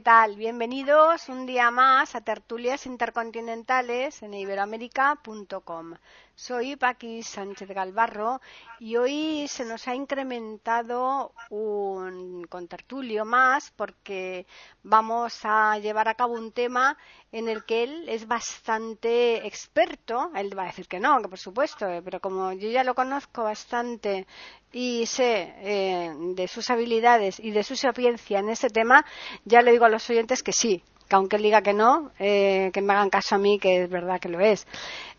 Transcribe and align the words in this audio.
¿Qué 0.00 0.04
tal? 0.04 0.36
Bienvenidos 0.36 1.28
un 1.28 1.44
día 1.44 1.70
más 1.70 2.14
a 2.14 2.22
Tertulias 2.22 2.86
Intercontinentales 2.86 4.22
en 4.22 4.32
iberoamérica.com. 4.32 5.96
Soy 6.40 6.74
Paqui 6.76 7.22
Sánchez 7.22 7.68
Galvarro 7.68 8.40
y 8.78 8.96
hoy 8.96 9.46
se 9.46 9.66
nos 9.66 9.86
ha 9.86 9.94
incrementado 9.94 11.34
un 11.50 12.46
contertulio 12.48 13.26
más 13.26 13.70
porque 13.76 14.46
vamos 14.82 15.38
a 15.44 15.78
llevar 15.80 16.08
a 16.08 16.14
cabo 16.14 16.32
un 16.32 16.50
tema 16.52 16.96
en 17.30 17.46
el 17.50 17.66
que 17.66 17.82
él 17.82 18.08
es 18.08 18.26
bastante 18.26 19.46
experto. 19.46 20.30
Él 20.34 20.58
va 20.58 20.62
a 20.62 20.66
decir 20.68 20.88
que 20.88 20.98
no, 20.98 21.20
que 21.20 21.28
por 21.28 21.38
supuesto, 21.38 21.86
eh, 21.86 22.00
pero 22.02 22.20
como 22.20 22.52
yo 22.52 22.70
ya 22.70 22.84
lo 22.84 22.94
conozco 22.94 23.44
bastante 23.44 24.26
y 24.72 25.04
sé 25.04 25.52
eh, 25.58 26.10
de 26.34 26.48
sus 26.48 26.70
habilidades 26.70 27.38
y 27.38 27.50
de 27.50 27.62
su 27.62 27.76
sapiencia 27.76 28.38
en 28.38 28.48
este 28.48 28.70
tema, 28.70 29.04
ya 29.44 29.60
le 29.60 29.72
digo 29.72 29.84
a 29.84 29.90
los 29.90 30.08
oyentes 30.08 30.42
que 30.42 30.52
sí, 30.54 30.82
que 31.10 31.16
aunque 31.16 31.36
él 31.36 31.42
diga 31.42 31.60
que 31.60 31.74
no, 31.74 32.12
eh, 32.20 32.70
que 32.72 32.80
me 32.80 32.92
hagan 32.92 33.10
caso 33.10 33.34
a 33.34 33.38
mí, 33.38 33.58
que 33.58 33.82
es 33.82 33.90
verdad 33.90 34.20
que 34.20 34.28
lo 34.28 34.38
es. 34.38 34.64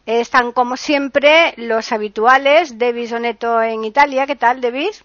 Están 0.05 0.52
como 0.52 0.77
siempre 0.77 1.53
los 1.57 1.91
habituales, 1.91 2.77
Devis 2.77 3.11
Oneto 3.11 3.61
en 3.61 3.83
Italia. 3.83 4.25
¿Qué 4.25 4.35
tal, 4.35 4.59
Devis? 4.59 5.03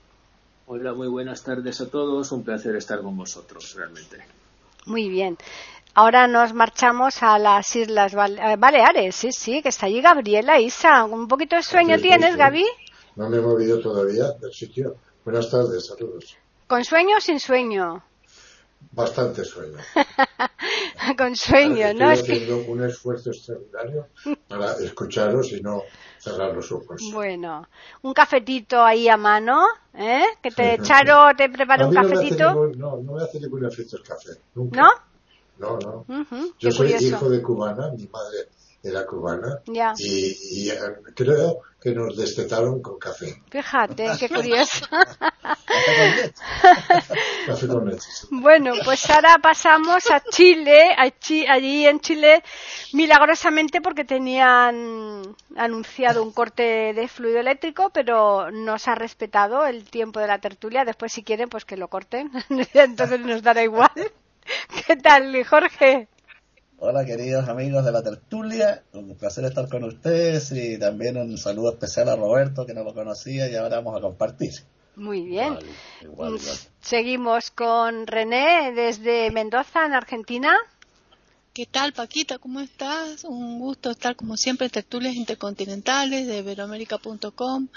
Hola, 0.66 0.94
muy 0.94 1.08
buenas 1.08 1.42
tardes 1.44 1.80
a 1.80 1.88
todos. 1.88 2.33
Un 2.33 2.42
placer 2.42 2.75
estar 2.77 3.03
con 3.03 3.16
vosotros, 3.16 3.75
realmente. 3.77 4.19
Muy 4.86 5.08
bien. 5.08 5.36
Ahora 5.94 6.27
nos 6.27 6.53
marchamos 6.53 7.22
a 7.22 7.38
las 7.38 7.75
Islas 7.77 8.14
eh, 8.14 8.56
Baleares. 8.58 9.14
Sí, 9.14 9.33
sí, 9.33 9.62
que 9.62 9.69
está 9.69 9.86
allí 9.86 10.00
Gabriela, 10.00 10.58
Isa. 10.58 11.05
¿Un 11.05 11.28
poquito 11.28 11.56
de 11.56 11.62
sueño 11.62 11.98
tienes, 11.98 12.36
Gaby? 12.36 12.64
No 13.16 13.28
me 13.31 13.36
he 13.38 13.41
movido 13.41 13.81
todavía 13.81 14.31
del 14.41 14.53
sitio. 14.53 14.97
Buenas 15.25 15.50
tardes, 15.50 15.86
saludos. 15.86 16.36
¿Con 16.66 16.84
sueño 16.84 17.16
o 17.19 17.20
sin 17.20 17.41
sueño? 17.41 18.03
Bastante 18.92 19.44
sueño. 19.44 19.77
Con 21.19 21.36
sueño, 21.36 21.92
¿no? 21.94 22.10
Estoy 22.10 22.36
haciendo 22.36 22.72
un 22.72 22.84
esfuerzo 22.84 23.30
extraordinario 23.30 24.08
para 24.48 24.72
escucharos 24.80 25.52
y 25.52 25.60
no 25.60 25.82
cerrar 26.19 26.55
los 26.55 26.72
ojos. 26.72 27.02
Bueno, 27.12 27.69
un 28.02 28.14
cafetito 28.14 28.82
ahí 28.82 29.08
a 29.08 29.16
mano, 29.16 29.66
¿eh? 29.94 30.24
Que 30.42 30.50
te 30.50 30.78
Charo 30.82 31.36
te 31.36 31.48
prepare 31.50 31.84
un 31.84 31.94
cafetito. 31.94 32.72
no, 32.77 32.97
no 32.97 33.12
me 33.12 33.22
hace 33.22 33.38
ningún 33.38 33.66
efecto 33.66 33.98
el 33.98 34.02
café. 34.02 34.30
Nunca. 34.54 34.80
¿No? 34.80 34.88
No, 35.58 35.78
no. 35.78 36.06
Yo 36.58 36.70
soy 36.70 36.94
hijo 36.94 37.28
de 37.28 37.42
cubana, 37.42 37.91
mi 37.91 38.06
madre 38.06 38.48
era 38.82 39.06
cubana 39.06 39.60
y, 39.98 40.70
eh, 40.70 40.78
creo 41.14 41.60
que 41.80 41.94
nos 41.94 42.16
destetaron 42.16 42.80
con 42.80 42.98
café. 42.98 43.42
Fíjate, 43.50 44.12
qué 44.19 44.28
curioso. 44.34 44.86
Café 47.47 47.69
con 47.69 47.89
leche. 47.89 48.08
Bueno, 48.30 48.72
pues 48.84 49.08
ahora 49.11 49.36
pasamos 49.42 50.11
a 50.11 50.22
Chile, 50.30 50.94
allí 50.97 51.86
en 51.86 52.00
Chile, 52.00 52.42
milagrosamente 52.93 53.81
porque 53.81 54.04
tenían 54.04 55.22
anunciado 55.56 56.22
un 56.22 56.32
corte 56.32 56.93
de 56.94 57.09
fluido 57.09 57.41
eléctrico, 57.41 57.91
pero 57.91 58.50
nos 58.50 58.88
ha 58.88 58.94
respetado 58.94 59.66
el 59.66 59.84
tiempo 59.84 60.21
de 60.21 60.26
la 60.26 60.38
tertulia. 60.38 60.84
Después, 60.84 61.12
si 61.12 61.22
quieren, 61.22 61.48
pues 61.48 61.65
que 61.65 61.76
lo 61.76 61.88
corten. 61.88 62.31
Entonces 62.75 63.21
nos 63.21 63.42
dará 63.42 63.62
igual. 63.62 63.91
¿Qué 64.87 64.97
tal, 64.97 65.44
Jorge? 65.44 66.09
Hola 66.78 67.06
queridos 67.06 67.48
amigos 67.48 67.87
de 67.87 67.91
la 67.91 68.03
tertulia, 68.03 68.82
un 68.92 69.16
placer 69.16 69.47
estar 69.47 69.66
con 69.66 69.84
ustedes 69.84 70.53
y 70.53 70.78
también 70.78 71.16
un 71.16 71.38
saludo 71.38 71.72
especial 71.72 72.10
a 72.10 72.16
Roberto 72.16 72.66
que 72.66 72.75
no 72.75 72.84
lo 72.84 72.92
conocía 72.92 73.48
y 73.48 73.54
ahora 73.54 73.76
vamos 73.76 73.97
a 73.97 74.03
compartir. 74.03 74.53
Muy 74.97 75.23
bien. 75.23 75.59
Seguimos 76.81 77.51
con 77.51 78.07
René 78.07 78.73
desde 78.73 79.31
Mendoza, 79.31 79.84
en 79.84 79.93
Argentina. 79.93 80.57
¿Qué 81.56 81.65
tal, 81.65 81.94
Paquita? 81.94 82.37
¿Cómo 82.37 82.61
estás? 82.61 83.25
Un 83.25 83.59
gusto 83.59 83.91
estar, 83.91 84.15
como 84.15 84.37
siempre, 84.37 84.67
en 84.67 84.72
tertulias 84.72 85.15
intercontinentales 85.15 86.27
de 86.27 86.43
Veroamérica.com 86.43 87.69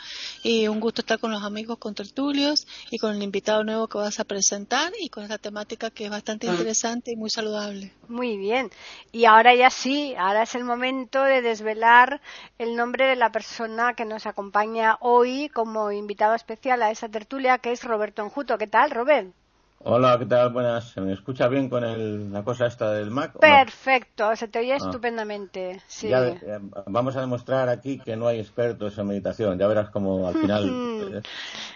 y 0.44 0.68
un 0.68 0.82
gusto 0.82 1.00
estar 1.00 1.18
con 1.18 1.32
los 1.32 1.42
amigos 1.44 1.78
con 1.78 1.96
tertulios 1.96 2.68
y 2.92 2.98
con 2.98 3.16
el 3.16 3.24
invitado 3.24 3.64
nuevo 3.64 3.88
que 3.88 3.98
vas 3.98 4.20
a 4.20 4.26
presentar 4.26 4.92
y 5.00 5.08
con 5.08 5.24
esta 5.24 5.38
temática 5.38 5.92
que 5.92 6.04
es 6.04 6.12
bastante 6.12 6.48
interesante 6.48 7.14
y 7.14 7.16
muy 7.16 7.30
saludable. 7.30 7.94
Muy 8.10 8.36
bien. 8.36 8.70
Y 9.14 9.24
ahora 9.24 9.56
ya 9.56 9.70
sí, 9.70 10.14
ahora 10.18 10.44
es 10.44 10.56
el 10.56 10.66
momento 10.66 11.24
de 11.24 11.42
desvelar 11.42 12.20
el 12.58 12.76
nombre 12.76 13.06
de 13.06 13.16
la 13.16 13.32
persona 13.32 13.94
que 13.94 14.04
nos 14.04 14.26
acompaña 14.26 14.98
hoy 15.00 15.48
como 15.48 15.94
invitado 15.94 16.36
especial 16.36 16.84
a 16.84 16.92
esa 16.92 17.08
tertulia, 17.08 17.60
que 17.60 17.72
es 17.72 17.86
Roberto 17.86 18.24
Enjuto. 18.24 18.58
¿Qué 18.58 18.68
tal, 18.68 18.92
Robert? 18.92 19.34
Hola, 19.82 20.20
¿qué 20.20 20.26
tal? 20.26 20.52
Buenas. 20.52 20.90
¿Se 20.90 21.00
me 21.00 21.14
escucha 21.14 21.48
bien 21.48 21.70
con 21.70 21.86
el, 21.86 22.34
la 22.34 22.44
cosa 22.44 22.66
esta 22.66 22.92
del 22.92 23.12
Mac? 23.12 23.40
Perfecto, 23.40 24.36
se 24.36 24.50
te 24.50 24.60
oye 24.60 24.74
ah. 24.74 24.78
estupendamente. 24.78 25.82
Sí. 25.88 26.12
Eh, 26.12 26.60
vamos 26.88 27.16
a 27.16 27.22
demostrar 27.22 27.70
aquí 27.70 27.98
que 27.98 28.18
no 28.18 28.28
hay 28.28 28.40
expertos 28.40 28.98
en 28.98 29.08
meditación. 29.08 29.58
Ya 29.58 29.68
verás 29.68 29.90
como 29.90 30.28
al 30.28 30.36
final. 30.36 30.70
Eh, 31.10 31.22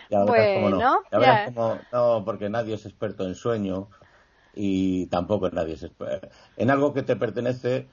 ya 0.09 0.25
verás 0.25 0.55
cómo 0.55 0.69
no. 0.69 1.01
Ya 1.11 1.17
verás 1.17 1.51
cómo 1.53 1.79
no, 1.91 2.23
porque 2.25 2.49
nadie 2.49 2.75
es 2.75 2.85
experto 2.85 3.25
en 3.25 3.33
sueño 3.33 3.87
y 4.53 5.07
tampoco 5.07 5.49
nadie 5.49 5.73
es 5.73 5.83
experto. 5.83 6.27
En 6.57 6.69
algo 6.69 6.93
que 6.93 7.01
te 7.01 7.15
pertenece, 7.15 7.87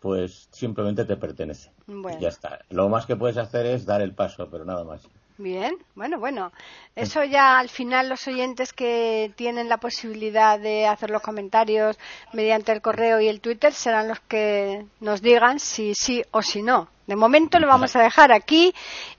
pues 0.00 0.48
simplemente 0.50 1.04
te 1.04 1.16
pertenece. 1.16 1.72
Y 1.86 2.20
ya 2.20 2.28
está. 2.28 2.58
Lo 2.68 2.88
más 2.88 3.06
que 3.06 3.16
puedes 3.16 3.38
hacer 3.38 3.64
es 3.66 3.86
dar 3.86 4.02
el 4.02 4.14
paso, 4.14 4.50
pero 4.50 4.64
nada 4.64 4.84
más. 4.84 5.08
Bien, 5.38 5.76
bueno, 5.94 6.18
bueno. 6.18 6.52
Eso 6.94 7.24
ya 7.24 7.58
al 7.58 7.68
final 7.68 8.08
los 8.08 8.26
oyentes 8.28 8.72
que 8.72 9.32
tienen 9.34 9.68
la 9.68 9.78
posibilidad 9.78 10.58
de 10.58 10.86
hacer 10.86 11.10
los 11.10 11.22
comentarios 11.22 11.98
mediante 12.32 12.72
el 12.72 12.82
correo 12.82 13.20
y 13.20 13.28
el 13.28 13.40
Twitter 13.40 13.72
serán 13.72 14.08
los 14.08 14.20
que 14.20 14.84
nos 15.00 15.22
digan 15.22 15.58
si 15.58 15.94
sí 15.94 16.22
o 16.30 16.42
si 16.42 16.62
no. 16.62 16.88
De 17.06 17.16
momento 17.16 17.58
lo 17.58 17.66
vamos 17.66 17.96
a 17.96 18.02
dejar 18.02 18.30
aquí 18.32 18.74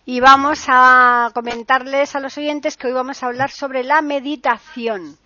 y 0.06 0.20
vamos 0.20 0.66
a 0.68 1.32
comentarles 1.34 2.16
a 2.16 2.20
los 2.20 2.38
oyentes 2.38 2.78
que 2.78 2.88
hoy 2.88 2.94
vamos 2.94 3.22
a 3.22 3.28
hablar 3.28 3.52
sobre 3.52 3.84
la 3.84 4.02
meditación. 4.02 5.18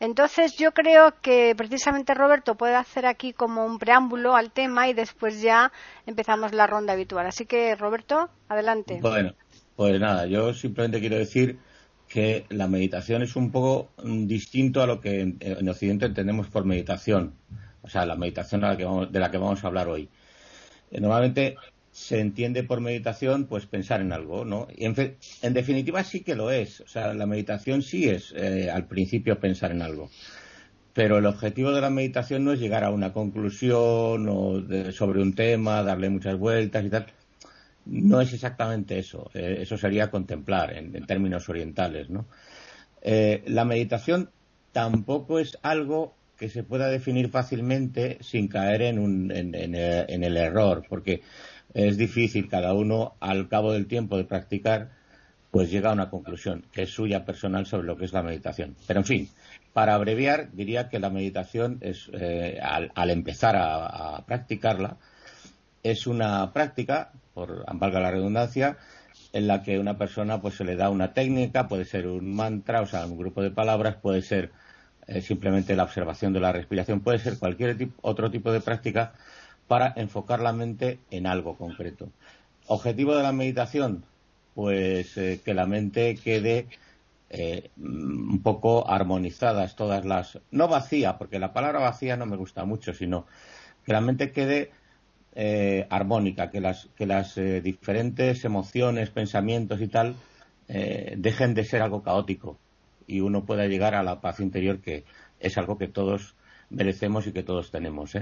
Entonces 0.00 0.56
yo 0.56 0.72
creo 0.72 1.14
que 1.20 1.54
precisamente 1.56 2.14
Roberto 2.14 2.54
puede 2.54 2.76
hacer 2.76 3.04
aquí 3.04 3.32
como 3.32 3.66
un 3.66 3.78
preámbulo 3.78 4.36
al 4.36 4.52
tema 4.52 4.88
y 4.88 4.94
después 4.94 5.40
ya 5.42 5.72
empezamos 6.06 6.52
la 6.52 6.66
ronda 6.68 6.92
habitual. 6.92 7.26
Así 7.26 7.46
que 7.46 7.74
Roberto, 7.74 8.30
adelante. 8.48 9.00
Bueno, 9.02 9.32
pues 9.78 10.00
nada, 10.00 10.26
yo 10.26 10.52
simplemente 10.54 10.98
quiero 10.98 11.16
decir 11.18 11.60
que 12.08 12.46
la 12.48 12.66
meditación 12.66 13.22
es 13.22 13.36
un 13.36 13.52
poco 13.52 13.92
mm, 14.02 14.26
distinto 14.26 14.82
a 14.82 14.88
lo 14.88 15.00
que 15.00 15.20
en, 15.20 15.68
Occidente 15.68 16.06
entendemos 16.06 16.48
por 16.48 16.64
meditación, 16.64 17.34
o 17.82 17.88
sea, 17.88 18.04
la 18.04 18.16
meditación 18.16 18.60
de 18.60 19.20
la 19.20 19.30
que 19.30 19.38
vamos 19.38 19.62
a 19.62 19.68
hablar 19.68 19.86
hoy. 19.86 20.08
Eh, 20.90 21.00
normalmente 21.00 21.54
se 21.92 22.18
entiende 22.18 22.64
por 22.64 22.80
meditación 22.80 23.44
pues 23.44 23.66
pensar 23.66 24.00
en 24.00 24.12
algo, 24.12 24.44
¿no? 24.44 24.66
Y 24.76 24.84
en, 24.84 25.16
en 25.42 25.54
definitiva 25.54 26.02
sí 26.02 26.22
que 26.24 26.34
lo 26.34 26.50
es, 26.50 26.80
o 26.80 26.88
sea, 26.88 27.14
la 27.14 27.26
meditación 27.26 27.82
sí 27.82 28.08
es 28.08 28.34
eh, 28.36 28.72
al 28.72 28.88
principio 28.88 29.38
pensar 29.38 29.70
en 29.70 29.82
algo. 29.82 30.10
Pero 30.92 31.18
el 31.18 31.26
objetivo 31.26 31.70
de 31.70 31.82
la 31.82 31.90
meditación 31.90 32.42
no 32.42 32.52
es 32.52 32.58
llegar 32.58 32.82
a 32.82 32.90
una 32.90 33.12
conclusión 33.12 34.28
o 34.28 34.60
sobre 34.90 35.22
un 35.22 35.34
tema, 35.34 35.84
darle 35.84 36.10
muchas 36.10 36.36
vueltas 36.36 36.84
y 36.84 36.90
tal 36.90 37.06
no 37.88 38.20
es 38.20 38.32
exactamente 38.32 38.98
eso. 38.98 39.30
Eh, 39.34 39.58
eso 39.60 39.76
sería 39.76 40.10
contemplar 40.10 40.76
en, 40.76 40.92
términos 41.06 41.48
orientales, 41.48 42.10
¿no? 42.10 42.26
Eh, 43.00 43.42
la 43.46 43.64
meditación 43.64 44.30
tampoco 44.72 45.38
es 45.38 45.58
algo 45.62 46.14
que 46.36 46.48
se 46.48 46.62
pueda 46.62 46.88
definir 46.88 47.30
fácilmente 47.30 48.18
sin 48.20 48.48
caer 48.48 48.82
en, 48.82 48.98
un, 48.98 49.32
en, 49.32 49.74
el 49.74 50.36
error, 50.36 50.84
porque 50.88 51.22
es 51.74 51.96
difícil, 51.96 52.48
cada 52.48 52.74
uno 52.74 53.14
al 53.18 53.48
cabo 53.48 53.72
del 53.72 53.86
tiempo 53.86 54.16
de 54.16 54.24
practicar, 54.24 54.90
pues 55.50 55.70
llega 55.70 55.90
a 55.90 55.94
una 55.94 56.10
conclusión 56.10 56.64
que 56.70 56.82
es 56.82 56.90
suya 56.90 57.24
personal 57.24 57.66
sobre 57.66 57.86
lo 57.86 57.96
que 57.96 58.04
es 58.04 58.12
la 58.12 58.22
meditación. 58.22 58.76
Pero 58.86 59.00
en 59.00 59.06
fin, 59.06 59.28
para 59.72 59.94
abreviar, 59.94 60.52
diría 60.52 60.88
que 60.88 61.00
la 61.00 61.10
meditación 61.10 61.78
es, 61.80 62.08
eh, 62.12 62.60
al, 62.62 63.10
empezar 63.10 63.56
a 63.56 64.24
practicarla, 64.26 64.98
es 65.82 66.06
una 66.06 66.52
práctica 66.52 67.12
por 67.38 67.64
valga 67.78 68.00
la 68.00 68.10
redundancia, 68.10 68.78
en 69.32 69.46
la 69.46 69.62
que 69.62 69.78
una 69.78 69.96
persona 69.96 70.40
pues 70.40 70.56
se 70.56 70.64
le 70.64 70.74
da 70.74 70.90
una 70.90 71.14
técnica, 71.14 71.68
puede 71.68 71.84
ser 71.84 72.08
un 72.08 72.34
mantra, 72.34 72.80
o 72.80 72.86
sea, 72.86 73.06
un 73.06 73.16
grupo 73.16 73.42
de 73.42 73.52
palabras, 73.52 73.94
puede 73.94 74.22
ser 74.22 74.50
eh, 75.06 75.20
simplemente 75.20 75.76
la 75.76 75.84
observación 75.84 76.32
de 76.32 76.40
la 76.40 76.50
respiración, 76.50 77.00
puede 77.00 77.20
ser 77.20 77.38
cualquier 77.38 77.76
otro 78.02 78.32
tipo 78.32 78.50
de 78.50 78.60
práctica 78.60 79.12
para 79.68 79.92
enfocar 79.96 80.40
la 80.40 80.52
mente 80.52 80.98
en 81.12 81.28
algo 81.28 81.56
concreto. 81.56 82.08
Objetivo 82.66 83.14
de 83.14 83.22
la 83.22 83.32
meditación, 83.32 84.04
pues 84.54 85.16
eh, 85.16 85.40
que 85.44 85.54
la 85.54 85.66
mente 85.66 86.16
quede 86.16 86.66
eh, 87.30 87.70
un 87.76 88.40
poco 88.42 88.90
armonizadas 88.90 89.76
todas 89.76 90.04
las 90.04 90.40
no 90.50 90.66
vacía 90.66 91.18
porque 91.18 91.38
la 91.38 91.52
palabra 91.52 91.78
vacía 91.78 92.16
no 92.16 92.24
me 92.24 92.38
gusta 92.38 92.64
mucho 92.64 92.94
sino 92.94 93.26
que 93.84 93.92
la 93.92 94.00
mente 94.00 94.32
quede 94.32 94.70
eh, 95.40 95.86
armónica 95.88 96.50
que 96.50 96.60
las 96.60 96.88
que 96.96 97.06
las 97.06 97.36
diferentes 97.62 98.44
emociones 98.44 99.10
pensamientos 99.10 99.80
y 99.80 99.86
tal 99.86 100.16
dejen 100.68 101.54
de 101.54 101.64
ser 101.64 101.80
algo 101.80 102.02
caótico 102.02 102.58
y 103.06 103.20
uno 103.20 103.46
pueda 103.46 103.66
llegar 103.66 103.94
a 103.94 104.02
la 104.02 104.20
paz 104.20 104.40
interior 104.40 104.80
que 104.80 105.04
es 105.40 105.56
algo 105.56 105.78
que 105.78 105.88
todos 105.88 106.34
merecemos 106.68 107.26
y 107.26 107.32
que 107.32 107.42
todos 107.42 107.70
tenemos 107.70 108.16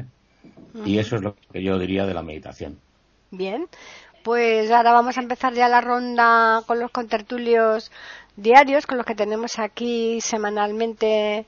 y 0.84 0.98
eso 0.98 1.16
es 1.16 1.22
lo 1.22 1.34
que 1.34 1.62
yo 1.62 1.78
diría 1.78 2.06
de 2.06 2.14
la 2.14 2.22
meditación. 2.22 2.78
Bien 3.30 3.66
pues 4.26 4.72
ahora 4.72 4.92
vamos 4.92 5.16
a 5.16 5.20
empezar 5.20 5.54
ya 5.54 5.68
la 5.68 5.80
ronda 5.80 6.64
con 6.66 6.80
los 6.80 6.90
contertulios 6.90 7.92
diarios, 8.34 8.84
con 8.84 8.96
los 8.96 9.06
que 9.06 9.14
tenemos 9.14 9.60
aquí 9.60 10.20
semanalmente 10.20 11.46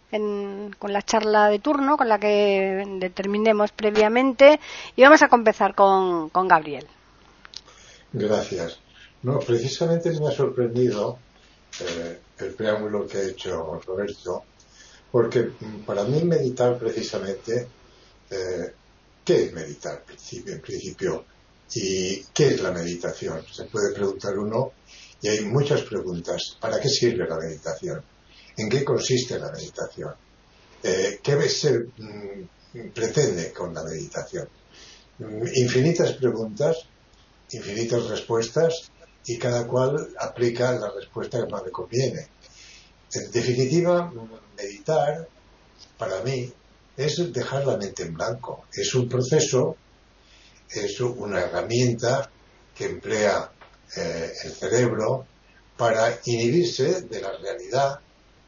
con 0.79 0.93
la 0.93 1.03
charla 1.03 1.49
de 1.49 1.59
turno, 1.59 1.97
con 1.97 2.09
la 2.09 2.21
que 2.21 2.85
determinemos 3.01 3.73
previamente. 3.73 4.61
Y 4.95 5.03
vamos 5.03 5.21
a 5.21 5.29
empezar 5.29 5.75
con, 5.75 6.31
Gabriel. 6.47 6.87
Gracias. 8.13 8.79
No, 9.25 9.41
precisamente 9.41 10.13
me 10.13 10.29
ha 10.29 10.31
sorprendido 10.31 11.19
eh, 11.81 12.21
el 12.39 12.55
preámbulo 12.55 13.09
que 13.09 13.19
ha 13.19 13.25
hecho 13.25 13.81
Roberto, 13.85 14.45
porque 15.11 15.51
para 15.85 16.05
mí 16.05 16.23
meditar 16.23 16.79
precisamente, 16.79 17.67
eh, 18.31 18.73
¿qué 19.25 19.47
es 19.47 19.53
meditar 19.53 20.05
en 20.47 20.61
principio? 20.61 21.25
¿Y 21.75 22.25
qué 22.35 22.49
es 22.49 22.63
la 22.63 22.73
meditación? 22.73 23.45
Se 23.53 23.65
puede 23.65 23.93
preguntar 23.95 24.39
uno 24.39 24.73
y 25.21 25.29
hay 25.29 25.45
muchas 25.45 25.83
preguntas. 25.83 26.57
¿Para 26.61 26.81
qué 26.81 26.89
sirve 26.89 27.29
la 27.29 27.37
meditación? 27.37 28.03
¿En 28.57 28.69
qué 28.69 28.85
consiste 28.85 29.39
la 29.39 29.53
meditación? 29.53 30.15
Eh, 30.83 31.21
¿Qué 31.23 31.49
se 31.49 31.79
mm, 31.79 32.89
pretende 32.95 33.53
con 33.53 33.75
la 33.75 33.85
meditación? 33.85 34.49
Mm, 35.19 35.47
infinitas 35.55 36.13
preguntas, 36.13 36.77
infinitas 37.53 38.07
respuestas 38.09 38.91
y 39.27 39.39
cada 39.39 39.67
cual 39.67 40.09
aplica 40.19 40.73
la 40.73 40.91
respuesta 40.91 41.45
que 41.45 41.53
más 41.53 41.65
le 41.65 41.71
conviene. 41.71 42.29
En 43.13 43.31
definitiva, 43.31 44.13
meditar, 44.57 45.29
para 45.99 46.23
mí, 46.23 46.51
es 46.97 47.33
dejar 47.33 47.67
la 47.67 47.77
mente 47.77 48.05
en 48.05 48.15
blanco. 48.15 48.67
Es 48.73 48.95
un 48.95 49.09
proceso 49.09 49.77
es 50.71 51.01
una 51.01 51.41
herramienta 51.41 52.31
que 52.75 52.87
emplea 52.87 53.51
eh, 53.97 54.33
el 54.45 54.53
cerebro 54.53 55.27
para 55.77 56.19
inhibirse 56.25 57.03
de 57.03 57.21
la 57.21 57.33
realidad, 57.39 58.01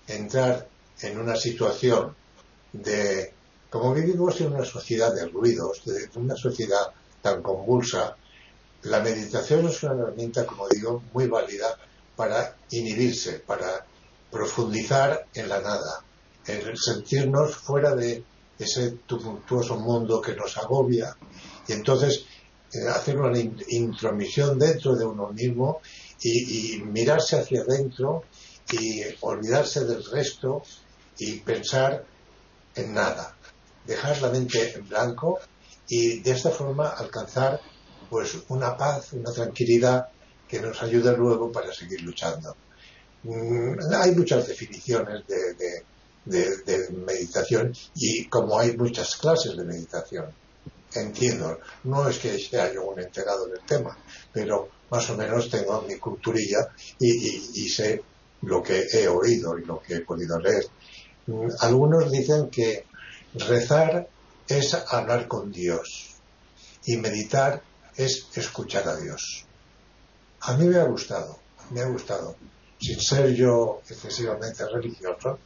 entrar 0.07 0.69
en 1.01 1.19
una 1.19 1.37
situación 1.37 2.15
de, 2.73 3.33
como 3.71 3.95
vivimos 3.95 4.41
en 4.41 4.53
una 4.53 4.65
sociedad 4.65 5.15
de 5.15 5.27
ruidos, 5.29 5.83
de 5.85 6.09
una 6.17 6.37
sociedad 6.37 6.93
tan 7.23 7.43
convulsa, 7.43 8.17
la 8.83 9.01
meditación 9.01 9.67
es 9.67 9.83
una 9.83 9.95
herramienta, 9.95 10.47
como 10.47 10.69
digo, 10.69 11.03
muy 11.13 11.27
válida 11.27 11.77
para 12.17 12.57
inhibirse, 12.71 13.41
para 13.41 13.87
profundizar 14.31 15.27
en 15.35 15.49
la 15.49 15.61
nada, 15.61 16.03
en 16.47 16.77
sentirnos 16.77 17.57
fuera 17.57 17.95
de 17.95 18.25
ese 18.59 18.91
tumultuoso 19.07 19.77
mundo 19.77 20.21
que 20.21 20.35
nos 20.35 20.57
agobia 20.59 21.17
y 21.71 21.73
entonces 21.73 22.25
eh, 22.73 22.89
hacer 22.89 23.17
una 23.17 23.39
intromisión 23.69 24.59
dentro 24.59 24.97
de 24.97 25.05
uno 25.05 25.29
mismo 25.29 25.81
y, 26.21 26.83
mirarse 26.85 27.39
hacia 27.39 27.63
adentro 27.63 28.25
y 28.73 29.03
olvidarse 29.21 29.85
del 29.85 30.05
resto 30.05 30.63
y 31.19 31.37
pensar 31.41 32.05
en 32.75 32.93
nada, 32.93 33.37
dejar 33.87 34.21
la 34.21 34.31
mente 34.31 34.75
en 34.75 34.89
blanco 34.89 35.39
y 35.89 36.21
de 36.21 36.31
esta 36.33 36.51
forma 36.51 36.89
alcanzar 36.89 37.61
pues 38.09 38.37
una 38.49 38.77
paz, 38.77 39.13
una 39.13 39.33
tranquilidad 39.33 40.09
que 40.49 40.61
nos 40.61 40.83
ayuda 40.83 41.13
luego 41.13 41.53
para 41.53 41.73
seguir 41.73 42.03
luchando. 42.03 42.57
Mm, 43.23 43.79
hay 43.95 44.13
muchas 44.13 44.49
definiciones 44.49 45.25
de 45.27 46.89
meditación 47.07 47.73
y 47.95 48.25
como 48.27 48.59
hay 48.59 48.77
muchas 48.77 49.17
clases 49.17 49.57
de 49.57 49.65
meditación 49.65 50.35
entiendo. 50.95 51.61
No 51.85 52.09
es 52.09 52.19
que 52.19 52.39
sea 52.39 52.73
yo 52.73 52.85
un 52.87 53.01
enterado 53.01 53.47
del 53.47 53.61
tema, 53.61 53.97
pero 54.33 54.69
más 54.91 55.09
o 55.11 55.17
menos 55.17 55.49
tengo 55.51 55.83
mi 55.83 55.97
culturilla 55.97 56.69
y, 56.99 57.69
sé 57.69 58.03
lo 58.43 58.63
que 58.63 58.87
he 58.93 59.07
oído 59.09 59.59
y 59.59 59.65
lo 59.65 59.81
que 59.81 59.97
he 59.97 60.01
podido 60.01 60.39
leer. 60.39 60.67
Algunos 61.61 62.11
dicen 62.11 62.51
que 62.51 62.87
rezar 63.35 64.09
es 64.49 64.75
hablar 64.75 65.29
con 65.29 65.53
Dios 65.53 66.17
y 66.85 66.97
meditar 66.97 67.63
es 67.97 68.27
escuchar 68.35 68.89
a 68.89 68.97
Dios. 68.97 69.45
A 70.41 70.57
mí 70.57 70.67
me 70.67 70.79
ha 70.79 70.85
gustado, 70.85 71.39
me 71.71 71.81
ha 71.81 71.87
gustado. 71.87 72.37
Sin 72.81 72.99
ser 72.99 73.35
yo 73.35 73.83
excesivamente 73.89 74.67
religioso, 74.67 75.39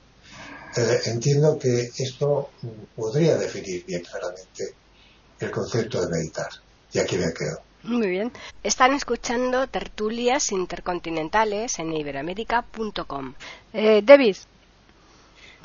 eh, 0.77 1.01
entiendo 1.07 1.59
que 1.59 1.91
esto 1.99 2.51
podría 2.95 3.37
definir 3.37 3.85
bien 3.85 4.03
claramente 4.03 4.75
el 5.41 5.51
concepto 5.51 6.01
de 6.01 6.09
meditar. 6.09 6.49
Y 6.93 6.99
aquí 6.99 7.17
me 7.17 7.33
quedo. 7.33 7.61
Muy 7.85 8.09
bien. 8.09 8.33
Están 8.63 8.95
escuchando 8.95 9.67
tertulias 9.67 10.53
intercontinentales 10.53 11.79
en 11.79 11.93
iberamérica.com. 11.93 13.35
Eh, 13.73 14.01
David. 14.03 14.37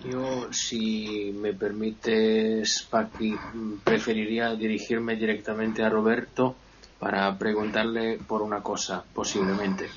Yo, 0.04 0.52
si 0.52 1.34
me 1.36 1.54
permites, 1.54 2.88
Paqui, 2.90 3.36
preferiría 3.84 4.54
dirigirme 4.56 5.16
directamente 5.16 5.84
a 5.84 5.90
Roberto 5.90 6.56
para 7.00 7.38
preguntarle 7.38 8.18
por 8.18 8.42
una 8.42 8.62
cosa, 8.62 9.04
posiblemente. 9.14 9.90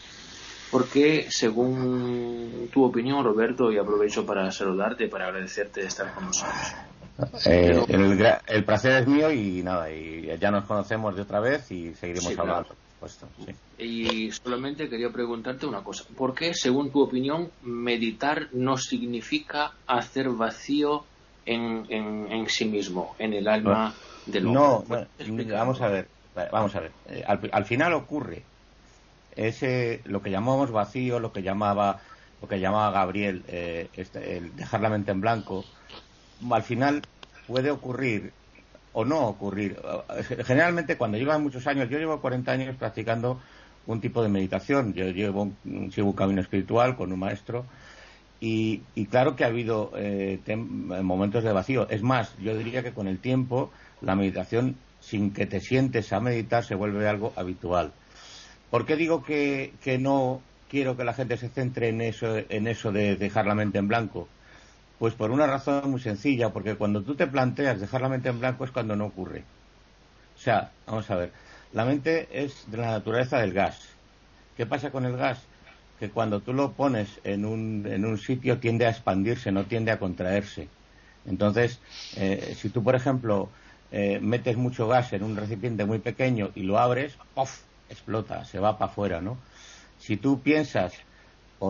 Porque, 0.71 1.27
según 1.31 2.69
tu 2.73 2.85
opinión, 2.85 3.23
Roberto, 3.23 3.71
y 3.71 3.79
aprovecho 3.79 4.25
para 4.25 4.51
saludarte, 4.51 5.09
para 5.09 5.27
agradecerte 5.27 5.83
de 5.83 5.87
estar 5.89 6.15
con 6.15 6.27
nosotros. 6.27 6.73
Eh, 7.47 7.85
el, 8.47 8.65
placer 8.65 9.03
es 9.03 9.07
mío 9.07 9.31
y 9.31 9.63
nada, 9.63 9.91
y 9.91 10.37
ya 10.41 10.51
nos 10.51 10.65
conocemos 10.65 11.15
de 11.15 11.23
otra 11.23 11.41
vez 11.41 11.71
y 11.71 11.95
seguiremos 11.95 12.39
hablando. 12.39 12.75
Y 13.79 14.31
solamente 14.31 14.89
quería 14.89 15.11
preguntarte 15.11 15.67
una 15.67 15.83
cosa. 15.83 16.05
¿Por 16.17 16.35
qué, 16.35 16.55
según 16.55 16.91
tu 16.91 17.03
opinión, 17.03 17.51
meditar 17.63 18.49
no 18.53 18.77
significa 18.77 19.73
hacer 19.87 20.29
vacío 20.31 21.05
en, 21.45 21.87
en, 21.91 22.49
sí 22.49 22.65
mismo, 22.65 23.15
en 23.19 23.33
el 23.33 23.49
alma 23.49 23.95
del 24.27 24.47
hombre? 24.47 25.07
No, 25.19 25.57
vamos 25.57 25.81
a 25.81 25.89
ver, 25.89 26.09
vamos 26.53 26.75
a 26.77 26.81
ver. 26.81 26.93
Eh, 27.09 27.25
al, 27.27 27.65
final 27.65 27.93
ocurre 27.95 28.43
ese 29.35 30.01
lo 30.05 30.23
que 30.23 30.31
llamamos 30.31 30.71
vacío, 30.71 31.19
lo 31.19 31.33
que 31.33 31.43
llamaba 31.43 32.01
lo 32.41 32.49
que 32.49 32.59
llamaba 32.59 32.91
Gabriel, 32.91 33.45
eh, 33.47 33.89
este, 33.95 34.37
el 34.37 34.57
dejar 34.57 34.81
la 34.81 34.89
mente 34.89 35.13
en 35.13 35.21
blanco, 35.21 35.65
al 36.51 36.63
final 36.63 37.03
puede 37.47 37.71
ocurrir 37.71 38.33
o 38.93 39.05
no 39.05 39.27
ocurrir. 39.27 39.77
Generalmente 40.45 40.97
cuando 40.97 41.19
llevan 41.19 41.43
muchos 41.43 41.67
años, 41.67 41.89
yo 41.89 41.99
llevo 41.99 42.21
40 42.21 42.53
años 42.53 42.77
practicando 42.77 43.41
un 43.87 44.01
tipo 44.01 44.23
de 44.23 44.29
meditación, 44.29 44.93
yo 44.95 45.07
llevo 45.11 45.43
un, 45.65 45.93
sigo 45.93 46.09
un 46.09 46.13
camino 46.13 46.41
espiritual 46.41 46.97
con 46.97 47.13
un 47.13 47.19
maestro 47.19 47.67
y, 48.45 48.83
claro 49.09 49.37
que 49.37 49.45
ha 49.45 49.49
habido 49.49 49.93
eh, 49.97 50.41
momentos 50.57 51.45
de 51.45 51.53
vacío. 51.53 51.89
Es 51.89 52.03
más, 52.03 52.37
yo 52.39 52.57
diría 52.57 52.83
que 52.83 52.93
con 52.93 53.07
el 53.07 53.19
tiempo 53.19 53.71
la 54.01 54.17
meditación, 54.17 54.77
sin 55.01 55.33
que 55.33 55.47
te 55.47 55.61
sientes 55.61 56.13
a 56.13 56.19
meditar, 56.19 56.65
se 56.65 56.75
vuelve 56.75 57.09
algo 57.09 57.33
habitual. 57.37 57.93
¿Por 58.69 58.85
qué 58.85 58.97
digo 58.97 59.23
que, 59.23 59.75
que 59.83 59.99
no 59.99 60.41
quiero 60.69 60.97
que 60.97 61.05
la 61.05 61.13
gente 61.13 61.37
se 61.37 61.51
centre 61.51 61.89
en 61.91 62.01
eso, 62.01 62.37
en 62.37 62.67
eso 62.67 62.91
de 62.91 63.15
dejar 63.15 63.47
la 63.47 63.55
mente 63.55 63.79
en 63.79 63.87
blanco? 63.87 64.27
Pues 65.03 65.15
por 65.15 65.33
una 65.33 65.49
razón 65.49 65.91
muy 65.91 65.99
sencilla, 65.99 66.51
porque 66.51 66.77
cuando 66.77 67.03
tú 67.03 67.17
te 67.17 67.27
planteas 67.27 67.81
dejar 67.81 68.03
la 68.03 68.09
mente 68.09 68.29
en 68.29 68.39
blanco 68.39 68.65
es 68.65 68.71
cuando 68.71 68.95
no 68.95 69.07
ocurre. 69.07 69.43
O 70.37 70.39
sea, 70.39 70.71
vamos 70.87 71.11
a 71.11 71.17
ver, 71.17 71.33
la 71.73 71.85
mente 71.85 72.29
es 72.31 72.71
de 72.71 72.77
la 72.77 72.93
naturaleza 72.93 73.39
del 73.39 73.53
gas. 73.53 73.81
¿Qué 74.57 74.65
pasa 74.65 74.93
con 74.93 75.05
el 75.05 75.17
gas? 75.17 75.41
Que 75.99 76.09
cuando 76.09 76.39
tú 76.39 76.53
lo 76.53 76.71
pones 76.71 77.09
en 77.25 77.45
un, 77.45 77.85
en 77.85 78.05
un 78.05 78.17
sitio 78.17 78.59
tiende 78.59 78.87
a 78.87 78.91
expandirse, 78.91 79.51
no 79.51 79.65
tiende 79.65 79.91
a 79.91 79.99
contraerse. 79.99 80.69
Entonces, 81.27 81.81
eh, 82.15 82.55
si 82.57 82.69
tú, 82.69 82.85
por 82.85 82.95
ejemplo, 82.95 83.49
eh, 83.91 84.21
metes 84.23 84.57
mucho 84.57 84.87
gas 84.87 85.13
en 85.15 85.25
un 85.25 85.35
recipiente 85.35 85.85
muy 85.85 85.99
pequeño 85.99 86.51
y 86.55 86.63
lo 86.63 86.79
abres, 86.79 87.19
¡puff! 87.35 87.63
explota, 87.89 88.45
se 88.45 88.61
va 88.61 88.79
para 88.79 88.93
afuera, 88.93 89.21
¿no? 89.21 89.37
Si 89.99 90.17
tú 90.17 90.41
piensas 90.43 90.95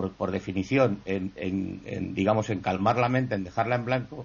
por, 0.01 0.31
definición, 0.31 1.03
en, 1.05 2.15
digamos, 2.15 2.49
en 2.49 2.61
calmar 2.61 2.97
la 2.97 3.11
mente, 3.11 3.35
en 3.35 3.45
dejarla 3.45 3.75
en 3.75 3.85
blanco, 3.85 4.25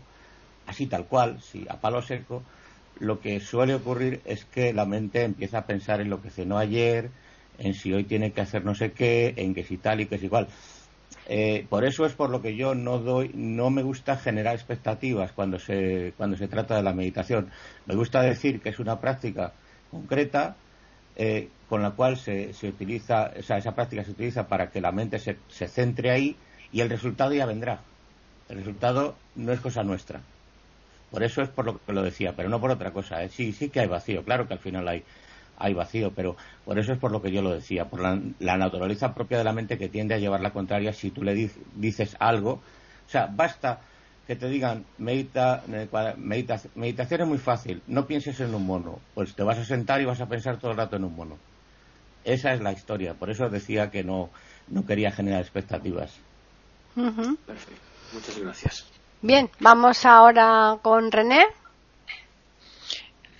así 0.66 0.88
tal 0.88 1.06
cual, 1.06 1.42
si 1.42 1.66
a 1.70 1.82
palo 1.82 2.02
seco, 2.02 2.42
lo 3.00 3.20
que 3.20 3.42
suele 3.42 3.76
ocurrir 3.76 4.22
es 4.24 4.46
que 4.46 4.72
la 4.72 4.86
mente 4.86 5.24
empieza 5.24 5.60
a 5.60 5.66
pensar 5.66 6.00
en 6.00 6.10
lo 6.10 6.22
que 6.22 6.30
cenó 6.30 6.58
ayer, 6.58 7.10
en 7.60 7.74
si 7.74 7.92
hoy 7.92 8.06
tiene 8.06 8.32
que 8.32 8.40
hacer 8.40 8.64
no 8.64 8.76
sé 8.76 8.94
qué, 8.94 9.34
en 9.36 9.54
que 9.54 9.64
si 9.64 9.78
tal 9.78 10.00
y 10.00 10.06
que 10.06 10.18
si 10.18 10.26
igual. 10.26 10.48
Eh, 11.28 11.66
por 11.70 11.84
eso 11.84 12.06
es 12.06 12.14
por 12.14 12.30
lo 12.30 12.42
que 12.42 12.56
yo 12.56 12.74
no 12.74 13.00
doy, 13.00 13.32
no 13.34 13.70
me 13.70 13.84
gusta 13.84 14.16
generar 14.16 14.56
expectativas 14.56 15.34
cuando 15.34 15.60
se, 15.60 16.14
cuando 16.16 16.38
se 16.38 16.48
trata 16.48 16.78
de 16.78 16.84
la 16.84 16.94
meditación. 16.94 17.50
Me 17.86 17.96
gusta 17.96 18.22
decir 18.22 18.62
que 18.62 18.70
es 18.70 18.80
una 18.80 19.02
práctica 19.02 19.52
concreta 19.92 20.56
eh, 21.18 21.50
con 21.70 21.82
la 21.82 21.92
cual 21.92 22.18
se, 22.18 22.54
se, 22.54 22.70
utiliza, 22.70 23.32
o 23.38 23.44
sea, 23.44 23.58
esa 23.58 23.76
práctica 23.76 24.04
se 24.04 24.12
utiliza 24.12 24.48
para 24.48 24.70
que 24.70 24.82
la 24.82 24.92
mente 24.92 25.20
se, 25.20 25.38
se 25.50 25.68
centre 25.68 26.12
ahí 26.12 26.36
y 26.72 26.82
el 26.82 26.90
resultado 26.90 27.34
ya 27.34 27.46
vendrá. 27.46 27.82
El 28.50 28.58
resultado 28.58 29.16
no 29.36 29.52
es 29.52 29.60
cosa 29.60 29.84
nuestra. 29.84 30.22
Por 31.12 31.24
eso 31.24 31.42
es 31.42 31.50
por 31.50 31.66
lo 31.66 31.84
que 31.84 31.94
lo 31.94 32.04
decía, 32.04 32.34
pero 32.36 32.50
no 32.50 32.60
por 32.60 32.72
otra 32.72 32.92
cosa. 32.92 33.24
¿eh? 33.24 33.30
Sí, 33.30 33.54
sí 33.54 33.70
que 33.70 33.80
hay 33.80 33.88
vacío, 33.88 34.24
claro 34.24 34.48
que 34.48 34.54
al 34.54 34.60
final 34.60 34.88
hay, 34.88 35.04
hay 35.58 35.74
vacío, 35.74 36.12
pero 36.14 36.36
por 36.66 36.78
eso 36.80 36.94
es 36.94 37.00
por 37.00 37.12
lo 37.12 37.22
que 37.22 37.32
yo 37.32 37.42
lo 37.42 37.52
decía, 37.52 37.86
por 37.86 38.02
la, 38.02 38.58
naturaleza 38.58 39.14
propia 39.14 39.38
de 39.38 39.44
la 39.44 39.54
mente 39.54 39.78
que 39.78 39.90
tiende 39.90 40.16
a 40.16 40.20
llevar 40.20 40.42
la 40.42 40.52
contraria 40.52 40.94
si 40.94 41.12
tú 41.12 41.24
le 41.24 41.50
dices 41.76 42.16
algo. 42.20 42.52
O 43.06 43.10
sea, 43.10 43.28
basta 43.28 43.80
que 44.26 44.36
te 44.36 44.50
digan 44.50 44.86
medita, 44.98 45.64
eh, 45.72 45.88
meditación 46.76 47.22
es 47.22 47.28
muy 47.28 47.38
fácil, 47.38 47.82
no 47.88 48.06
pienses 48.06 48.42
en 48.42 48.54
un 48.54 48.66
mono, 48.66 49.00
pues 49.14 49.34
te 49.34 49.44
vas 49.44 49.58
a 49.58 49.64
sentar 49.64 50.02
y 50.02 50.06
vas 50.06 50.20
a 50.20 50.28
pensar 50.28 50.58
todo 50.58 50.72
el 50.72 50.78
rato 50.78 50.98
en 50.98 51.06
un 51.06 51.16
mono. 51.16 51.38
Esa 52.28 52.54
es 52.54 52.60
la 52.60 52.74
historia, 52.74 53.14
por 53.14 53.30
eso 53.30 53.48
decía 53.50 53.90
que 53.90 54.04
no, 54.04 54.30
no 54.68 54.86
quería 54.86 55.14
generar 55.14 55.42
expectativas. 55.42 56.12
Perfecto, 56.94 57.82
muchas 58.12 58.38
gracias. 58.38 58.86
Bien, 59.22 59.50
vamos 59.62 60.04
ahora 60.06 60.78
con 60.82 61.10
René. 61.10 61.46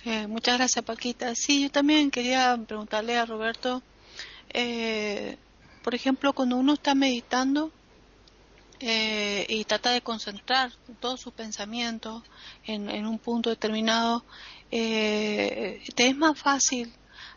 Eh, 0.06 0.26
muchas 0.26 0.56
gracias, 0.56 0.82
Paquita. 0.82 1.34
Sí, 1.34 1.64
yo 1.64 1.70
también 1.70 2.10
quería 2.10 2.58
preguntarle 2.66 3.18
a 3.18 3.26
Roberto, 3.26 3.82
eh, 4.54 5.36
por 5.84 5.94
ejemplo, 5.94 6.32
cuando 6.32 6.56
uno 6.56 6.72
está 6.72 6.94
meditando 6.94 7.70
eh, 8.80 9.44
y 9.50 9.64
trata 9.64 9.90
de 9.90 10.00
concentrar 10.00 10.72
todos 10.98 11.20
sus 11.20 11.34
pensamientos 11.34 12.22
en, 12.64 12.88
en 12.88 13.04
un 13.04 13.18
punto 13.18 13.50
determinado, 13.50 14.24
¿te 14.70 15.78
es 15.98 16.16
más 16.16 16.38
fácil, 16.38 16.90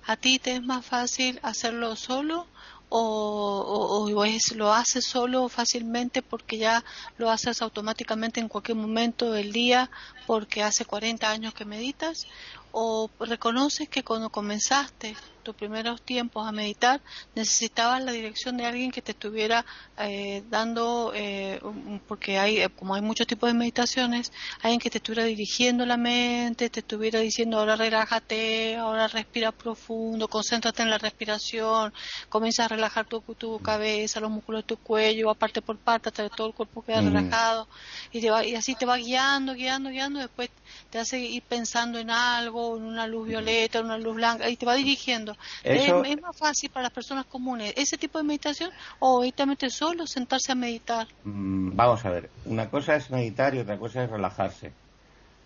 a 0.05 0.15
ti 0.15 0.39
te 0.39 0.55
es 0.55 0.63
más 0.63 0.85
fácil 0.85 1.39
hacerlo 1.43 1.95
solo 1.95 2.47
o, 2.93 4.09
lo 4.55 4.73
haces 4.73 5.05
solo 5.05 5.47
fácilmente 5.47 6.21
porque 6.21 6.57
ya 6.57 6.83
lo 7.17 7.29
haces 7.29 7.61
automáticamente 7.61 8.41
en 8.41 8.49
cualquier 8.49 8.77
momento 8.77 9.31
del 9.31 9.53
día 9.53 9.89
porque 10.27 10.61
hace 10.61 10.83
40 10.83 11.29
años 11.29 11.53
que 11.53 11.63
meditas 11.63 12.27
o 12.71 13.09
reconoces 13.19 13.89
que 13.89 14.03
cuando 14.03 14.29
comenzaste 14.29 15.15
tus 15.41 15.55
primeros 15.55 16.01
tiempos 16.01 16.47
a 16.47 16.51
meditar 16.51 17.01
necesitabas 17.35 18.03
la 18.03 18.11
dirección 18.11 18.57
de 18.57 18.65
alguien 18.65 18.91
que 18.91 19.01
te 19.01 19.11
estuviera 19.11 19.65
eh, 19.97 20.43
dando 20.49 21.11
eh, 21.15 21.59
porque 22.07 22.37
hay 22.37 22.59
eh, 22.59 22.69
como 22.69 22.95
hay 22.95 23.01
muchos 23.01 23.27
tipos 23.27 23.49
de 23.49 23.55
meditaciones 23.57 24.31
alguien 24.61 24.79
que 24.79 24.89
te 24.89 24.99
estuviera 24.99 25.25
dirigiendo 25.25 25.85
la 25.85 25.97
mente 25.97 26.69
te 26.69 26.81
estuviera 26.81 27.19
diciendo 27.19 27.59
ahora 27.59 27.75
relájate 27.75 28.77
ahora 28.77 29.07
respira 29.07 29.51
profundo 29.51 30.27
concéntrate 30.27 30.83
en 30.83 30.89
la 30.89 30.97
respiración 30.97 31.93
comienza 32.29 32.65
a 32.65 32.67
relajar 32.67 33.05
tu, 33.05 33.21
tu 33.21 33.59
cabeza 33.59 34.19
los 34.19 34.31
músculos 34.31 34.61
de 34.61 34.67
tu 34.67 34.77
cuello 34.77 35.33
parte 35.33 35.61
por 35.61 35.77
parte 35.77 36.09
hasta 36.09 36.29
que 36.29 36.35
todo 36.35 36.47
el 36.47 36.53
cuerpo 36.53 36.83
queda 36.83 37.01
mm. 37.01 37.05
relajado 37.05 37.67
y, 38.11 38.21
te 38.21 38.29
va, 38.29 38.45
y 38.45 38.55
así 38.55 38.75
te 38.75 38.85
va 38.85 38.97
guiando 38.97 39.53
guiando 39.53 39.89
guiando 39.89 40.19
después 40.19 40.49
te 40.89 40.99
hace 40.99 41.19
ir 41.19 41.41
pensando 41.43 41.97
en 41.99 42.11
algo 42.11 42.60
una 42.69 43.07
luz 43.07 43.27
violeta 43.27 43.81
una 43.81 43.97
luz 43.97 44.15
blanca 44.15 44.49
y 44.49 44.57
te 44.57 44.65
va 44.65 44.75
dirigiendo 44.75 45.35
¿Es, 45.63 46.21
más 46.21 46.37
fácil 46.37 46.69
para 46.69 46.83
las 46.83 46.91
personas 46.91 47.25
comunes 47.25 47.73
ese 47.75 47.97
tipo 47.97 48.17
de 48.17 48.23
meditación 48.23 48.71
o 48.99 49.21
directamente 49.21 49.69
solo 49.69 50.07
sentarse 50.07 50.51
a 50.51 50.55
meditar? 50.55 51.07
Mm, 51.23 51.75
vamos 51.75 52.05
a 52.05 52.09
ver, 52.09 52.29
una 52.45 52.69
cosa 52.69 52.95
es 52.95 53.09
meditar 53.09 53.55
y 53.55 53.59
otra 53.59 53.77
cosa 53.77 54.03
es 54.03 54.09
relajarse. 54.09 54.71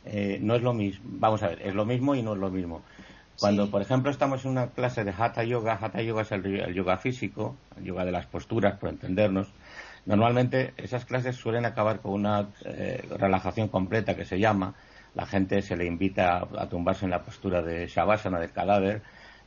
Eh, 0.06 0.38
no 0.42 0.56
es 0.56 0.62
lo 0.62 0.74
mismo, 0.74 1.04
vamos 1.06 1.42
a 1.44 1.48
ver, 1.48 1.62
es 1.64 1.74
lo 1.74 1.86
mismo 1.86 2.16
y 2.16 2.22
no 2.22 2.34
es 2.34 2.40
lo 2.40 2.50
mismo. 2.50 2.84
Cuando, 3.40 3.70
por 3.70 3.82
ejemplo, 3.82 4.12
estamos 4.12 4.46
en 4.46 4.52
una 4.52 4.68
clase 4.68 5.04
de 5.04 5.14
Hatha 5.18 5.44
Yoga, 5.44 5.78
Hatha 5.82 6.02
Yoga 6.02 6.22
es 6.22 6.32
el, 6.32 6.74
yoga 6.74 6.98
físico, 6.98 7.58
el 7.78 7.84
yoga 7.84 8.06
de 8.06 8.12
las 8.12 8.26
posturas, 8.28 8.78
por 8.80 8.90
entendernos. 8.90 9.50
Normalmente 10.06 10.74
esas 10.78 11.06
clases 11.06 11.36
suelen 11.36 11.66
acabar 11.66 12.00
con 12.00 12.14
una 12.14 12.48
eh, 12.64 13.04
relajación 13.18 13.68
completa 13.68 14.16
que 14.16 14.24
se 14.24 14.40
llama. 14.40 14.76
La 15.16 15.26
gente 15.26 15.62
se 15.62 15.76
le 15.76 15.86
invita 15.86 16.38
a, 16.38 16.64
a 16.64 16.70
tumbarse 16.70 17.06
en 17.06 17.12
la 17.12 17.24
postura 17.24 17.62
de 17.62 17.88
Shavasana, 17.88 18.40
del 18.40 18.52
cadáver, 18.52 19.02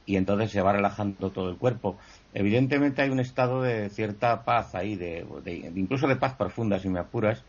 y 0.09 0.17
entonces 0.17 0.51
se 0.51 0.63
va 0.63 0.73
relajando 0.73 1.31
todo 1.31 1.51
el 1.51 1.57
cuerpo. 1.59 1.99
Evidentemente 2.33 3.03
hay 3.03 3.11
un 3.11 3.21
estado 3.21 3.61
de 3.61 3.91
cierta 3.91 4.43
paz 4.43 4.75
ahí, 4.75 4.97
de, 4.97 5.27
incluso 5.77 6.09
de 6.09 6.17
paz 6.17 6.33
profunda, 6.33 6.79
si 6.79 6.89
me 6.89 6.99
apuras, 6.99 7.45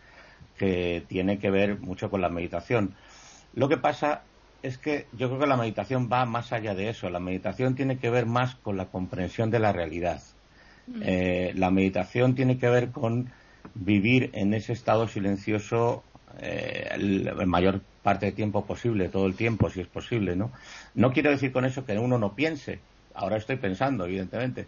que 0.57 1.01
tiene 1.07 1.39
que 1.39 1.49
ver 1.49 1.79
mucho 1.79 2.09
con 2.09 2.19
la 2.19 2.27
meditación. 2.27 2.95
Lo 3.53 3.69
que 3.69 3.77
pasa 3.77 4.23
es 4.61 4.77
que 4.77 5.07
yo 5.13 5.29
creo 5.29 5.39
que 5.39 5.47
la 5.47 5.55
meditación 5.55 6.09
va 6.11 6.25
más 6.25 6.51
allá 6.51 6.75
de 6.75 6.89
eso. 6.89 7.09
La 7.09 7.21
meditación 7.21 7.75
tiene 7.75 7.97
que 7.97 8.09
ver 8.09 8.25
más 8.25 8.55
con 8.55 8.75
la 8.75 8.87
comprensión 8.87 9.49
de 9.51 9.59
la 9.59 9.71
realidad. 9.71 10.21
Mm. 10.87 11.01
Eh, 11.05 11.53
la 11.55 11.71
meditación 11.71 12.35
tiene 12.35 12.57
que 12.57 12.67
ver 12.67 12.89
con 12.89 13.31
vivir 13.73 14.31
en 14.33 14.53
ese 14.53 14.73
estado 14.73 15.07
silencioso 15.07 16.03
eh, 16.39 16.87
el, 16.91 17.33
mayor 17.47 17.81
parte 18.03 18.27
de 18.27 18.31
tiempo 18.31 18.65
posible, 18.65 19.09
todo 19.09 19.25
el 19.25 19.35
tiempo, 19.35 19.69
si 19.69 19.81
es 19.81 19.87
posible, 19.87 20.35
¿no? 20.35 20.51
No 20.95 21.11
quiero 21.11 21.31
decir 21.31 21.51
con 21.51 21.65
eso 21.65 21.85
que 21.85 21.97
uno 21.97 22.17
no 22.17 22.35
piense. 22.35 22.79
Ahora 23.13 23.37
estoy 23.37 23.57
pensando, 23.57 24.05
evidentemente. 24.05 24.67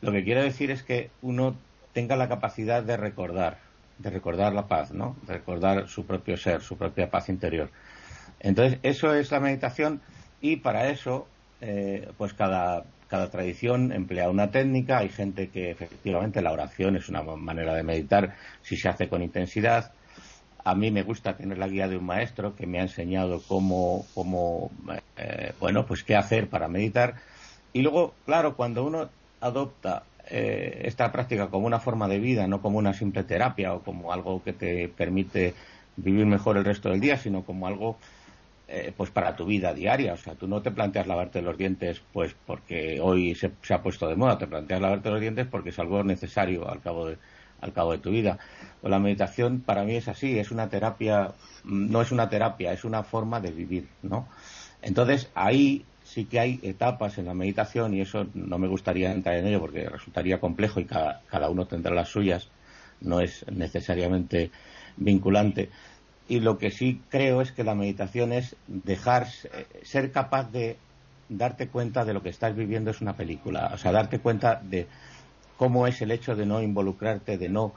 Lo 0.00 0.12
que 0.12 0.24
quiero 0.24 0.42
decir 0.42 0.70
es 0.70 0.82
que 0.82 1.10
uno 1.22 1.56
tenga 1.92 2.16
la 2.16 2.28
capacidad 2.28 2.82
de 2.82 2.96
recordar, 2.96 3.58
de 3.98 4.10
recordar 4.10 4.52
la 4.52 4.66
paz, 4.66 4.92
¿no? 4.92 5.16
De 5.26 5.34
recordar 5.34 5.88
su 5.88 6.04
propio 6.04 6.36
ser, 6.36 6.60
su 6.60 6.76
propia 6.76 7.10
paz 7.10 7.28
interior. 7.28 7.70
Entonces, 8.40 8.78
eso 8.82 9.14
es 9.14 9.30
la 9.30 9.40
meditación 9.40 10.00
y 10.40 10.56
para 10.56 10.88
eso, 10.88 11.28
eh, 11.60 12.08
pues 12.16 12.32
cada, 12.32 12.84
cada 13.08 13.30
tradición 13.30 13.92
emplea 13.92 14.30
una 14.30 14.50
técnica. 14.50 14.98
Hay 14.98 15.10
gente 15.10 15.48
que 15.48 15.70
efectivamente 15.70 16.40
la 16.40 16.52
oración 16.52 16.96
es 16.96 17.08
una 17.08 17.22
manera 17.22 17.74
de 17.74 17.82
meditar 17.82 18.34
si 18.62 18.76
se 18.76 18.88
hace 18.88 19.08
con 19.08 19.22
intensidad 19.22 19.92
a 20.64 20.74
mí 20.74 20.90
me 20.90 21.02
gusta 21.02 21.36
tener 21.36 21.58
la 21.58 21.68
guía 21.68 21.88
de 21.88 21.96
un 21.96 22.04
maestro 22.04 22.54
que 22.54 22.66
me 22.66 22.78
ha 22.78 22.82
enseñado 22.82 23.42
cómo, 23.46 24.06
cómo 24.14 24.70
eh, 25.16 25.52
bueno, 25.60 25.86
pues 25.86 26.02
qué 26.02 26.16
hacer 26.16 26.48
para 26.48 26.68
meditar. 26.68 27.16
Y 27.72 27.82
luego, 27.82 28.14
claro, 28.26 28.56
cuando 28.56 28.84
uno 28.84 29.08
adopta 29.40 30.02
eh, 30.28 30.82
esta 30.84 31.10
práctica 31.12 31.48
como 31.48 31.66
una 31.66 31.80
forma 31.80 32.08
de 32.08 32.18
vida, 32.18 32.46
no 32.46 32.60
como 32.60 32.78
una 32.78 32.92
simple 32.92 33.24
terapia 33.24 33.74
o 33.74 33.82
como 33.82 34.12
algo 34.12 34.42
que 34.42 34.52
te 34.52 34.88
permite 34.88 35.54
vivir 35.96 36.26
mejor 36.26 36.56
el 36.56 36.64
resto 36.64 36.90
del 36.90 37.00
día, 37.00 37.16
sino 37.16 37.42
como 37.44 37.66
algo 37.66 37.96
eh, 38.68 38.92
pues 38.96 39.10
para 39.10 39.34
tu 39.36 39.46
vida 39.46 39.74
diaria. 39.74 40.12
O 40.12 40.16
sea, 40.16 40.34
tú 40.34 40.46
no 40.46 40.62
te 40.62 40.70
planteas 40.70 41.06
lavarte 41.06 41.42
los 41.42 41.56
dientes 41.56 42.02
pues 42.12 42.34
porque 42.46 43.00
hoy 43.00 43.34
se, 43.34 43.50
se 43.62 43.74
ha 43.74 43.82
puesto 43.82 44.08
de 44.08 44.16
moda, 44.16 44.38
te 44.38 44.46
planteas 44.46 44.80
lavarte 44.80 45.10
los 45.10 45.20
dientes 45.20 45.46
porque 45.46 45.70
es 45.70 45.78
algo 45.78 46.04
necesario 46.04 46.68
al 46.68 46.80
cabo 46.80 47.06
de, 47.06 47.18
al 47.60 47.72
cabo 47.72 47.92
de 47.92 47.98
tu 47.98 48.10
vida. 48.10 48.38
la 48.82 48.98
meditación 48.98 49.60
para 49.60 49.84
mí 49.84 49.96
es 49.96 50.08
así, 50.08 50.38
es 50.38 50.50
una 50.50 50.68
terapia, 50.68 51.32
no 51.64 52.02
es 52.02 52.12
una 52.12 52.28
terapia, 52.28 52.72
es 52.72 52.84
una 52.84 53.02
forma 53.02 53.40
de 53.40 53.50
vivir, 53.50 53.88
¿no? 54.02 54.26
Entonces 54.82 55.30
ahí 55.34 55.84
sí 56.10 56.24
que 56.24 56.40
hay 56.40 56.60
etapas 56.62 57.18
en 57.18 57.26
la 57.26 57.34
meditación 57.34 57.94
y 57.94 58.00
eso 58.00 58.26
no 58.34 58.58
me 58.58 58.66
gustaría 58.66 59.12
entrar 59.12 59.36
en 59.36 59.46
ello 59.46 59.60
porque 59.60 59.88
resultaría 59.88 60.40
complejo 60.40 60.80
y 60.80 60.84
cada, 60.84 61.50
uno 61.50 61.66
tendrá 61.66 61.94
las 61.94 62.08
suyas, 62.08 62.48
no 63.00 63.20
es 63.20 63.44
necesariamente 63.50 64.50
vinculante. 64.96 65.70
Y 66.28 66.40
lo 66.40 66.58
que 66.58 66.70
sí 66.70 67.00
creo 67.08 67.42
es 67.42 67.52
que 67.52 67.64
la 67.64 67.74
meditación 67.74 68.32
es 68.32 68.56
dejar, 68.66 69.28
ser 69.82 70.10
capaz 70.10 70.50
de 70.50 70.76
darte 71.28 71.68
cuenta 71.68 72.04
de 72.04 72.12
lo 72.12 72.22
que 72.22 72.28
estás 72.28 72.56
viviendo 72.56 72.90
es 72.90 73.00
una 73.00 73.16
película, 73.16 73.70
o 73.72 73.78
sea, 73.78 73.92
darte 73.92 74.18
cuenta 74.18 74.60
de 74.62 74.88
cómo 75.60 75.86
es 75.86 76.00
el 76.00 76.10
hecho 76.10 76.34
de 76.34 76.46
no 76.46 76.62
involucrarte, 76.62 77.36
de 77.36 77.50
no 77.50 77.74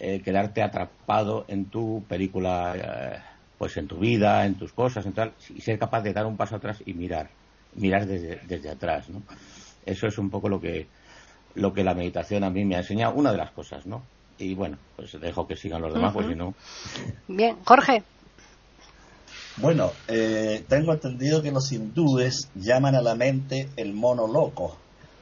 eh, 0.00 0.20
quedarte 0.20 0.64
atrapado 0.64 1.44
en 1.46 1.66
tu 1.66 2.02
película, 2.08 2.74
eh, 2.76 3.18
pues 3.56 3.76
en 3.76 3.86
tu 3.86 3.98
vida, 3.98 4.44
en 4.46 4.56
tus 4.56 4.72
cosas, 4.72 5.06
en 5.06 5.12
tal, 5.12 5.32
y 5.48 5.60
ser 5.60 5.78
capaz 5.78 6.02
de 6.02 6.12
dar 6.12 6.26
un 6.26 6.36
paso 6.36 6.56
atrás 6.56 6.82
y 6.84 6.92
mirar, 6.92 7.30
mirar 7.76 8.04
desde, 8.04 8.40
desde 8.48 8.70
atrás, 8.70 9.08
¿no? 9.10 9.22
Eso 9.86 10.08
es 10.08 10.18
un 10.18 10.28
poco 10.28 10.48
lo 10.48 10.60
que, 10.60 10.88
lo 11.54 11.72
que 11.72 11.84
la 11.84 11.94
meditación 11.94 12.42
a 12.42 12.50
mí 12.50 12.64
me 12.64 12.74
ha 12.74 12.78
enseñado, 12.78 13.14
una 13.14 13.30
de 13.30 13.38
las 13.38 13.52
cosas, 13.52 13.86
¿no? 13.86 14.02
Y 14.36 14.56
bueno, 14.56 14.76
pues 14.96 15.12
dejo 15.20 15.46
que 15.46 15.54
sigan 15.54 15.82
los 15.82 15.94
demás, 15.94 16.12
pues 16.12 16.26
si 16.26 16.34
no. 16.34 16.52
Bien, 17.28 17.58
Jorge. 17.64 18.02
Bueno, 19.58 19.92
eh, 20.08 20.64
tengo 20.68 20.94
entendido 20.94 21.42
que 21.42 21.52
los 21.52 21.70
hindúes 21.70 22.48
llaman 22.56 22.96
a 22.96 23.02
la 23.02 23.14
mente 23.14 23.68
el 23.76 23.92
mono 23.92 24.26
loco, 24.26 24.76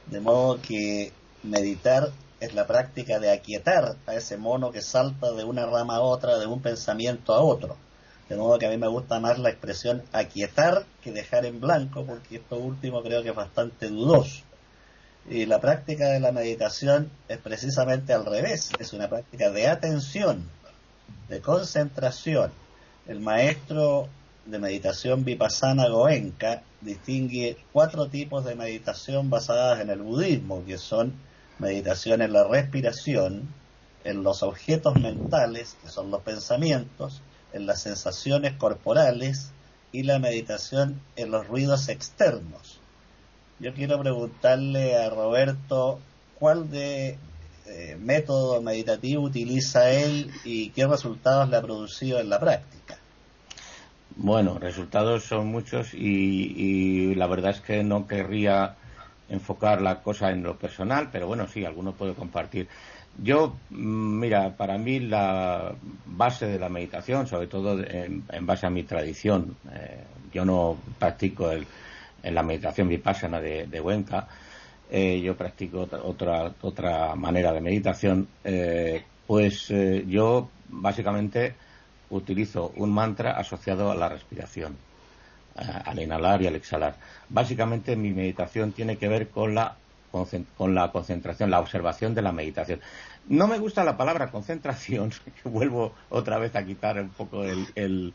de 0.07 0.21
modo 0.21 0.59
que 0.59 1.18
meditar 1.43 2.11
es 2.39 2.53
la 2.53 2.67
práctica 2.67 3.19
de 3.19 3.31
aquietar 3.31 3.95
a 4.05 4.15
ese 4.15 4.37
mono 4.37 4.71
que 4.71 4.81
salta 4.81 5.31
de 5.33 5.43
una 5.43 5.65
rama 5.65 5.97
a 5.97 6.01
otra, 6.01 6.37
de 6.37 6.45
un 6.45 6.61
pensamiento 6.61 7.33
a 7.33 7.41
otro. 7.41 7.75
De 8.29 8.35
modo 8.35 8.59
que 8.59 8.67
a 8.67 8.69
mí 8.69 8.77
me 8.77 8.87
gusta 8.87 9.19
más 9.19 9.39
la 9.39 9.49
expresión 9.49 10.03
aquietar 10.13 10.85
que 11.03 11.11
dejar 11.11 11.45
en 11.45 11.59
blanco, 11.59 12.05
porque 12.05 12.37
esto 12.37 12.57
último 12.57 13.01
creo 13.01 13.23
que 13.23 13.29
es 13.29 13.35
bastante 13.35 13.87
dudoso. 13.89 14.43
Y 15.27 15.45
la 15.45 15.59
práctica 15.59 16.09
de 16.09 16.19
la 16.19 16.31
meditación 16.31 17.11
es 17.27 17.39
precisamente 17.39 18.13
al 18.13 18.25
revés, 18.25 18.71
es 18.79 18.93
una 18.93 19.09
práctica 19.09 19.49
de 19.49 19.67
atención, 19.67 20.49
de 21.27 21.41
concentración. 21.41 22.51
El 23.07 23.19
maestro 23.19 24.07
de 24.45 24.59
meditación 24.59 25.25
vipassana 25.25 25.89
Goenka 25.89 26.63
distingue 26.81 27.57
cuatro 27.71 28.07
tipos 28.07 28.45
de 28.45 28.55
meditación 28.55 29.29
basadas 29.29 29.81
en 29.81 29.89
el 29.89 30.01
budismo, 30.01 30.63
que 30.65 30.77
son 30.77 31.13
meditación 31.59 32.21
en 32.21 32.33
la 32.33 32.47
respiración, 32.47 33.47
en 34.03 34.23
los 34.23 34.43
objetos 34.43 34.95
mentales, 34.95 35.77
que 35.81 35.89
son 35.89 36.09
los 36.11 36.21
pensamientos, 36.21 37.21
en 37.53 37.65
las 37.65 37.81
sensaciones 37.81 38.53
corporales 38.53 39.51
y 39.91 40.03
la 40.03 40.19
meditación 40.19 41.01
en 41.15 41.31
los 41.31 41.47
ruidos 41.47 41.89
externos. 41.89 42.79
Yo 43.59 43.73
quiero 43.73 43.99
preguntarle 43.99 44.95
a 44.95 45.09
Roberto 45.09 45.99
cuál 46.39 46.69
de 46.69 47.17
eh, 47.65 47.97
método 47.99 48.61
meditativo 48.61 49.23
utiliza 49.23 49.91
él 49.91 50.31
y 50.43 50.69
qué 50.69 50.87
resultados 50.87 51.49
le 51.49 51.57
ha 51.57 51.61
producido 51.61 52.19
en 52.19 52.29
la 52.29 52.39
práctica. 52.39 52.97
Bueno, 54.15 54.57
resultados 54.59 55.23
son 55.23 55.47
muchos 55.47 55.93
y, 55.93 57.13
la 57.15 57.27
verdad 57.27 57.51
es 57.51 57.61
que 57.61 57.83
no 57.83 58.07
querría 58.07 58.75
enfocar 59.29 59.81
la 59.81 60.01
cosa 60.01 60.31
en 60.31 60.43
lo 60.43 60.57
personal, 60.57 61.09
pero 61.11 61.27
bueno, 61.27 61.47
sí, 61.47 61.63
alguno 61.65 61.93
puede 61.93 62.13
compartir. 62.13 62.67
Yo, 63.17 63.55
mm, 63.69 64.19
mira, 64.19 64.55
para 64.55 64.77
mí 64.77 64.99
la 64.99 65.73
base 66.05 66.47
de 66.47 66.59
la 66.59 66.69
meditación, 66.69 67.27
sobre 67.27 67.47
todo 67.47 67.79
en, 67.83 68.23
base 68.41 68.65
a 68.65 68.69
mi 68.69 68.83
tradición, 68.83 69.55
eh, 69.73 70.03
yo 70.33 70.45
no 70.45 70.77
practico 70.97 71.51
el, 71.51 71.65
la 72.23 72.43
meditación 72.43 72.87
vipassana 72.87 73.39
de, 73.39 73.67
de 73.67 74.03
eh, 74.91 75.21
yo 75.21 75.35
practico 75.35 75.87
otra, 76.03 76.53
otra 76.61 77.15
manera 77.15 77.53
de 77.53 77.61
meditación, 77.61 78.27
eh, 78.43 79.03
pues 79.27 79.71
yo 80.07 80.49
básicamente 80.69 81.53
utilizo 82.09 82.71
un 82.75 82.91
mantra 82.91 83.37
asociado 83.37 83.91
a 83.91 83.95
la 83.95 84.09
respiración, 84.09 84.75
al 85.85 85.99
inhalar 85.99 86.41
y 86.41 86.47
al 86.47 86.55
exhalar. 86.55 86.95
Básicamente 87.29 87.95
mi 87.95 88.11
meditación 88.11 88.71
tiene 88.71 88.97
que 88.97 89.07
ver 89.07 89.29
con 89.29 89.55
la 89.55 89.75
con 90.57 90.73
la 90.73 90.91
concentración, 90.91 91.51
la 91.51 91.59
observación 91.59 92.15
de 92.15 92.23
la 92.23 92.31
meditación. 92.31 92.81
No 93.27 93.47
me 93.47 93.59
gusta 93.59 93.83
la 93.83 93.95
palabra 93.95 94.27
concentración, 94.31 95.11
vuelvo 95.43 95.93
otra 96.09 96.39
vez 96.39 96.55
a 96.55 96.65
quitar 96.65 96.99
un 96.99 97.09
poco 97.09 97.43
el, 97.43 98.13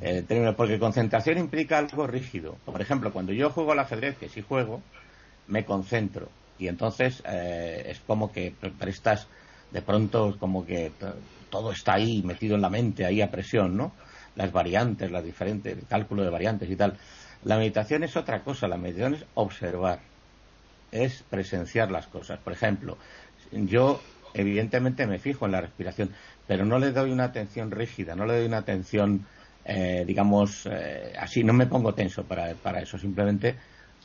término, 0.00 0.54
porque 0.54 0.78
concentración 0.78 1.38
implica 1.38 1.78
algo 1.78 2.06
rígido. 2.06 2.56
Por 2.66 2.80
ejemplo, 2.80 3.12
cuando 3.12 3.32
yo 3.32 3.50
juego 3.50 3.72
al 3.72 3.78
ajedrez, 3.78 4.16
que 4.18 4.28
sí 4.28 4.42
juego, 4.42 4.82
me 5.48 5.64
concentro 5.64 6.28
y 6.58 6.68
entonces 6.68 7.22
eh, 7.26 7.84
es 7.86 8.00
como 8.00 8.30
que 8.30 8.54
prestas, 8.78 9.26
de 9.72 9.80
pronto 9.80 10.36
como 10.38 10.66
que 10.66 10.92
todo 11.48 11.72
está 11.72 11.94
ahí 11.94 12.22
metido 12.22 12.54
en 12.54 12.60
la 12.60 12.68
mente, 12.68 13.06
ahí 13.06 13.22
a 13.22 13.30
presión, 13.30 13.76
¿no? 13.76 13.92
Las 14.36 14.52
variantes, 14.52 15.10
las 15.10 15.24
diferentes, 15.24 15.76
el 15.76 15.86
cálculo 15.86 16.22
de 16.22 16.30
variantes 16.30 16.70
y 16.70 16.76
tal. 16.76 16.96
La 17.44 17.56
meditación 17.56 18.04
es 18.04 18.16
otra 18.16 18.42
cosa, 18.42 18.68
la 18.68 18.76
meditación 18.76 19.14
es 19.14 19.24
observar, 19.34 20.00
es 20.92 21.24
presenciar 21.28 21.90
las 21.90 22.06
cosas. 22.06 22.38
Por 22.38 22.52
ejemplo, 22.52 22.98
yo 23.50 24.00
evidentemente 24.34 25.06
me 25.06 25.18
fijo 25.18 25.46
en 25.46 25.52
la 25.52 25.60
respiración, 25.60 26.10
pero 26.46 26.64
no 26.64 26.78
le 26.78 26.92
doy 26.92 27.10
una 27.10 27.24
atención 27.24 27.70
rígida, 27.70 28.14
no 28.14 28.26
le 28.26 28.38
doy 28.38 28.46
una 28.46 28.58
atención, 28.58 29.26
eh, 29.64 30.04
digamos, 30.06 30.66
eh, 30.66 31.12
así, 31.18 31.42
no 31.42 31.52
me 31.52 31.66
pongo 31.66 31.94
tenso 31.94 32.24
para, 32.24 32.54
para, 32.54 32.80
eso, 32.80 32.98
simplemente 32.98 33.56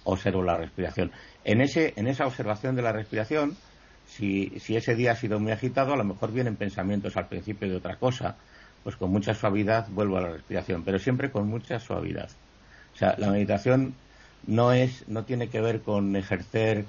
observo 0.06 0.42
la 0.44 0.58
respiración. 0.58 1.12
En, 1.44 1.62
ese, 1.62 1.94
en 1.96 2.08
esa 2.08 2.26
observación 2.26 2.76
de 2.76 2.82
la 2.82 2.92
respiración, 2.92 3.58
si, 4.08 4.60
si 4.60 4.76
ese 4.76 4.96
día 4.96 5.12
ha 5.12 5.16
sido 5.16 5.40
muy 5.40 5.52
agitado, 5.52 5.94
a 5.94 5.98
lo 5.98 6.04
mejor 6.04 6.32
vienen 6.32 6.56
pensamientos 6.56 7.18
al 7.18 7.28
principio 7.28 7.68
de 7.68 7.76
otra 7.76 7.98
cosa, 7.98 8.38
pues 8.86 8.96
con 8.96 9.12
mucha 9.12 9.34
suavidad 9.34 9.90
vuelvo 9.90 10.18
a 10.18 10.22
la 10.22 10.30
respiración, 10.30 10.84
pero 10.84 11.00
siempre 11.00 11.32
con 11.32 11.50
mucha 11.50 11.82
suavidad. 11.82 12.30
O 12.94 12.98
sea, 12.98 13.16
la 13.18 13.30
meditación 13.32 13.96
no 14.48 14.72
es, 14.72 15.06
no 15.10 15.26
tiene 15.26 15.50
que 15.50 15.60
ver 15.60 15.82
con 15.82 16.16
ejercer 16.16 16.86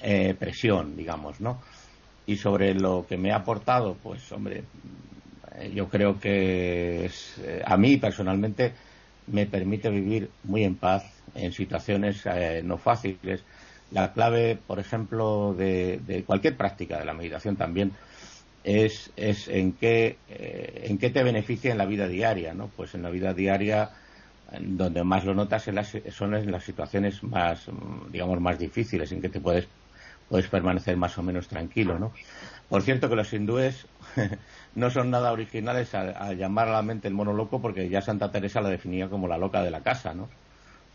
eh, 0.00 0.36
presión, 0.38 0.94
digamos, 0.94 1.40
¿no? 1.40 1.60
Y 2.26 2.36
sobre 2.36 2.74
lo 2.74 3.06
que 3.08 3.16
me 3.16 3.32
ha 3.32 3.36
aportado, 3.36 3.96
pues 4.00 4.30
hombre, 4.30 4.62
eh, 5.58 5.72
yo 5.74 5.88
creo 5.88 6.20
que 6.20 7.06
eh, 7.06 7.62
a 7.64 7.76
mí 7.76 7.96
personalmente 7.96 8.72
me 9.26 9.46
permite 9.46 9.90
vivir 9.90 10.30
muy 10.44 10.64
en 10.64 10.76
paz 10.76 11.04
en 11.34 11.52
situaciones 11.52 12.22
eh, 12.26 12.62
no 12.64 12.78
fáciles. 12.78 13.42
La 13.90 14.12
clave, 14.12 14.58
por 14.66 14.78
ejemplo, 14.78 15.54
de, 15.56 16.24
cualquier 16.26 16.56
práctica 16.56 16.98
de 16.98 17.04
la 17.04 17.12
meditación 17.12 17.56
también 17.56 17.92
es, 18.64 19.10
es 19.16 19.48
en, 19.48 19.72
qué, 19.72 20.18
en 20.28 20.98
qué 20.98 21.10
te 21.10 21.22
beneficia 21.22 21.72
en 21.72 21.78
la 21.78 21.86
vida 21.86 22.08
diaria, 22.08 22.54
¿no? 22.54 22.68
Pues 22.76 22.94
en 22.94 23.02
la 23.02 23.10
vida 23.10 23.34
diaria 23.34 23.90
donde 24.60 25.02
más 25.02 25.24
lo 25.24 25.34
notas 25.34 25.64
son 26.10 26.34
en 26.34 26.50
las 26.50 26.64
situaciones 26.64 27.22
más, 27.22 27.66
digamos, 28.10 28.40
más 28.40 28.58
difíciles, 28.58 29.10
en 29.12 29.22
que 29.22 29.28
te 29.28 29.40
puedes 29.40 29.66
puedes 30.32 30.48
permanecer 30.48 30.96
más 30.96 31.18
o 31.18 31.22
menos 31.22 31.46
tranquilo, 31.46 31.98
¿no? 31.98 32.10
Por 32.70 32.80
cierto 32.80 33.10
que 33.10 33.16
los 33.16 33.30
hindúes 33.34 33.86
no 34.74 34.88
son 34.88 35.10
nada 35.10 35.30
originales 35.30 35.94
a, 35.94 36.32
llamar 36.32 36.68
a 36.68 36.72
la 36.72 36.82
mente 36.82 37.06
el 37.06 37.12
mono 37.12 37.34
loco 37.34 37.60
porque 37.60 37.90
ya 37.90 38.00
Santa 38.00 38.32
Teresa 38.32 38.62
la 38.62 38.70
definía 38.70 39.10
como 39.10 39.28
la 39.28 39.36
loca 39.36 39.62
de 39.62 39.70
la 39.70 39.82
casa, 39.82 40.14
¿no? 40.14 40.30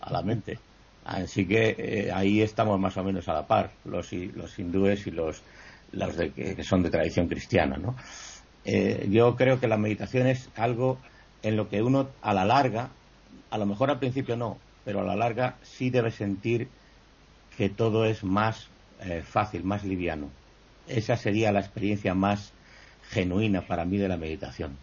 A 0.01 0.11
la 0.11 0.23
mente. 0.23 0.57
Así 1.05 1.45
que 1.45 1.75
eh, 1.77 2.11
ahí 2.11 2.41
estamos 2.41 2.79
más 2.79 2.97
o 2.97 3.03
menos 3.03 3.27
a 3.27 3.33
la 3.33 3.45
par, 3.45 3.69
los, 3.85 4.11
los 4.11 4.57
hindúes 4.57 5.05
y 5.05 5.11
los, 5.11 5.43
los 5.91 6.15
que 6.15 6.63
son 6.63 6.83
de 6.83 6.89
tradición 6.89 7.27
cristiana, 7.27 7.77
¿no? 7.77 7.95
Eh, 8.69 9.07
yo 9.09 9.35
creo 9.37 9.61
que 9.61 9.67
la 9.69 9.77
meditación 9.77 10.27
es 10.27 10.49
algo 10.57 10.97
en 11.41 11.55
lo 11.55 11.69
que 11.69 11.81
uno 11.81 12.09
a 12.21 12.33
la 12.33 12.43
larga, 12.43 12.89
a 13.49 13.57
lo 13.57 13.65
mejor 13.65 13.89
al 13.89 13.99
principio 13.99 14.35
no, 14.35 14.57
pero 14.83 14.99
a 14.99 15.03
la 15.03 15.15
larga 15.15 15.55
sí 15.63 15.89
debe 15.89 16.11
sentir 16.11 16.67
que 17.55 17.69
todo 17.69 18.05
es 18.05 18.25
más 18.25 18.67
eh, 18.99 19.23
fácil, 19.25 19.63
más 19.63 19.85
liviano. 19.85 20.29
Esa 20.85 21.15
sería 21.15 21.53
la 21.53 21.61
experiencia 21.61 22.13
más 22.13 22.51
genuina 23.09 23.61
para 23.61 23.85
mí 23.85 23.97
de 23.97 24.09
la 24.09 24.17
meditación. 24.17 24.77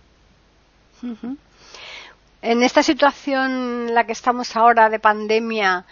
En 2.41 2.63
esta 2.63 2.83
situación 2.83 3.89
en 3.89 3.95
la 3.95 4.05
que 4.05 4.13
estamos 4.13 4.57
ahora 4.57 4.89
de 4.89 4.99
pandemia, 4.99 5.85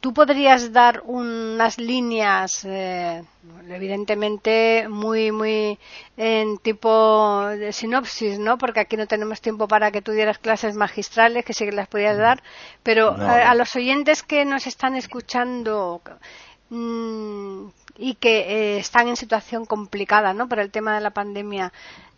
¿tú 0.00 0.12
podrías 0.12 0.72
dar 0.72 1.02
unas 1.04 1.78
líneas, 1.78 2.64
eh, 2.64 3.24
evidentemente 3.68 4.86
muy, 4.88 5.32
muy 5.32 5.78
en 6.16 6.58
tipo 6.58 7.46
de 7.48 7.72
sinopsis, 7.72 8.38
¿no? 8.38 8.58
Porque 8.58 8.80
aquí 8.80 8.96
no 8.96 9.06
tenemos 9.06 9.40
tiempo 9.40 9.68
para 9.68 9.90
que 9.90 10.02
tú 10.02 10.12
dieras 10.12 10.38
clases 10.38 10.74
magistrales, 10.74 11.44
que 11.44 11.52
sí 11.52 11.64
que 11.64 11.72
las 11.72 11.88
podrías 11.88 12.18
dar, 12.18 12.42
pero 12.82 13.16
a, 13.18 13.54
los 13.54 13.74
oyentes 13.76 14.22
que 14.22 14.44
nos 14.44 14.66
están 14.66 14.96
escuchando, 14.96 16.00
Mm, 16.68 17.68
y 17.96 18.14
que 18.14 18.38
eh, 18.40 18.78
están 18.78 19.06
en 19.08 19.16
situación 19.16 19.66
complicada 19.66 20.34
¿no? 20.34 20.48
por 20.48 20.58
el 20.58 20.70
tema 20.70 20.94
de 20.94 21.00
la 21.00 21.10
pandemia. 21.10 21.72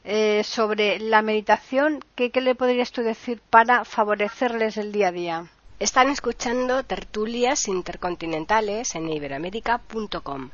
Eh, 0.05 0.43
sobre 0.43 0.99
la 1.01 1.21
meditación, 1.23 2.03
¿qué, 2.15 2.31
le 2.35 2.55
podrías 2.55 2.93
tú 2.93 3.03
decir 3.03 3.43
para 3.51 3.85
favorecerles 3.85 4.79
el 4.79 4.91
día 4.91 5.09
a 5.09 5.13
día? 5.13 5.47
Están 5.79 6.09
escuchando 6.11 6.83
tertulias 6.83 7.69
intercontinentales 7.69 8.95
en 8.95 9.09
iberoamérica.com. 9.09 10.51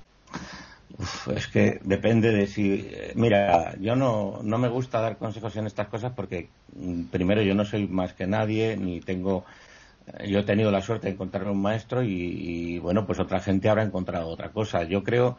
Es 1.34 1.48
que 1.48 1.80
depende 1.82 2.30
de 2.30 2.46
si. 2.46 2.88
Eh, 2.88 3.12
mira, 3.16 3.74
yo 3.80 3.96
no, 3.96 4.40
no 4.42 4.58
me 4.58 4.68
gusta 4.68 5.00
dar 5.00 5.16
consejos 5.16 5.56
en 5.56 5.66
estas 5.66 5.88
cosas 5.88 6.12
porque, 6.14 6.50
mm, 6.76 7.04
primero, 7.04 7.42
yo 7.42 7.54
no 7.54 7.64
soy 7.64 7.88
más 7.88 8.12
que 8.12 8.26
nadie, 8.26 8.76
ni 8.76 9.00
tengo 9.00 9.44
yo 10.26 10.40
he 10.40 10.42
tenido 10.42 10.70
la 10.70 10.82
suerte 10.82 11.06
de 11.06 11.14
encontrarme 11.14 11.50
un 11.50 11.62
maestro 11.62 12.02
y, 12.02 12.78
bueno, 12.78 13.06
pues 13.06 13.18
otra 13.18 13.40
gente 13.40 13.68
habrá 13.68 13.82
encontrado 13.82 14.28
otra 14.28 14.50
cosa. 14.50 14.84
Yo 14.84 15.02
creo 15.02 15.37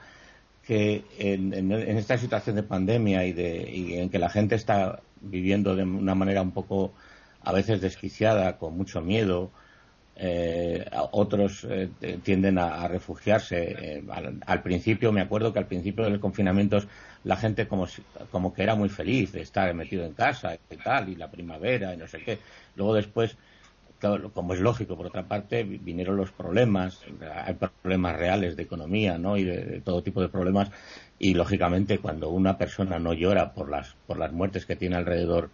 que 0.64 1.04
en, 1.20 1.72
esta 1.72 2.18
situación 2.18 2.56
de 2.56 2.64
pandemia 2.64 3.26
y, 3.26 3.34
de, 3.34 4.02
en 4.02 4.10
que 4.10 4.20
la 4.20 4.30
gente 4.30 4.56
está 4.56 5.02
viviendo 5.22 5.76
de 5.76 5.84
una 5.84 6.16
manera 6.16 6.42
un 6.42 6.52
poco 6.52 6.94
a 7.42 7.52
veces 7.52 7.82
desquiciada, 7.82 8.58
con 8.58 8.76
mucho 8.76 9.02
miedo, 9.02 9.52
eh, 10.18 10.86
otros 11.12 11.68
eh, 11.70 11.90
tienden 12.24 12.58
a, 12.58 12.88
refugiarse. 12.88 13.98
Eh, 13.98 14.04
al, 14.46 14.64
principio, 14.64 15.12
me 15.12 15.22
acuerdo 15.22 15.52
que 15.52 15.60
al 15.60 15.68
principio 15.68 16.04
de 16.04 16.12
los 16.12 16.20
confinamientos 16.20 16.88
la 17.24 17.36
gente 17.36 17.68
como, 17.68 17.88
como 18.32 18.54
que 18.54 18.64
era 18.64 18.76
muy 18.76 18.90
feliz 18.90 19.32
de 19.32 19.42
estar 19.42 19.74
metido 19.74 20.06
en 20.06 20.14
casa 20.14 20.56
y 20.56 20.78
tal, 20.78 21.10
y 21.10 21.16
la 21.16 21.30
primavera 21.30 21.94
y 21.94 21.98
no 21.98 22.08
sé 22.08 22.20
qué. 22.24 22.40
Luego 22.76 22.94
después 22.94 23.38
como 24.34 24.54
es 24.54 24.60
lógico, 24.60 24.98
por 24.98 25.08
otra 25.08 25.24
parte, 25.24 25.64
vinieron 25.64 26.18
los 26.18 26.32
problemas, 26.32 27.02
hay 27.46 27.56
problemas 27.56 28.18
reales 28.18 28.56
de 28.56 28.64
economía, 28.64 29.18
¿no? 29.18 29.38
Y 29.38 29.44
de, 29.44 29.82
todo 29.82 30.04
tipo 30.04 30.22
de 30.22 30.30
problemas, 30.30 30.70
y 31.18 31.34
lógicamente 31.34 32.00
cuando 32.00 32.30
una 32.30 32.58
persona 32.58 33.00
no 33.00 33.14
llora 33.14 33.54
por 33.54 33.70
las, 33.70 33.96
por 34.06 34.18
las 34.18 34.32
muertes 34.32 34.66
que 34.66 34.76
tiene 34.76 34.96
alrededor, 34.96 35.50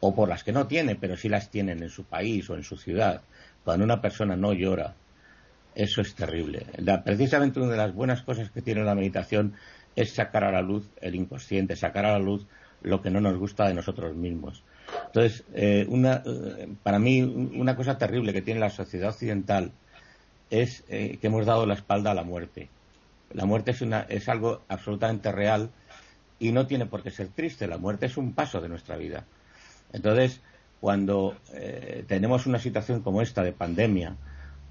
o 0.00 0.14
por 0.14 0.28
las 0.28 0.44
que 0.44 0.52
no 0.52 0.66
tiene, 0.66 0.94
pero 0.94 1.16
sí 1.16 1.28
las 1.28 1.50
tienen 1.50 1.82
en 1.82 1.88
su 1.88 2.04
país 2.04 2.48
o 2.50 2.54
en 2.54 2.62
su 2.62 2.76
ciudad, 2.76 3.22
cuando 3.68 3.84
una 3.84 4.00
persona 4.00 4.34
no 4.34 4.54
llora, 4.54 4.94
eso 5.74 6.00
es 6.00 6.14
terrible. 6.14 6.64
precisamente 7.04 7.60
una 7.60 7.72
de 7.72 7.76
las 7.76 7.92
buenas 7.92 8.22
cosas 8.22 8.50
que 8.50 8.62
tiene 8.62 8.82
la 8.82 8.94
meditación 8.94 9.56
es 9.94 10.14
sacar 10.14 10.42
a 10.44 10.50
la 10.50 10.62
luz 10.62 10.88
el 11.02 11.14
inconsciente, 11.14 11.76
sacar 11.76 12.06
a 12.06 12.12
la 12.12 12.18
luz 12.18 12.46
lo 12.80 13.02
que 13.02 13.10
no 13.10 13.20
nos 13.20 13.36
gusta 13.36 13.68
de 13.68 13.74
nosotros 13.74 14.16
mismos. 14.16 14.64
Entonces, 15.08 15.44
eh, 15.52 15.86
eh, 15.86 16.68
para 16.82 16.98
mí, 16.98 17.20
una 17.20 17.76
cosa 17.76 17.98
terrible 17.98 18.32
que 18.32 18.40
tiene 18.40 18.58
la 18.58 18.70
sociedad 18.70 19.10
occidental 19.10 19.70
es 20.48 20.82
eh, 20.88 21.18
que 21.20 21.26
hemos 21.26 21.44
dado 21.44 21.66
la 21.66 21.74
espalda 21.74 22.12
a 22.12 22.14
la 22.14 22.24
muerte. 22.24 22.70
La 23.34 23.44
muerte 23.44 23.72
es, 23.72 23.84
es 24.08 24.30
algo 24.30 24.62
absolutamente 24.68 25.30
real 25.30 25.68
y 26.38 26.52
no 26.52 26.66
tiene 26.66 26.86
por 26.86 27.02
qué 27.02 27.10
ser 27.10 27.28
triste. 27.28 27.66
La 27.66 27.76
muerte 27.76 28.06
es 28.06 28.16
un 28.16 28.32
paso 28.32 28.62
de 28.62 28.70
nuestra 28.70 28.96
vida. 28.96 29.26
Entonces, 29.92 30.40
cuando 30.80 31.36
tenemos 32.06 32.46
una 32.46 32.58
situación 32.58 33.02
como 33.02 33.20
esta 33.20 33.42
de 33.42 33.52
pandemia, 33.52 34.16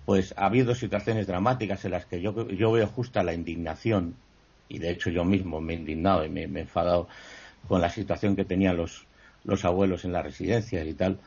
pues 0.08 0.34
ha 0.38 0.46
habido 0.46 0.74
situaciones 0.74 1.28
dramáticas 1.28 1.84
en 1.84 1.92
las 1.92 2.06
que 2.06 2.22
yo, 2.22 2.48
yo 2.48 2.72
veo 2.72 2.88
justa 2.88 3.24
la 3.24 3.34
indignación, 3.34 4.16
y 4.70 4.80
de 4.80 4.92
hecho 4.92 5.10
yo 5.10 5.26
mismo 5.26 5.60
me 5.60 5.74
he 5.74 5.76
indignado 5.76 6.26
y 6.26 6.30
me, 6.30 6.44
he 6.44 6.60
enfadado 6.62 7.10
con 7.68 7.82
la 7.82 7.90
situación 7.90 8.36
que 8.36 8.46
tenían 8.46 8.78
los, 8.78 9.06
los 9.44 9.66
abuelos 9.66 10.06
en 10.06 10.14
las 10.14 10.24
residencias 10.24 10.88
y 10.88 10.94
tal, 10.94 11.20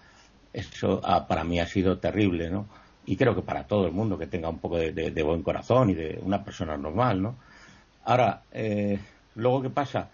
eso 0.53 1.01
para 1.29 1.45
mí 1.45 1.61
ha 1.61 1.67
sido 1.67 1.99
terrible, 1.99 2.51
¿no? 2.51 2.67
Y 3.07 3.17
creo 3.17 3.35
que 3.35 3.43
para 3.43 3.67
todo 3.67 3.87
el 3.87 3.93
mundo 3.93 4.19
que 4.19 4.27
tenga 4.27 4.49
un 4.49 4.59
poco 4.59 4.79
de, 4.79 5.23
buen 5.23 5.43
corazón 5.43 5.91
y 5.91 5.95
de 5.95 6.19
una 6.23 6.45
persona 6.45 6.77
normal, 6.77 7.21
¿no? 7.21 7.37
Ahora, 8.05 8.43
eh, 8.53 8.99
luego, 9.35 9.63
¿qué 9.63 9.71
pasa? 9.71 10.09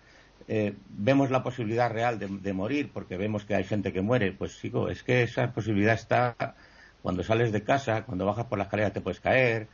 Eh, 0.49 0.75
vemos 0.89 1.31
la 1.31 1.43
posibilidad 1.43 1.91
real 1.91 2.19
de, 2.19 2.53
morir 2.53 2.91
porque 2.93 3.17
vemos 3.17 3.45
que 3.45 3.57
hay 3.57 3.65
gente 3.65 3.93
que 3.93 4.01
muere, 4.01 4.33
pues 4.33 4.53
sigo, 4.53 4.89
es 4.89 5.03
que 5.03 5.23
esa 5.23 5.53
posibilidad 5.53 5.95
está 5.95 6.55
cuando 7.03 7.25
sales 7.25 7.51
de 7.53 7.65
casa, 7.65 8.05
cuando 8.05 8.27
bajas 8.27 8.47
por 8.47 8.59
la 8.59 8.65
escalera 8.65 8.93
te 8.93 9.01
puedes 9.01 9.21
caer, 9.21 9.69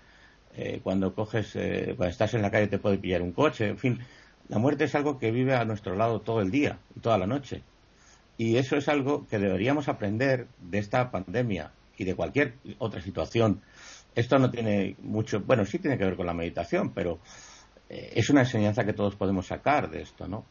eh, 0.56 0.80
cuando 0.82 1.14
coges, 1.14 1.52
cuando 1.52 2.06
estás 2.06 2.34
en 2.34 2.42
la 2.42 2.50
calle 2.50 2.68
te 2.68 2.78
puede 2.78 2.98
pillar 2.98 3.22
un 3.22 3.32
coche, 3.32 3.68
en 3.68 3.78
fin, 3.78 4.00
la 4.48 4.58
muerte 4.58 4.84
es 4.84 4.94
algo 4.94 5.18
que 5.18 5.30
vive 5.30 5.54
a 5.54 5.64
nuestro 5.64 5.94
lado 5.94 6.20
todo 6.20 6.40
el 6.40 6.50
día 6.50 6.78
y 6.96 7.00
toda 7.00 7.18
la 7.18 7.26
noche. 7.26 7.62
Y 8.38 8.56
eso 8.56 8.76
es 8.76 8.88
algo 8.88 9.26
que 9.28 9.38
deberíamos 9.38 9.88
aprender 9.88 10.46
de 10.60 10.78
esta 10.78 11.10
pandemia 11.10 11.72
y 11.96 12.04
de 12.04 12.14
cualquier 12.14 12.54
otra 12.78 13.00
situación. 13.00 13.60
Esto 14.14 14.38
no 14.38 14.50
tiene 14.50 14.96
mucho, 15.00 15.40
bueno, 15.40 15.64
sí 15.64 15.78
tiene 15.78 15.96
que 15.96 16.04
ver 16.04 16.16
con 16.16 16.26
la 16.26 16.34
meditación, 16.34 16.92
pero 16.92 17.20
eh, 17.88 18.12
es 18.16 18.28
una 18.30 18.40
enseñanza 18.40 18.84
que 18.84 18.92
todos 18.92 19.16
podemos 19.16 19.46
sacar 19.46 19.90
de 19.90 20.02
esto, 20.02 20.26
¿no? 20.28 20.44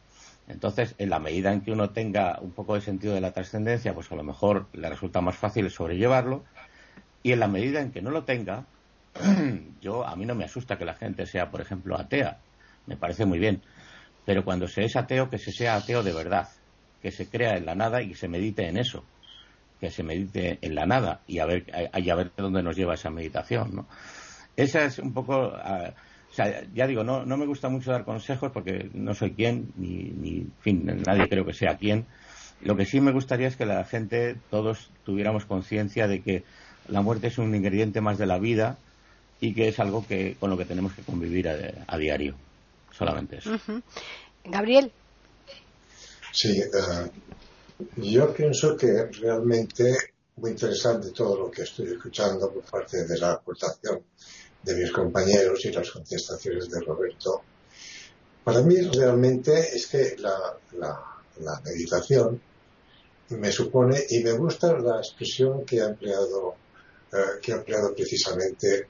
Entonces, 0.52 0.94
en 0.98 1.10
la 1.10 1.18
medida 1.18 1.52
en 1.52 1.62
que 1.62 1.72
uno 1.72 1.90
tenga 1.90 2.38
un 2.40 2.52
poco 2.52 2.74
de 2.74 2.82
sentido 2.82 3.14
de 3.14 3.20
la 3.20 3.32
trascendencia, 3.32 3.94
pues 3.94 4.12
a 4.12 4.16
lo 4.16 4.22
mejor 4.22 4.68
le 4.74 4.88
resulta 4.88 5.20
más 5.20 5.36
fácil 5.36 5.70
sobrellevarlo. 5.70 6.44
Y 7.22 7.32
en 7.32 7.40
la 7.40 7.48
medida 7.48 7.80
en 7.80 7.90
que 7.90 8.02
no 8.02 8.10
lo 8.10 8.24
tenga, 8.24 8.66
yo 9.80 10.06
a 10.06 10.14
mí 10.14 10.26
no 10.26 10.34
me 10.34 10.44
asusta 10.44 10.76
que 10.76 10.84
la 10.84 10.94
gente 10.94 11.26
sea, 11.26 11.50
por 11.50 11.60
ejemplo, 11.60 11.98
atea. 11.98 12.38
Me 12.86 12.96
parece 12.96 13.24
muy 13.24 13.38
bien. 13.38 13.62
Pero 14.26 14.44
cuando 14.44 14.68
se 14.68 14.84
es 14.84 14.94
ateo, 14.94 15.30
que 15.30 15.38
se 15.38 15.52
sea 15.52 15.76
ateo 15.76 16.02
de 16.02 16.12
verdad, 16.12 16.48
que 17.00 17.10
se 17.10 17.28
crea 17.28 17.56
en 17.56 17.66
la 17.66 17.74
nada 17.74 18.02
y 18.02 18.10
que 18.10 18.14
se 18.14 18.28
medite 18.28 18.68
en 18.68 18.76
eso, 18.76 19.04
que 19.80 19.90
se 19.90 20.02
medite 20.02 20.58
en 20.60 20.74
la 20.74 20.86
nada 20.86 21.22
y 21.26 21.38
a 21.38 21.46
ver, 21.46 21.64
y 21.96 22.10
a 22.10 22.14
ver 22.14 22.30
dónde 22.36 22.62
nos 22.62 22.76
lleva 22.76 22.94
esa 22.94 23.10
meditación, 23.10 23.74
¿no? 23.74 23.88
Esa 24.54 24.84
es 24.84 24.98
un 24.98 25.12
poco, 25.14 25.52
ah, 25.56 25.94
o 26.32 26.34
sea, 26.34 26.64
ya 26.74 26.86
digo, 26.86 27.04
no, 27.04 27.26
no 27.26 27.36
me 27.36 27.44
gusta 27.44 27.68
mucho 27.68 27.90
dar 27.90 28.06
consejos 28.06 28.50
porque 28.52 28.88
no 28.94 29.14
soy 29.14 29.32
quien, 29.32 29.70
ni, 29.76 30.04
ni, 30.04 30.38
en 30.38 30.52
fin, 30.60 31.02
nadie 31.06 31.28
creo 31.28 31.44
que 31.44 31.52
sea 31.52 31.76
quien. 31.76 32.06
Lo 32.62 32.74
que 32.74 32.86
sí 32.86 33.02
me 33.02 33.12
gustaría 33.12 33.48
es 33.48 33.56
que 33.56 33.66
la 33.66 33.84
gente, 33.84 34.36
todos 34.48 34.88
tuviéramos 35.04 35.44
conciencia 35.44 36.08
de 36.08 36.22
que 36.22 36.42
la 36.88 37.02
muerte 37.02 37.26
es 37.26 37.36
un 37.36 37.54
ingrediente 37.54 38.00
más 38.00 38.16
de 38.16 38.24
la 38.24 38.38
vida 38.38 38.78
y 39.40 39.52
que 39.52 39.68
es 39.68 39.78
algo 39.78 40.06
que, 40.06 40.38
con 40.40 40.48
lo 40.48 40.56
que 40.56 40.64
tenemos 40.64 40.94
que 40.94 41.02
convivir 41.02 41.50
a, 41.50 41.98
diario. 41.98 42.34
Solamente 42.96 43.36
eso. 43.36 43.50
Gabriel. 44.44 44.90
Sí, 46.32 46.62
eh, 46.62 47.10
yo 47.96 48.32
pienso 48.32 48.74
que 48.74 49.04
realmente 49.20 49.94
muy 50.36 50.52
interesante 50.52 51.10
todo 51.10 51.38
lo 51.38 51.50
que 51.50 51.62
estoy 51.62 51.88
escuchando 51.88 52.50
por 52.50 52.62
parte 52.62 53.04
de 53.04 53.18
la 53.18 53.32
aportación 53.32 54.00
de 54.62 54.74
mis 54.74 54.92
compañeros 54.92 55.64
y 55.64 55.72
las 55.72 55.90
contestaciones 55.90 56.70
de 56.70 56.80
Roberto. 56.80 57.42
Para 58.44 58.62
mí 58.62 58.76
realmente 58.76 59.76
es 59.76 59.86
que 59.86 60.16
la, 60.18 60.58
meditación 61.64 62.40
me 63.30 63.50
supone, 63.50 63.98
y 64.10 64.22
me 64.22 64.32
gusta 64.32 64.78
la 64.78 64.98
expresión 64.98 65.64
que 65.64 65.80
ha 65.80 65.86
empleado, 65.86 66.56
eh, 67.12 67.40
que 67.40 67.52
ha 67.52 67.56
empleado 67.56 67.94
precisamente 67.94 68.88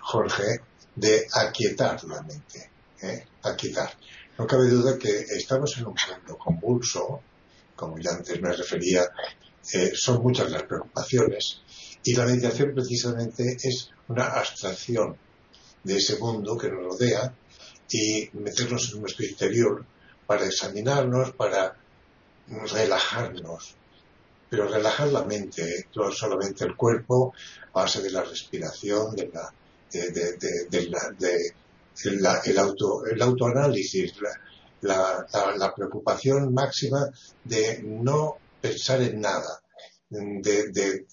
Jorge, 0.00 0.60
de 0.94 1.26
aquietar 1.34 2.02
la 2.04 2.22
mente, 2.22 2.70
¿eh? 3.02 3.26
aquietar. 3.42 3.90
No 4.38 4.46
cabe 4.46 4.68
duda 4.68 4.98
que 4.98 5.10
estamos 5.10 5.76
en 5.76 5.86
un 5.86 5.94
mundo 5.94 6.38
convulso, 6.38 7.20
como 7.74 7.98
ya 7.98 8.12
antes 8.12 8.40
me 8.40 8.52
refería, 8.52 9.10
eh, 9.72 9.92
son 9.94 10.22
muchas 10.22 10.50
las 10.50 10.62
preocupaciones 10.62 11.60
y 12.06 12.14
la 12.14 12.24
meditación 12.24 12.72
precisamente 12.72 13.56
es 13.60 13.90
una 14.06 14.26
abstracción 14.26 15.16
de 15.82 15.96
ese 15.96 16.16
mundo 16.18 16.56
que 16.56 16.68
nos 16.68 16.84
rodea 16.84 17.34
y 17.90 18.30
meternos 18.34 18.92
en 18.92 19.00
nuestro 19.00 19.26
interior 19.26 19.84
para 20.24 20.46
examinarnos, 20.46 21.32
para 21.32 21.76
relajarnos, 22.48 23.74
pero 24.48 24.68
relajar 24.68 25.08
la 25.08 25.24
mente, 25.24 25.88
no 25.96 26.12
solamente 26.12 26.64
el 26.64 26.76
cuerpo, 26.76 27.34
a 27.72 27.82
base 27.82 28.00
de 28.00 28.10
la 28.10 28.22
respiración, 28.22 29.16
de 29.16 29.28
la, 29.34 29.52
de, 29.90 30.88
la, 32.20 32.40
el, 32.44 32.58
auto, 32.58 33.04
el 33.04 33.20
autoanálisis, 33.20 34.14
la, 34.82 35.72
preocupación 35.74 36.54
máxima 36.54 37.10
de 37.42 37.82
no 37.82 38.36
pensar 38.60 39.02
en 39.02 39.20
nada, 39.20 39.60
de, 40.08 41.04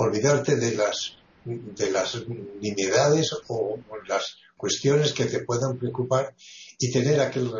olvidarte 0.00 0.56
de 0.56 0.74
las, 0.74 1.16
de 1.44 1.90
las 1.90 2.16
nimiedades 2.60 3.32
o 3.48 3.78
las 4.06 4.36
cuestiones 4.56 5.12
que 5.12 5.24
te 5.24 5.44
puedan 5.44 5.78
preocupar 5.78 6.34
y 6.78 6.90
tener 6.90 7.20
aquel, 7.20 7.50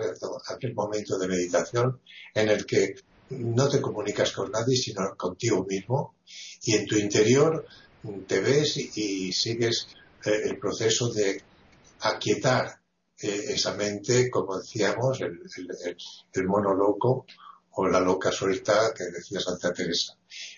aquel 0.49 0.75
momento 0.75 1.19
de 1.19 1.29
meditación 1.29 2.01
en 2.35 2.49
el 2.49 2.67
que 2.67 2.95
no 3.31 3.69
te 3.69 3.81
comunicas 3.81 4.33
con 4.33 4.51
nadie 4.51 4.77
sino 4.77 5.17
contigo 5.17 5.65
mismo 5.67 6.17
y 6.63 6.75
en 6.75 6.87
tu 6.87 6.97
interior 6.97 7.67
te 8.27 8.41
ves 8.41 8.77
y, 8.77 9.33
sigues 9.33 9.89
eh, 10.25 10.43
el 10.45 10.59
proceso 10.59 11.11
de 11.13 11.43
aquietar 12.01 12.81
eh, 13.21 13.45
esa 13.49 13.75
mente, 13.75 14.31
como 14.31 14.59
decíamos, 14.59 15.21
el, 15.21 15.39
el, 16.33 16.47
mono 16.47 16.75
loco 16.75 17.27
o 17.73 17.89
la 17.89 18.01
loca 18.01 18.31
suelta 18.33 18.93
que 18.95 19.05
decía 19.05 19.41
Santa 19.41 19.73
Teresa. 19.73 20.17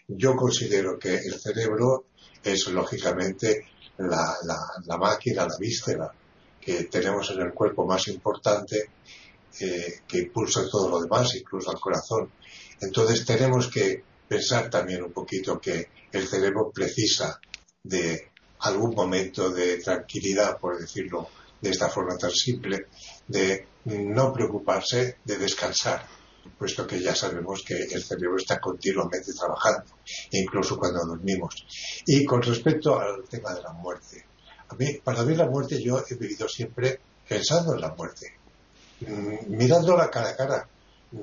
Yo 0.09 0.35
considero 0.35 0.98
que 0.98 1.14
el 1.14 1.38
cerebro 1.38 2.07
es 2.42 2.66
lógicamente 2.68 3.66
la 3.98 4.96
máquina, 4.98 5.46
la 5.46 5.57
víscera 5.59 6.12
que 6.61 6.85
tenemos 6.85 7.31
en 7.31 7.40
el 7.40 7.53
cuerpo 7.53 7.85
más 7.85 8.07
importante 8.09 8.90
eh, 9.61 10.01
que 10.09 10.18
impulsa 10.18 10.68
todo 10.70 10.88
lo 10.88 11.01
demás, 11.03 11.35
incluso 11.35 11.70
al 11.70 11.81
corazón. 11.81 12.31
Entonces 12.81 13.25
tenemos 13.27 13.68
que 13.68 14.03
pensar 14.27 14.70
también 14.70 15.03
un 15.03 15.12
poquito 15.12 15.61
que 15.61 15.90
el 16.11 16.27
cerebro 16.27 16.70
precisa 16.70 17.38
de 17.83 18.31
algún 18.61 18.94
momento 18.94 19.51
de 19.51 19.79
tranquilidad, 19.79 20.59
por 20.59 20.79
decirlo 20.79 21.29
de 21.61 21.70
esta 21.70 21.88
forma 21.88 22.16
tan 22.16 22.31
simple, 22.31 22.87
de 23.27 23.66
no 23.85 24.33
preocuparse, 24.33 25.18
de 25.25 25.37
descansar, 25.37 26.07
puesto 26.59 26.87
que 26.87 27.01
ya 27.01 27.15
sabemos 27.15 27.63
que 27.63 27.75
el 27.75 28.03
cerebro 28.03 28.37
está 28.37 28.61
continuamente 28.61 29.33
trabajando, 29.33 29.85
incluso 30.31 30.77
cuando 30.79 31.05
dormimos. 31.05 31.67
Y 32.07 32.25
con 32.25 32.43
respecto 32.43 32.99
al 32.99 33.25
tema 33.29 33.55
de 33.55 33.63
la 33.63 33.73
muerte, 33.73 34.25
a 34.69 34.75
mí, 34.75 34.95
para 35.03 35.23
mí 35.23 35.35
la 35.35 35.49
muerte 35.49 35.83
yo 35.83 36.03
he 36.09 36.15
vivido 36.15 36.49
siempre 36.49 37.01
pensando 37.29 37.75
en 37.75 37.81
la 37.81 37.95
muerte, 37.95 38.35
mm, 39.01 39.57
mirándola 39.57 40.11
cara 40.11 40.31
a 40.31 40.37
cara. 40.37 40.69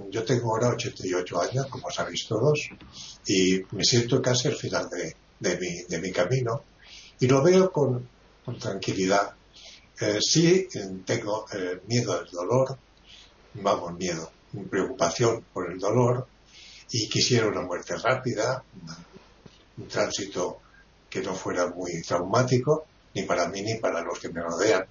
Yo 0.09 0.23
tengo 0.23 0.53
ahora 0.53 0.69
88 0.69 1.41
años, 1.41 1.65
como 1.67 1.89
sabéis 1.89 2.27
todos, 2.27 2.69
y 3.25 3.61
me 3.71 3.83
siento 3.83 4.21
casi 4.21 4.47
al 4.47 4.55
final 4.55 4.87
de 5.39 5.99
mi 5.99 6.11
camino 6.11 6.63
y 7.19 7.27
lo 7.27 7.43
veo 7.43 7.71
con, 7.71 8.07
tranquilidad. 8.59 9.35
Eh, 9.99 10.17
sí 10.21 10.67
tengo 11.05 11.45
eh, 11.53 11.81
miedo 11.87 12.13
al 12.13 12.27
dolor, 12.31 12.77
vamos, 13.55 13.93
miedo, 13.93 14.31
preocupación 14.69 15.43
por 15.53 15.71
el 15.71 15.79
dolor 15.79 16.27
y 16.91 17.07
quisiera 17.07 17.47
una 17.47 17.61
muerte 17.61 17.95
rápida, 17.97 18.63
un 19.77 19.87
tránsito 19.87 20.59
que 21.09 21.21
no 21.21 21.35
fuera 21.35 21.67
muy 21.67 22.01
traumático, 22.01 22.85
ni 23.13 23.23
para 23.23 23.47
mí 23.47 23.61
ni 23.61 23.75
para 23.75 24.01
los 24.01 24.19
que 24.19 24.29
me 24.29 24.41
rodean. 24.41 24.85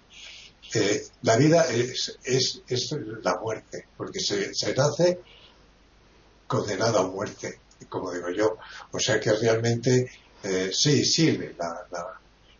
Eh, 0.74 1.06
la 1.22 1.36
vida 1.36 1.66
es, 1.70 2.18
es, 2.24 2.62
es, 2.68 2.94
la 3.22 3.38
muerte, 3.38 3.86
porque 3.96 4.20
se, 4.20 4.74
nace 4.74 5.20
condenado 6.46 6.98
a 6.98 7.08
muerte, 7.08 7.60
como 7.88 8.12
digo 8.12 8.30
yo. 8.30 8.58
O 8.92 8.98
sea 8.98 9.18
que 9.18 9.32
realmente 9.32 10.10
eh, 10.42 10.70
sí 10.72 11.04
sirve 11.04 11.54
la, 11.58 11.86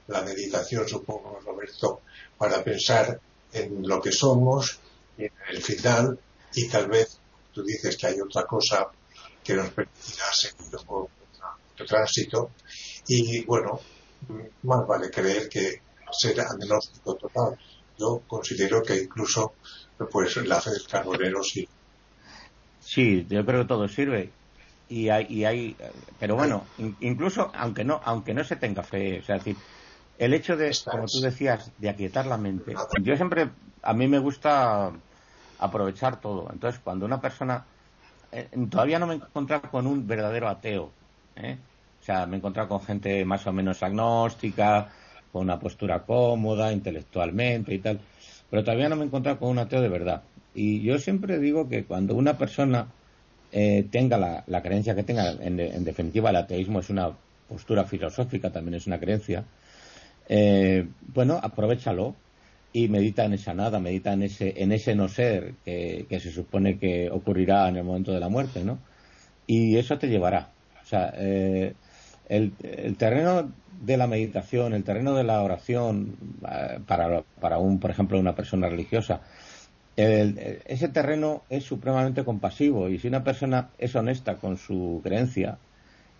la, 0.06 0.22
meditación, 0.22 0.88
supongo, 0.88 1.40
Roberto, 1.44 2.00
para 2.38 2.64
pensar 2.64 3.20
en 3.52 3.86
lo 3.86 4.00
que 4.00 4.12
somos, 4.12 4.78
en 5.18 5.32
el 5.50 5.62
final, 5.62 6.18
y 6.54 6.68
tal 6.68 6.88
vez 6.88 7.18
tú 7.52 7.62
dices 7.62 7.96
que 7.96 8.06
hay 8.06 8.20
otra 8.20 8.44
cosa 8.44 8.88
que 9.42 9.54
nos 9.54 9.70
permitirá 9.70 10.24
seguir 10.32 10.74
otro, 10.74 11.08
otro 11.72 11.86
tránsito. 11.86 12.50
Y 13.06 13.44
bueno, 13.44 13.80
más 14.62 14.86
vale 14.86 15.10
creer 15.10 15.48
que 15.48 15.80
ser 16.12 16.40
agnóstico 16.40 17.14
total. 17.14 17.58
Yo 17.98 18.22
considero 18.26 18.82
que 18.82 19.02
incluso 19.02 19.54
pues 20.10 20.36
la 20.36 20.60
fe 20.60 20.70
del 20.70 20.86
carbonero 20.86 21.42
sí. 21.42 21.68
Sí, 22.80 23.26
yo 23.28 23.44
creo 23.44 23.62
que 23.62 23.68
todo 23.68 23.88
sirve. 23.88 24.30
Y 24.88 25.10
hay, 25.10 25.26
y 25.28 25.44
hay 25.44 25.76
pero 26.18 26.36
bueno, 26.36 26.64
incluso 27.00 27.50
aunque 27.54 27.84
no, 27.84 28.00
aunque 28.04 28.32
no 28.32 28.42
se 28.42 28.56
tenga 28.56 28.82
fe, 28.82 29.20
o 29.20 29.22
sea, 29.22 29.36
decir, 29.36 29.56
el 30.18 30.32
hecho 30.32 30.56
de, 30.56 30.74
como 30.90 31.06
tú 31.06 31.20
decías, 31.20 31.70
de 31.78 31.90
aquietar 31.90 32.26
la 32.26 32.38
mente. 32.38 32.74
Yo 33.02 33.16
siempre, 33.16 33.50
a 33.82 33.92
mí 33.92 34.08
me 34.08 34.18
gusta 34.18 34.92
aprovechar 35.58 36.20
todo. 36.20 36.48
Entonces, 36.52 36.80
cuando 36.82 37.06
una 37.06 37.20
persona, 37.20 37.64
eh, 38.32 38.48
todavía 38.70 38.98
no 38.98 39.06
me 39.06 39.14
he 39.14 39.16
encontrado 39.16 39.70
con 39.70 39.86
un 39.86 40.06
verdadero 40.06 40.48
ateo, 40.48 40.90
¿eh? 41.36 41.56
o 42.00 42.04
sea, 42.04 42.26
me 42.26 42.36
he 42.36 42.38
encontrado 42.38 42.68
con 42.68 42.82
gente 42.82 43.24
más 43.24 43.46
o 43.46 43.52
menos 43.52 43.82
agnóstica, 43.82 44.88
con 45.32 45.42
una 45.42 45.58
postura 45.58 46.00
cómoda, 46.00 46.72
intelectualmente 46.72 47.74
y 47.74 47.78
tal, 47.78 48.00
pero 48.50 48.64
todavía 48.64 48.88
no 48.88 48.96
me 48.96 49.02
he 49.02 49.06
encontrado 49.06 49.38
con 49.38 49.50
un 49.50 49.58
ateo 49.58 49.80
de 49.80 49.88
verdad. 49.88 50.22
Y 50.54 50.80
yo 50.80 50.98
siempre 50.98 51.38
digo 51.38 51.68
que 51.68 51.84
cuando 51.84 52.14
una 52.14 52.38
persona 52.38 52.86
eh, 53.52 53.86
tenga 53.90 54.44
la, 54.46 54.62
creencia 54.62 54.94
que 54.94 55.02
tenga, 55.02 55.30
en, 55.30 55.84
definitiva 55.84 56.30
el 56.30 56.36
ateísmo 56.36 56.80
es 56.80 56.90
una 56.90 57.10
postura 57.48 57.84
filosófica, 57.84 58.50
también 58.50 58.74
es 58.74 58.86
una 58.86 58.98
creencia, 58.98 59.44
eh, 60.28 60.86
bueno, 61.14 61.38
aprovechalo 61.42 62.14
y 62.78 62.88
medita 62.88 63.24
en 63.24 63.32
esa 63.32 63.54
nada, 63.54 63.80
medita 63.80 64.12
en 64.12 64.22
ese, 64.22 64.54
en 64.62 64.70
ese 64.70 64.94
no 64.94 65.08
ser 65.08 65.54
que, 65.64 66.06
se 66.20 66.30
supone 66.30 66.78
que 66.78 67.10
ocurrirá 67.10 67.68
en 67.68 67.76
el 67.76 67.82
momento 67.82 68.12
de 68.12 68.20
la 68.20 68.28
muerte, 68.28 68.62
¿no? 68.62 68.78
Y 69.48 69.76
eso 69.76 69.98
te 69.98 70.06
llevará. 70.06 70.50
O 70.80 70.86
sea, 70.86 71.12
eh, 71.16 71.74
el, 72.28 72.52
terreno 72.96 73.50
de 73.82 73.96
la 73.96 74.06
meditación, 74.06 74.74
el 74.74 74.84
terreno 74.84 75.14
de 75.14 75.24
la 75.24 75.42
oración 75.42 76.16
eh, 76.48 76.78
para, 76.86 77.22
para 77.40 77.58
un, 77.58 77.80
por 77.80 77.90
ejemplo, 77.90 78.16
una 78.16 78.36
persona 78.36 78.68
religiosa, 78.68 79.22
ese 79.96 80.88
terreno 80.90 81.42
es 81.50 81.64
supremamente 81.64 82.24
compasivo 82.24 82.88
y 82.88 83.00
si 83.00 83.08
una 83.08 83.24
persona 83.24 83.70
es 83.78 83.96
honesta 83.96 84.36
con 84.36 84.56
su 84.56 85.00
creencia 85.02 85.58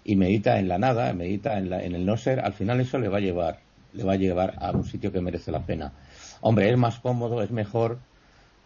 y 0.03 0.17
medita 0.17 0.59
en 0.59 0.67
la 0.67 0.79
nada, 0.79 1.13
medita 1.13 1.57
en, 1.57 1.73
en 1.73 1.95
el 1.95 2.05
no 2.05 2.17
ser, 2.17 2.41
al 2.41 2.55
final 2.55 2.81
eso 2.81 2.99
le 2.99 3.09
va 3.09 3.19
a 3.19 3.21
llevar, 3.21 3.61
le 3.93 4.03
va 4.03 4.15
a 4.15 4.17
llevar 4.17 4.55
a 4.59 4.73
un 4.73 4.85
sitio 4.85 5.13
que 5.13 5.21
merece 5.21 5.53
la 5.53 5.65
pena. 5.65 5.93
Hombre, 6.41 6.71
es 6.71 6.77
más 6.77 6.99
cómodo, 7.01 7.43
es 7.43 7.51
mejor 7.51 7.99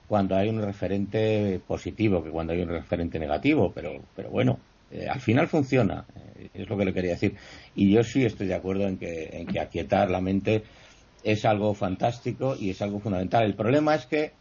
cuando 0.09 0.37
hay 0.37 0.49
un 0.49 0.61
referente 0.61 1.61
positivo 1.67 2.23
que 2.23 2.31
cuando 2.31 2.53
hay 2.53 2.61
un 2.61 2.69
referente 2.69 3.19
negativo, 3.19 3.73
pero, 3.75 4.03
pero 4.15 4.31
bueno, 4.31 4.59
eh, 4.91 5.09
al 5.09 5.21
final 5.21 5.49
funciona, 5.49 6.05
eh, 6.15 6.51
es 6.53 6.69
lo 6.69 6.77
que 6.77 6.85
le 6.85 6.93
quería 6.93 7.13
decir. 7.13 7.35
Y 7.75 7.91
yo 7.91 8.05
sí 8.05 8.25
estoy 8.25 8.47
de 8.47 8.55
acuerdo 8.55 8.87
en 8.87 8.99
que, 8.99 9.31
en 9.33 9.47
que 9.47 9.59
aquietar 9.59 10.11
la 10.11 10.21
mente 10.21 10.65
es 11.25 11.45
algo 11.45 11.73
fantástico 11.73 12.57
y 12.59 12.71
es 12.71 12.83
algo 12.83 13.01
fundamental. 13.01 13.45
El 13.45 13.55
problema 13.55 13.95
es 13.95 14.07
que 14.07 14.33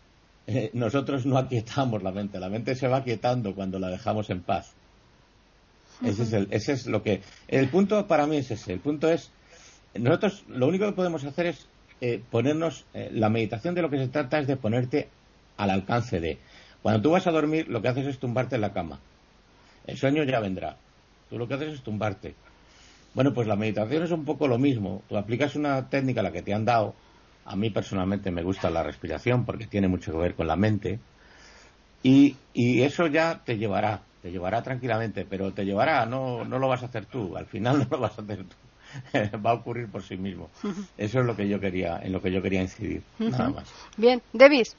eh, 0.47 0.71
nosotros 0.73 1.25
no 1.25 1.37
aquietamos 1.37 2.03
la 2.03 2.11
mente, 2.11 2.39
la 2.39 2.49
mente 2.49 2.75
se 2.75 2.87
va 2.87 2.97
aquietando 2.97 3.55
cuando 3.55 3.79
la 3.79 3.87
dejamos 3.87 4.29
en 4.29 4.41
paz. 4.41 4.73
Ese 6.03 6.23
es, 6.23 6.33
el, 6.33 6.47
ese 6.51 6.73
es 6.73 6.87
lo 6.87 7.03
que. 7.03 7.21
El 7.47 7.69
punto 7.69 8.07
para 8.07 8.25
mí 8.27 8.37
es 8.37 8.51
ese. 8.51 8.73
El 8.73 8.79
punto 8.79 9.09
es. 9.09 9.31
Nosotros 9.93 10.43
lo 10.49 10.67
único 10.67 10.85
que 10.85 10.93
podemos 10.93 11.23
hacer 11.23 11.45
es 11.45 11.67
ponernos. 12.29 12.85
la 12.93 13.29
meditación 13.29 13.75
de 13.75 13.81
lo 13.81 13.89
que 13.89 13.97
se 13.97 14.07
trata 14.07 14.39
es 14.39 14.47
de 14.47 14.57
ponerte 14.57 15.09
al 15.57 15.69
alcance 15.69 16.19
de. 16.19 16.37
Cuando 16.81 17.01
tú 17.01 17.11
vas 17.11 17.27
a 17.27 17.31
dormir, 17.31 17.67
lo 17.67 17.81
que 17.81 17.89
haces 17.89 18.07
es 18.07 18.19
tumbarte 18.19 18.55
en 18.55 18.61
la 18.61 18.73
cama 18.73 18.99
el 19.87 19.97
sueño 19.97 20.23
ya 20.23 20.39
vendrá. 20.39 20.77
Tú 21.29 21.37
lo 21.37 21.47
que 21.47 21.55
haces 21.55 21.73
es 21.73 21.81
tumbarte. 21.81 22.35
Bueno, 23.13 23.33
pues 23.33 23.47
la 23.47 23.55
meditación 23.55 24.03
es 24.03 24.11
un 24.11 24.25
poco 24.25 24.47
lo 24.47 24.57
mismo. 24.57 25.03
Tú 25.09 25.17
aplicas 25.17 25.55
una 25.55 25.89
técnica, 25.89 26.21
la 26.21 26.31
que 26.31 26.41
te 26.41 26.53
han 26.53 26.65
dado. 26.65 26.93
A 27.45 27.55
mí 27.55 27.69
personalmente 27.69 28.31
me 28.31 28.43
gusta 28.43 28.69
la 28.69 28.83
respiración 28.83 29.45
porque 29.45 29.67
tiene 29.67 29.87
mucho 29.87 30.11
que 30.11 30.17
ver 30.17 30.35
con 30.35 30.47
la 30.47 30.55
mente. 30.55 30.99
Y, 32.03 32.35
eso 32.53 33.07
ya 33.07 33.41
te 33.45 33.57
llevará, 33.57 34.01
te 34.21 34.31
llevará 34.31 34.63
tranquilamente, 34.63 35.25
pero 35.29 35.51
te 35.51 35.65
llevará, 35.65 36.05
no, 36.05 36.43
no 36.45 36.57
lo 36.57 36.67
vas 36.67 36.81
a 36.81 36.87
hacer 36.87 37.05
tú, 37.05 37.37
al 37.37 37.45
final 37.45 37.79
no 37.91 37.97
lo 37.97 37.99
vas 37.99 38.17
a 38.17 38.21
hacer 38.23 38.43
tú. 38.43 38.55
Va 39.45 39.51
a 39.51 39.53
ocurrir 39.53 39.87
por 39.89 40.03
sí 40.03 40.17
mismo. 40.17 40.49
Eso 40.97 41.19
es 41.19 41.25
lo 41.25 41.35
que 41.35 41.47
yo 41.47 41.59
quería, 41.59 41.99
en 42.01 42.11
lo 42.11 42.21
que 42.21 42.31
yo 42.31 42.41
quería 42.41 42.61
incidir, 42.61 43.01
nada 43.19 43.49
más. 43.49 43.69
Bien, 43.97 44.21
Davis. 44.33 44.75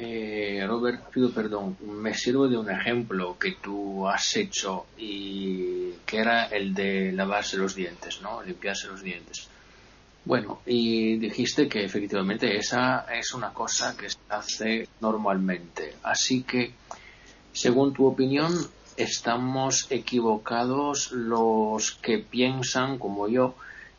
Eh, 0.00 0.64
Robert, 0.64 1.10
pido 1.10 1.32
perdón, 1.32 1.76
me 1.80 2.14
sirvo 2.14 2.46
de 2.46 2.56
un 2.56 2.70
ejemplo 2.70 3.36
que 3.36 3.56
tú 3.60 4.06
has 4.06 4.36
hecho 4.36 4.86
y 4.96 5.90
que 6.06 6.18
era 6.18 6.44
el 6.44 6.72
de 6.72 7.10
lavarse 7.10 7.56
los 7.56 7.74
dientes, 7.74 8.20
¿no? 8.22 8.40
Limpiarse 8.44 8.86
los 8.86 9.02
dientes. 9.02 9.48
Bueno, 10.24 10.60
y 10.66 11.16
dijiste 11.16 11.68
que 11.68 11.84
efectivamente 11.84 12.56
esa 12.56 13.06
es 13.12 13.34
una 13.34 13.52
cosa 13.52 13.96
que 13.96 14.08
se 14.08 14.18
hace 14.28 14.88
normalmente. 15.00 15.94
Así 16.04 16.42
que, 16.42 16.74
según 17.52 17.92
tu 17.92 18.06
opinión, 18.06 18.52
estamos 18.98 19.86
equivocados 19.90 21.12
los 21.12 21.92
que 21.92 22.18
piensan, 22.18 22.98
como 22.98 23.28
yo, 23.28 23.54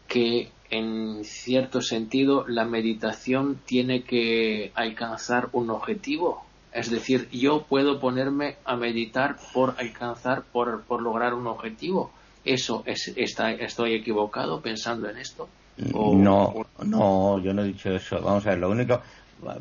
que 0.08 0.52
en 0.70 1.24
cierto 1.24 1.82
sentido, 1.82 2.46
la 2.48 2.66
meditación 2.66 3.60
tiene 3.66 4.04
que 4.04 4.72
alcanzar 4.76 5.50
un 5.54 5.72
objetivo. 5.72 6.46
Es 6.72 6.92
decir, 6.92 7.28
yo 7.32 7.64
puedo 7.64 8.00
ponerme 8.00 8.58
a 8.66 8.76
meditar 8.76 9.38
por 9.54 9.76
alcanzar, 9.80 10.44
por, 10.44 10.84
por 10.84 11.02
lograr 11.02 11.34
un 11.34 11.48
objetivo. 11.48 12.12
¿Eso 12.46 12.84
es, 12.86 13.12
está, 13.16 13.52
estoy 13.52 13.96
equivocado 13.96 14.62
pensando 14.62 15.10
en 15.10 15.18
esto? 15.18 15.50
No, 15.78 16.54
no, 16.84 17.40
yo 17.40 17.54
no 17.54 17.64
he 17.64 17.68
dicho 17.68 17.90
eso. 17.90 18.22
Vamos 18.22 18.46
a 18.46 18.52
ver, 18.52 18.60
lo 18.60 18.70
único, 18.70 19.02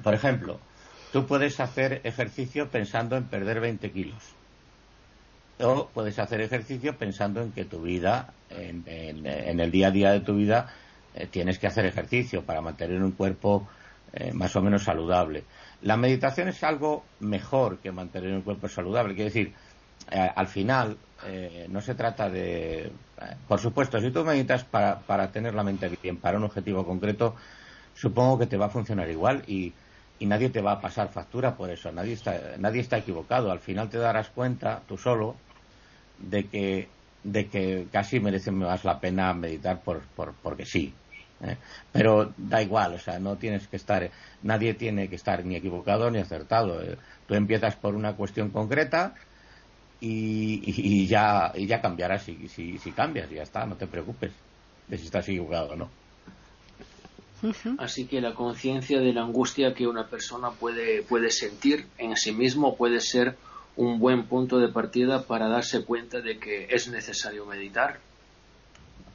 por 0.02 0.14
ejemplo, 0.14 0.58
tú 1.12 1.24
puedes 1.26 1.58
hacer 1.60 2.00
ejercicio 2.04 2.68
pensando 2.68 3.16
en 3.16 3.24
perder 3.24 3.60
20 3.60 3.90
kilos. 3.92 4.37
O 5.60 5.88
puedes 5.92 6.18
hacer 6.18 6.40
ejercicio 6.40 6.96
pensando 6.96 7.42
en 7.42 7.52
que 7.52 7.64
tu 7.64 7.82
vida, 7.82 8.32
en 8.50 9.60
el 9.60 9.70
día 9.70 9.88
a 9.88 9.90
día 9.90 10.12
de 10.12 10.20
tu 10.20 10.36
vida, 10.36 10.68
eh, 11.18 11.26
tienes 11.26 11.58
que 11.58 11.66
hacer 11.66 11.84
ejercicio 11.84 12.42
para 12.42 12.60
mantener 12.60 13.02
un 13.02 13.10
cuerpo 13.12 13.66
eh, 14.12 14.32
más 14.32 14.54
o 14.54 14.62
menos 14.62 14.84
saludable. 14.84 15.42
La 15.82 15.96
meditación 15.96 16.48
es 16.48 16.62
algo 16.62 17.04
mejor 17.18 17.78
que 17.78 17.90
mantener 17.90 18.32
un 18.32 18.42
cuerpo 18.42 18.68
saludable. 18.68 19.14
Quiere 19.14 19.30
decir, 19.30 19.52
eh, 20.10 20.30
al 20.34 20.46
final 20.46 20.96
no 21.68 21.80
se 21.80 21.96
trata 21.96 22.30
de. 22.30 22.92
por 23.48 23.58
supuesto, 23.58 23.98
si 24.00 24.12
tú 24.12 24.24
meditas 24.24 24.62
para, 24.62 25.00
para, 25.00 25.32
tener 25.32 25.52
la 25.52 25.64
mente 25.64 25.90
bien, 26.00 26.18
para 26.18 26.38
un 26.38 26.44
objetivo 26.44 26.86
concreto, 26.86 27.34
supongo 27.92 28.38
que 28.38 28.46
te 28.46 28.56
va 28.56 28.66
a 28.66 28.70
funcionar 28.70 29.10
igual 29.10 29.42
y, 29.48 29.72
y 30.20 30.26
nadie 30.26 30.48
te 30.50 30.60
va 30.60 30.72
a 30.72 30.80
pasar 30.80 31.08
factura 31.08 31.56
por 31.56 31.70
eso. 31.70 31.90
Nadie 31.90 32.12
está, 32.12 32.40
nadie 32.58 32.80
está 32.80 32.98
equivocado. 32.98 33.50
Al 33.50 33.58
final 33.58 33.88
te 33.88 33.98
darás 33.98 34.28
cuenta, 34.28 34.82
tú 34.86 34.96
solo, 34.96 35.34
de 36.18 36.46
que 36.46 36.88
de 37.24 37.48
que 37.48 37.86
casi 37.90 38.20
merece 38.20 38.50
más 38.50 38.84
la 38.84 39.00
pena 39.00 39.34
meditar 39.34 39.80
por, 39.82 40.00
por, 40.00 40.34
porque 40.34 40.64
sí. 40.64 40.94
¿eh? 41.42 41.56
Pero 41.92 42.32
da 42.36 42.62
igual, 42.62 42.94
o 42.94 42.98
sea, 42.98 43.18
no 43.18 43.36
tienes 43.36 43.66
que 43.68 43.76
estar, 43.76 44.10
nadie 44.42 44.74
tiene 44.74 45.08
que 45.08 45.16
estar 45.16 45.44
ni 45.44 45.56
equivocado 45.56 46.10
ni 46.10 46.18
acertado. 46.18 46.80
¿eh? 46.82 46.96
Tú 47.26 47.34
empiezas 47.34 47.76
por 47.76 47.94
una 47.94 48.14
cuestión 48.14 48.50
concreta 48.50 49.14
y, 50.00 50.62
y, 50.64 51.06
ya, 51.06 51.52
y 51.54 51.66
ya 51.66 51.80
cambiarás 51.80 52.22
si, 52.22 52.48
si, 52.48 52.78
si 52.78 52.92
cambias, 52.92 53.28
ya 53.30 53.42
está, 53.42 53.66
no 53.66 53.76
te 53.76 53.86
preocupes 53.86 54.32
de 54.86 54.96
si 54.96 55.06
estás 55.06 55.28
equivocado 55.28 55.72
o 55.72 55.76
no. 55.76 55.90
Así 57.78 58.06
que 58.06 58.20
la 58.20 58.34
conciencia 58.34 59.00
de 59.00 59.12
la 59.12 59.22
angustia 59.22 59.72
que 59.72 59.86
una 59.86 60.08
persona 60.08 60.50
puede, 60.50 61.02
puede 61.02 61.30
sentir 61.30 61.86
en 61.96 62.16
sí 62.16 62.32
mismo 62.32 62.76
puede 62.76 63.00
ser 63.00 63.36
un 63.78 64.00
buen 64.00 64.24
punto 64.24 64.58
de 64.58 64.68
partida 64.68 65.22
para 65.22 65.48
darse 65.48 65.84
cuenta 65.84 66.20
de 66.20 66.38
que 66.38 66.66
es 66.68 66.88
necesario 66.88 67.46
meditar. 67.46 67.98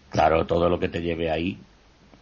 Claro, 0.09 0.45
todo 0.45 0.69
lo 0.69 0.79
que 0.79 0.87
te 0.87 1.01
lleve 1.01 1.29
ahí, 1.29 1.59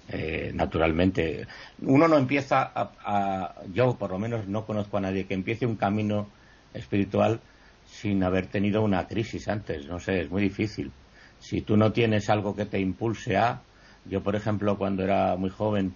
eh, 0.09 0.51
naturalmente. 0.51 1.45
Uno 1.83 2.07
no 2.07 2.17
empieza 2.17 2.71
a, 2.73 3.53
yo 3.71 3.95
por 3.95 4.09
lo 4.09 4.17
menos 4.17 4.47
no 4.47 4.65
conozco 4.65 4.97
a 4.97 5.01
nadie 5.01 5.27
que 5.27 5.35
empiece 5.35 5.67
un 5.67 5.75
camino 5.75 6.29
espiritual 6.73 7.39
sin 7.85 8.23
haber 8.23 8.47
tenido 8.47 8.81
una 8.81 9.07
crisis 9.07 9.47
antes. 9.47 9.85
No 9.85 9.99
sé, 9.99 10.21
es 10.21 10.31
muy 10.31 10.41
difícil. 10.41 10.91
Si 11.39 11.61
tú 11.61 11.77
no 11.77 11.91
tienes 11.91 12.27
algo 12.31 12.55
que 12.55 12.65
te 12.65 12.79
impulse 12.79 13.37
a, 13.37 13.61
yo 14.05 14.23
por 14.23 14.35
ejemplo 14.35 14.79
cuando 14.79 15.03
era 15.03 15.35
muy 15.35 15.51
joven 15.51 15.93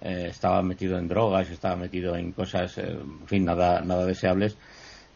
eh, 0.00 0.28
estaba 0.30 0.62
metido 0.62 0.96
en 0.96 1.08
drogas, 1.08 1.50
estaba 1.50 1.76
metido 1.76 2.16
en 2.16 2.32
cosas, 2.32 2.78
eh, 2.78 2.88
en 2.88 3.26
fin, 3.26 3.44
nada, 3.44 3.82
nada 3.82 4.06
deseables 4.06 4.56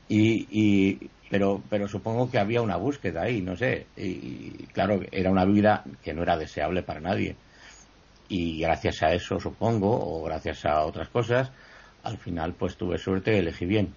y, 0.08 1.10
pero, 1.30 1.62
pero 1.68 1.88
supongo 1.88 2.30
que 2.30 2.38
había 2.38 2.62
una 2.62 2.76
búsqueda 2.76 3.22
ahí, 3.22 3.42
no 3.42 3.56
sé. 3.56 3.86
Y, 3.96 4.50
claro, 4.72 5.00
era 5.12 5.30
una 5.30 5.44
vida 5.44 5.84
que 6.02 6.14
no 6.14 6.22
era 6.22 6.36
deseable 6.36 6.82
para 6.82 7.00
nadie. 7.00 7.36
Y 8.28 8.60
gracias 8.60 9.02
a 9.02 9.12
eso, 9.12 9.40
supongo, 9.40 9.90
o 9.90 10.22
gracias 10.24 10.64
a 10.64 10.84
otras 10.84 11.08
cosas, 11.08 11.50
al 12.02 12.18
final 12.18 12.54
pues 12.54 12.76
tuve 12.76 12.98
suerte 12.98 13.34
y 13.34 13.38
elegí 13.38 13.64
bien. 13.64 13.94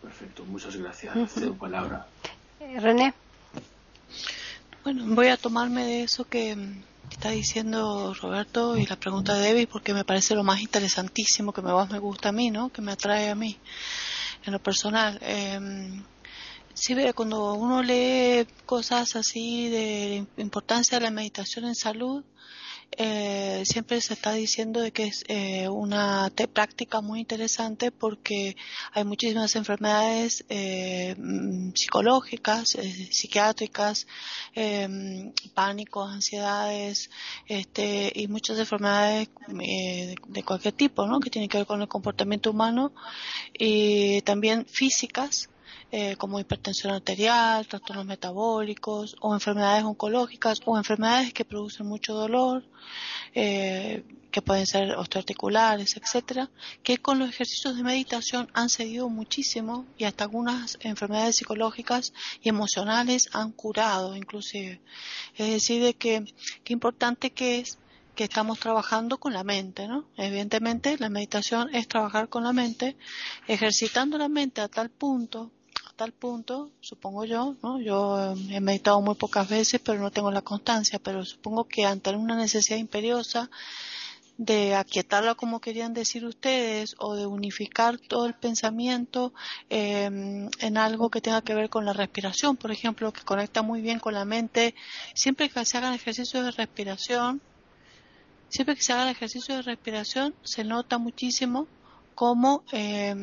Perfecto, 0.00 0.44
muchas 0.44 0.76
gracias. 0.76 1.32
Cedo 1.32 1.54
palabra. 1.54 2.06
Eh, 2.60 2.78
René. 2.80 3.14
Bueno, 4.84 5.04
voy 5.14 5.28
a 5.28 5.36
tomarme 5.36 5.84
de 5.84 6.02
eso 6.04 6.24
que 6.24 6.56
está 7.10 7.30
diciendo 7.30 8.14
Roberto 8.20 8.76
y 8.76 8.86
la 8.86 8.96
pregunta 8.96 9.34
de 9.34 9.48
Debbie 9.48 9.66
porque 9.68 9.94
me 9.94 10.04
parece 10.04 10.34
lo 10.34 10.42
más 10.42 10.60
interesantísimo 10.60 11.52
que 11.52 11.62
más 11.62 11.90
me 11.90 12.00
gusta 12.00 12.30
a 12.30 12.32
mí, 12.32 12.50
¿no? 12.50 12.70
Que 12.70 12.82
me 12.82 12.92
atrae 12.92 13.30
a 13.30 13.34
mí 13.36 13.58
en 14.44 14.52
lo 14.52 14.58
personal. 14.58 15.18
Eh, 15.22 15.58
sí, 16.74 16.94
cuando 17.14 17.54
uno 17.54 17.82
lee 17.82 18.46
cosas 18.66 19.16
así 19.16 19.68
de 19.68 20.26
importancia 20.36 20.98
de 20.98 21.04
la 21.04 21.10
meditación 21.10 21.66
en 21.66 21.74
salud, 21.74 22.24
eh, 22.98 23.62
siempre 23.64 24.00
se 24.00 24.14
está 24.14 24.32
diciendo 24.32 24.80
de 24.80 24.92
que 24.92 25.04
es 25.04 25.24
eh, 25.28 25.68
una 25.68 26.30
práctica 26.52 27.00
muy 27.00 27.20
interesante 27.20 27.90
porque 27.90 28.56
hay 28.92 29.04
muchísimas 29.04 29.56
enfermedades 29.56 30.44
eh, 30.48 31.14
mm, 31.18 31.72
psicológicas, 31.74 32.74
eh, 32.74 33.08
psiquiátricas, 33.10 34.06
em, 34.54 35.32
pánicos, 35.54 36.10
ansiedades, 36.10 37.10
este, 37.46 38.12
y 38.14 38.28
muchas 38.28 38.58
enfermedades 38.58 39.28
de, 39.48 40.16
de, 40.28 40.42
cualquier 40.42 40.74
tipo, 40.74 41.06
¿no? 41.06 41.20
Que 41.20 41.30
tienen 41.30 41.48
que 41.48 41.58
ver 41.58 41.66
con 41.66 41.80
el 41.80 41.88
comportamiento 41.88 42.50
humano 42.50 42.92
y 43.58 44.20
también 44.22 44.66
físicas 44.66 45.48
eh, 45.94 46.16
como 46.16 46.40
hipertensión 46.40 46.94
arterial, 46.94 47.66
trastornos 47.66 48.06
metabólicos 48.06 49.14
o 49.20 49.34
enfermedades 49.34 49.84
oncológicas 49.84 50.60
o 50.64 50.78
enfermedades 50.78 51.34
que 51.34 51.44
producen 51.44 51.86
mucho 51.86 52.14
dolor, 52.14 52.64
eh, 53.34 54.02
que 54.30 54.40
pueden 54.40 54.66
ser 54.66 54.92
osteoarticulares, 54.92 55.94
etcétera, 55.98 56.48
que 56.82 56.96
con 56.96 57.18
los 57.18 57.28
ejercicios 57.28 57.76
de 57.76 57.82
meditación 57.82 58.48
han 58.54 58.70
seguido 58.70 59.10
muchísimo 59.10 59.84
y 59.98 60.04
hasta 60.04 60.24
algunas 60.24 60.78
enfermedades 60.80 61.36
psicológicas 61.36 62.14
y 62.40 62.48
emocionales 62.48 63.28
han 63.34 63.52
curado 63.52 64.16
inclusive. 64.16 64.80
Es 65.36 65.50
decir, 65.50 65.82
de 65.82 65.92
que 65.92 66.24
qué 66.64 66.72
importante 66.72 67.32
que 67.32 67.58
es 67.58 67.78
que 68.14 68.24
estamos 68.24 68.58
trabajando 68.58 69.18
con 69.18 69.34
la 69.34 69.44
mente, 69.44 69.88
¿no? 69.88 70.06
Evidentemente 70.16 70.96
la 70.98 71.10
meditación 71.10 71.74
es 71.74 71.86
trabajar 71.86 72.30
con 72.30 72.44
la 72.44 72.54
mente, 72.54 72.96
ejercitando 73.46 74.16
la 74.16 74.30
mente 74.30 74.62
a 74.62 74.68
tal 74.68 74.88
punto 74.88 75.50
tal 76.02 76.12
punto, 76.12 76.72
supongo 76.80 77.24
yo, 77.24 77.54
¿no? 77.62 77.80
Yo 77.80 78.34
he 78.50 78.60
meditado 78.60 79.00
muy 79.00 79.14
pocas 79.14 79.48
veces, 79.48 79.80
pero 79.84 80.00
no 80.00 80.10
tengo 80.10 80.32
la 80.32 80.42
constancia, 80.42 80.98
pero 80.98 81.24
supongo 81.24 81.68
que 81.68 81.84
ante 81.84 82.10
una 82.10 82.34
necesidad 82.34 82.76
imperiosa 82.76 83.48
de 84.36 84.74
aquietarla 84.74 85.36
como 85.36 85.60
querían 85.60 85.94
decir 85.94 86.24
ustedes 86.24 86.96
o 86.98 87.14
de 87.14 87.26
unificar 87.26 87.98
todo 87.98 88.26
el 88.26 88.34
pensamiento 88.34 89.32
em, 89.70 90.50
en 90.58 90.76
algo 90.76 91.08
que 91.08 91.20
tenga 91.20 91.42
que 91.42 91.54
ver 91.54 91.70
con 91.70 91.84
la 91.84 91.92
respiración, 91.92 92.56
por 92.56 92.72
ejemplo, 92.72 93.12
que 93.12 93.22
conecta 93.22 93.62
muy 93.62 93.80
bien 93.80 94.00
con 94.00 94.14
la 94.14 94.24
mente. 94.24 94.74
Siempre 95.14 95.50
que 95.50 95.64
se 95.64 95.78
hagan 95.78 95.94
ejercicios 95.94 96.44
de 96.44 96.50
respiración, 96.50 97.40
siempre 98.48 98.74
que 98.74 98.82
se 98.82 98.92
hagan 98.92 99.06
ejercicios 99.06 99.58
de 99.58 99.62
respiración, 99.62 100.34
se 100.42 100.64
nota 100.64 100.98
muchísimo 100.98 101.68
cómo 102.16 102.64
eh, 102.72 103.14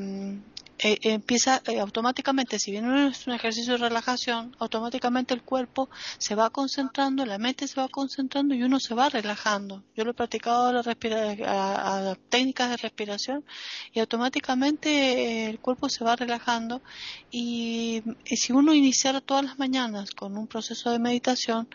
eh, 0.82 0.98
empieza 1.04 1.62
eh, 1.68 1.80
automáticamente, 1.80 2.58
si 2.58 2.72
bien 2.72 2.90
es 3.08 3.28
un 3.28 3.34
ejercicio 3.34 3.74
de 3.74 3.80
relajación, 3.80 4.56
automáticamente 4.60 5.34
el 5.34 5.44
cuerpo 5.44 5.90
se 6.18 6.36
va 6.36 6.50
concentrando, 6.52 7.26
la 7.26 7.38
mente 7.38 7.68
se 7.68 7.82
va 7.82 7.90
concentrando 7.90 8.56
y 8.56 8.64
uno 8.64 8.80
se 8.80 8.96
va 8.96 9.10
relajando. 9.10 9.84
Yo 9.94 10.06
lo 10.06 10.12
he 10.12 10.14
practicado 10.14 10.68
a, 10.68 10.72
la 10.72 10.82
a, 10.82 12.16
técnicas 12.30 12.70
de 12.70 12.78
respiración 12.78 13.44
y 13.92 14.00
automáticamente 14.00 14.90
eh, 14.90 15.50
el 15.50 15.60
cuerpo 15.60 15.90
se 15.90 16.06
va 16.06 16.16
relajando 16.16 16.82
y, 17.30 18.02
si 18.26 18.54
uno 18.54 18.74
iniciara 18.74 19.20
todas 19.20 19.44
las 19.44 19.60
mañanas 19.60 20.12
con 20.12 20.38
un 20.38 20.48
proceso 20.48 20.92
de 20.92 21.00
meditación, 21.00 21.68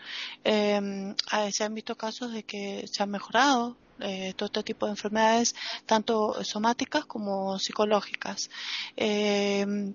se 0.43 1.63
han 1.63 1.73
visto 1.75 1.95
casos 1.95 2.31
de 2.31 2.43
que 2.43 2.85
se 2.91 3.03
ha 3.03 3.05
mejorado 3.05 3.77
eh, 3.99 4.33
todo 4.35 4.47
este 4.47 4.63
tipo 4.63 4.85
de 4.85 4.93
enfermedades, 4.93 5.55
tanto 5.85 6.43
somáticas 6.43 7.05
como 7.05 7.57
psicológicas. 7.59 8.49
Eh, 8.97 9.93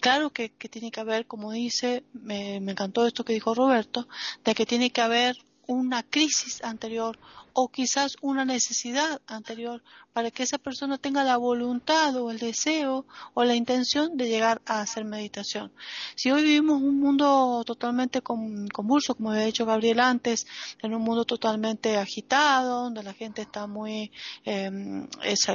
claro 0.00 0.30
que, 0.30 0.48
tiene 0.48 0.90
que 0.90 1.00
haber, 1.00 1.26
como 1.26 1.52
dice, 1.52 2.04
me, 2.12 2.60
me 2.60 2.72
encantó 2.72 3.06
esto 3.06 3.24
que 3.24 3.32
dijo 3.32 3.54
Roberto, 3.54 4.08
de 4.44 4.54
que 4.54 4.66
tiene 4.66 4.90
que 4.90 5.00
haber 5.00 5.36
una 5.66 6.02
crisis 6.02 6.62
anterior 6.62 7.18
o 7.54 7.68
quizás 7.68 8.16
una 8.20 8.44
necesidad 8.44 9.22
anterior 9.26 9.82
para 10.12 10.30
que 10.30 10.44
esa 10.44 10.58
persona 10.58 10.98
tenga 10.98 11.24
la 11.24 11.36
voluntad 11.36 12.14
o 12.16 12.30
el 12.30 12.38
deseo 12.38 13.04
o 13.34 13.44
la 13.44 13.54
intención 13.54 14.16
de 14.16 14.28
llegar 14.28 14.62
a 14.64 14.80
hacer 14.80 15.04
meditación. 15.04 15.72
Si 16.14 16.30
hoy 16.30 16.44
vivimos 16.44 16.80
un 16.80 17.00
mundo 17.00 17.62
totalmente 17.66 18.22
convulso, 18.22 19.14
como 19.16 19.30
había 19.30 19.44
dicho 19.46 19.66
Gabriel 19.66 20.00
antes, 20.00 20.46
en 20.82 20.94
un 20.94 21.02
mundo 21.02 21.24
totalmente 21.24 21.96
agitado, 21.96 22.84
donde 22.84 23.02
la 23.02 23.12
gente 23.12 23.42
está 23.42 23.66
muy 23.66 24.12
eh, 24.44 24.70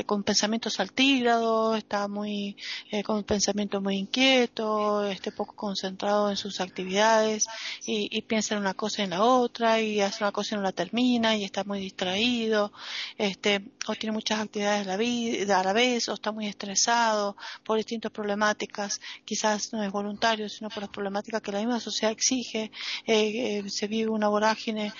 con 0.05 0.23
pensamientos 0.23 0.79
altígrados, 0.79 1.77
está 1.77 2.07
muy 2.07 2.57
eh, 2.91 3.03
con 3.03 3.23
pensamiento 3.23 3.81
muy 3.81 3.97
inquieto, 3.97 5.05
esté 5.05 5.31
poco 5.31 5.55
concentrado 5.55 6.29
en 6.29 6.37
sus 6.37 6.59
actividades 6.59 7.45
y, 7.85 8.09
y 8.11 8.21
piensa 8.23 8.55
en 8.55 8.61
una 8.61 8.73
cosa 8.73 9.01
y 9.01 9.05
en 9.05 9.11
la 9.11 9.23
otra 9.23 9.81
y 9.81 10.01
hace 10.01 10.23
una 10.23 10.31
cosa 10.31 10.55
y 10.55 10.57
no 10.57 10.63
la 10.63 10.71
termina 10.73 11.37
y 11.37 11.43
está 11.45 11.63
muy 11.63 11.88
distraído, 11.89 12.71
este, 13.17 13.61
o 13.87 13.95
tiene 13.95 14.13
muchas 14.13 14.39
actividades 14.39 14.85
a 14.85 14.89
la, 14.91 14.97
vida, 14.97 15.59
a 15.59 15.63
la 15.63 15.73
vez, 15.73 16.07
o 16.09 16.13
está 16.13 16.31
muy 16.31 16.47
estresado 16.47 17.35
por 17.63 17.77
distintas 17.77 18.11
problemáticas, 18.11 19.01
quizás 19.25 19.73
no 19.73 19.83
es 19.83 19.91
voluntario, 19.91 20.47
sino 20.49 20.69
por 20.69 20.81
las 20.83 20.91
problemáticas 20.91 21.41
que 21.41 21.51
la 21.51 21.59
misma 21.59 21.79
sociedad 21.79 22.11
exige, 22.11 22.71
eh, 23.05 23.59
eh, 23.65 23.69
se 23.69 23.87
vive 23.87 24.09
una 24.09 24.27
vorágine 24.27 24.93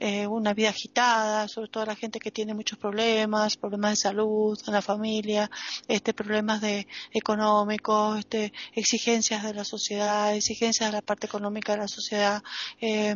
eh, 0.00 0.26
una 0.28 0.54
vida 0.54 0.68
agitada, 0.70 1.48
sobre 1.48 1.68
todo 1.68 1.84
la 1.84 1.96
gente 1.96 2.20
que 2.20 2.30
tiene 2.30 2.54
muchos 2.54 2.78
problemas, 2.78 3.56
problemas 3.56 3.90
de 3.92 3.96
salud 3.96 4.56
en 4.66 4.72
la 4.72 4.80
familia, 4.80 5.50
este, 5.88 6.14
problemas 6.14 6.60
de 6.60 6.86
económicos, 7.12 8.20
este, 8.20 8.52
exigencias 8.74 9.42
de 9.42 9.54
la 9.54 9.64
sociedad, 9.64 10.34
exigencias 10.36 10.90
de 10.90 10.96
la 10.96 11.02
parte 11.02 11.26
económica 11.26 11.72
de 11.72 11.78
la 11.78 11.88
sociedad, 11.88 12.42
eh, 12.80 13.14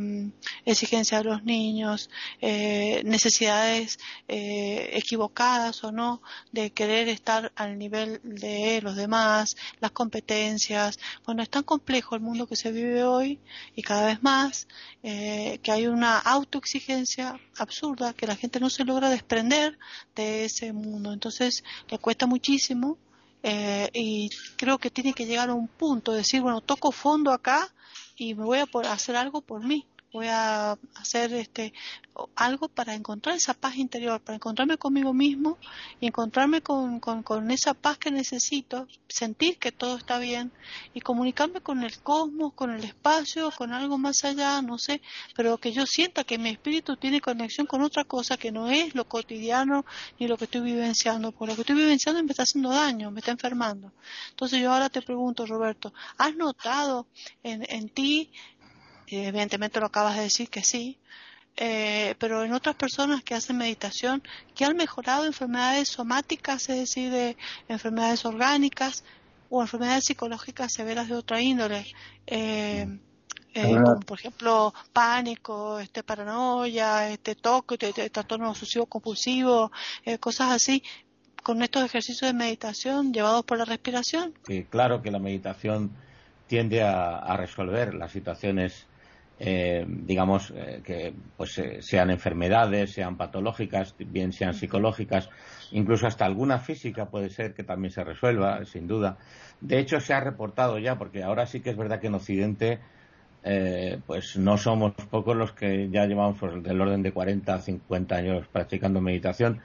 exigencias 0.64 1.22
de 1.22 1.30
los 1.30 1.44
niños, 1.44 2.10
eh, 2.40 3.00
necesidades 3.04 4.00
eh, 4.26 4.90
equivocadas 4.94 5.84
o 5.84 5.92
no 5.92 6.20
de 6.50 6.72
querer 6.72 7.08
estar 7.08 7.52
al 7.54 7.78
nivel 7.78 8.20
de 8.24 8.80
los 8.82 8.96
demás, 8.96 9.56
las 9.80 9.92
competencias. 9.92 10.98
Bueno, 11.24 11.44
es 11.44 11.50
tan 11.50 11.62
complejo 11.62 12.16
el 12.16 12.22
mundo 12.22 12.48
que 12.48 12.56
se 12.56 12.72
vive 12.72 13.04
hoy 13.04 13.38
y 13.76 13.82
cada 13.82 14.06
vez 14.06 14.22
más 14.22 14.66
eh, 15.04 15.60
que 15.62 15.70
hay 15.70 15.86
una 15.86 16.18
autoexigencia 16.18 16.71
absurda 17.58 18.14
que 18.14 18.26
la 18.26 18.36
gente 18.36 18.60
no 18.60 18.70
se 18.70 18.84
logra 18.84 19.10
desprender 19.10 19.78
de 20.14 20.44
ese 20.44 20.72
mundo. 20.72 21.12
Entonces 21.12 21.64
le 21.88 21.98
cuesta 21.98 22.26
muchísimo 22.26 22.98
eh, 23.42 23.90
y 23.92 24.30
creo 24.56 24.78
que 24.78 24.90
tiene 24.90 25.12
que 25.12 25.26
llegar 25.26 25.50
a 25.50 25.54
un 25.54 25.68
punto 25.68 26.12
de 26.12 26.18
decir, 26.18 26.40
bueno, 26.40 26.60
toco 26.60 26.92
fondo 26.92 27.32
acá 27.32 27.72
y 28.16 28.34
me 28.34 28.44
voy 28.44 28.58
a 28.58 28.92
hacer 28.92 29.16
algo 29.16 29.40
por 29.40 29.64
mí 29.64 29.86
voy 30.12 30.26
a 30.28 30.78
hacer 30.94 31.32
este 31.32 31.72
algo 32.34 32.68
para 32.68 32.94
encontrar 32.94 33.34
esa 33.34 33.54
paz 33.54 33.76
interior, 33.76 34.20
para 34.20 34.36
encontrarme 34.36 34.76
conmigo 34.76 35.14
mismo 35.14 35.56
y 35.98 36.08
encontrarme 36.08 36.60
con, 36.60 37.00
con, 37.00 37.50
esa 37.50 37.72
paz 37.72 37.96
que 37.96 38.10
necesito, 38.10 38.86
sentir 39.08 39.58
que 39.58 39.72
todo 39.72 39.96
está 39.96 40.18
bien 40.18 40.52
y 40.92 41.00
comunicarme 41.00 41.62
con 41.62 41.82
el 41.82 41.98
cosmos, 42.00 42.52
con 42.52 42.70
el 42.70 42.84
espacio, 42.84 43.50
con 43.56 43.72
algo 43.72 43.96
más 43.96 44.24
allá, 44.24 44.60
no 44.60 44.78
sé, 44.78 45.00
pero 45.34 45.56
que 45.56 45.72
yo 45.72 45.86
sienta 45.86 46.24
que 46.24 46.36
mi 46.36 46.50
espíritu 46.50 46.96
tiene 46.96 47.22
conexión 47.22 47.66
con 47.66 47.80
otra 47.80 48.04
cosa 48.04 48.36
que 48.36 48.52
no 48.52 48.68
es 48.68 48.94
lo 48.94 49.08
cotidiano 49.08 49.86
ni 50.18 50.28
lo 50.28 50.36
que 50.36 50.44
estoy 50.44 50.60
vivenciando, 50.60 51.32
porque 51.32 51.52
lo 51.52 51.56
que 51.56 51.62
estoy 51.62 51.76
vivenciando 51.76 52.22
me 52.22 52.30
está 52.30 52.42
haciendo 52.42 52.70
daño, 52.70 53.10
me 53.10 53.20
está 53.20 53.32
enfermando. 53.32 53.90
Entonces 54.30 54.60
yo 54.60 54.70
ahora 54.72 54.90
te 54.90 55.00
pregunto, 55.00 55.46
Roberto, 55.46 55.94
¿has 56.18 56.36
notado 56.36 57.06
en, 57.42 57.64
en 57.70 57.88
ti 57.88 58.30
evidentemente 59.06 59.80
lo 59.80 59.86
acabas 59.86 60.16
de 60.16 60.22
decir 60.22 60.48
que 60.48 60.62
sí, 60.62 60.98
eh, 61.56 62.14
pero 62.18 62.44
en 62.44 62.52
otras 62.52 62.76
personas 62.76 63.22
que 63.22 63.34
hacen 63.34 63.58
meditación, 63.58 64.22
que 64.54 64.64
han 64.64 64.76
mejorado 64.76 65.26
enfermedades 65.26 65.88
somáticas, 65.88 66.68
es 66.68 66.78
decir, 66.78 67.10
de 67.10 67.36
enfermedades 67.68 68.24
orgánicas 68.24 69.04
o 69.50 69.60
enfermedades 69.60 70.04
psicológicas 70.04 70.72
severas 70.72 71.08
de 71.08 71.14
otra 71.14 71.42
índole, 71.42 71.86
eh, 72.26 72.98
eh, 73.54 73.74
como 73.84 74.00
por 74.00 74.18
ejemplo 74.18 74.72
pánico, 74.94 75.78
este 75.78 76.02
paranoia, 76.02 77.10
este 77.10 77.34
toque, 77.34 77.76
este, 77.78 78.08
trastorno 78.08 78.48
obsesivo 78.50 78.86
compulsivo, 78.86 79.70
cosas 80.20 80.52
así, 80.52 80.82
con 81.42 81.62
estos 81.62 81.84
ejercicios 81.84 82.32
de 82.32 82.38
meditación 82.38 83.12
llevados 83.12 83.44
por 83.44 83.58
la 83.58 83.64
respiración? 83.64 84.32
claro 84.70 85.02
que 85.02 85.10
la 85.10 85.18
meditación 85.18 85.90
tiende 86.46 86.82
a, 86.82 87.36
resolver 87.36 87.94
las 87.94 88.12
situaciones, 88.12 88.86
eh, 89.44 89.84
digamos, 89.88 90.52
eh, 90.54 90.82
que 90.84 91.12
pues 91.36 91.58
eh, 91.58 91.82
sean 91.82 92.10
enfermedades, 92.10 92.92
sean 92.92 93.16
patológicas, 93.16 93.96
bien 93.98 94.32
sean 94.32 94.54
psicológicas, 94.54 95.30
incluso 95.72 96.06
hasta 96.06 96.24
alguna 96.24 96.60
física 96.60 97.10
puede 97.10 97.28
ser 97.28 97.52
que 97.52 97.64
también 97.64 97.90
se 97.90 98.04
resuelva, 98.04 98.64
sin 98.64 98.86
duda. 98.86 99.18
De 99.60 99.80
hecho, 99.80 99.98
se 99.98 100.14
ha 100.14 100.20
reportado 100.20 100.78
ya, 100.78 100.96
porque 100.96 101.24
ahora 101.24 101.46
sí 101.46 101.60
que 101.60 101.70
es 101.70 101.76
verdad 101.76 101.98
que 101.98 102.06
en 102.06 102.14
Occidente 102.14 102.78
pues 104.06 104.36
no 104.36 104.56
somos 104.56 104.92
pocos 105.10 105.36
los 105.36 105.52
que 105.52 105.90
ya 105.90 106.06
llevamos 106.06 106.38
del 106.62 106.80
orden 106.80 107.02
de 107.02 107.10
40 107.10 107.52
a 107.52 107.58
50 107.58 108.14
años 108.14 108.46
practicando 108.46 109.00
meditación 109.00 109.60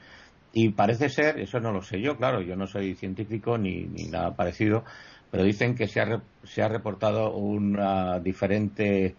y 0.51 0.69
parece 0.69 1.09
ser, 1.09 1.39
eso 1.39 1.59
no 1.59 1.71
lo 1.71 1.83
sé 1.83 2.01
yo, 2.01 2.17
claro, 2.17 2.41
yo 2.41 2.55
no 2.55 2.65
soy 2.65 2.95
científico 2.95 3.59
ni, 3.59 3.83
nada 4.09 4.35
parecido, 4.35 4.83
pero 5.29 5.43
dicen 5.43 5.75
que 5.75 5.87
se 5.87 6.01
ha, 6.01 6.23
se 6.43 6.63
ha 6.63 6.67
reportado 6.67 7.35
una 7.35 8.19
diferente. 8.19 9.15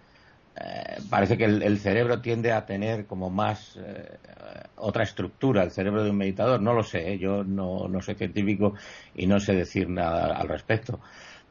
Eh, 0.61 1.01
parece 1.09 1.37
que 1.37 1.45
el, 1.45 1.79
cerebro 1.79 2.21
tiende 2.21 2.53
a 2.53 2.67
tener 2.67 3.07
como 3.07 3.31
más 3.31 3.77
eh, 3.77 4.19
otra 4.77 5.05
estructura, 5.05 5.63
el 5.63 5.71
cerebro 5.71 6.03
de 6.03 6.11
un 6.11 6.17
meditador. 6.17 6.61
No 6.61 6.73
lo 6.75 6.83
sé, 6.83 7.13
¿eh? 7.13 7.19
yo 7.19 7.45
no, 7.45 7.87
no 7.89 8.01
soy 8.01 8.15
científico 8.15 8.75
y 9.15 9.27
no 9.27 9.39
sé 9.39 9.55
decir 9.55 9.89
nada 9.89 10.37
al 10.37 10.49
respecto, 10.49 11.01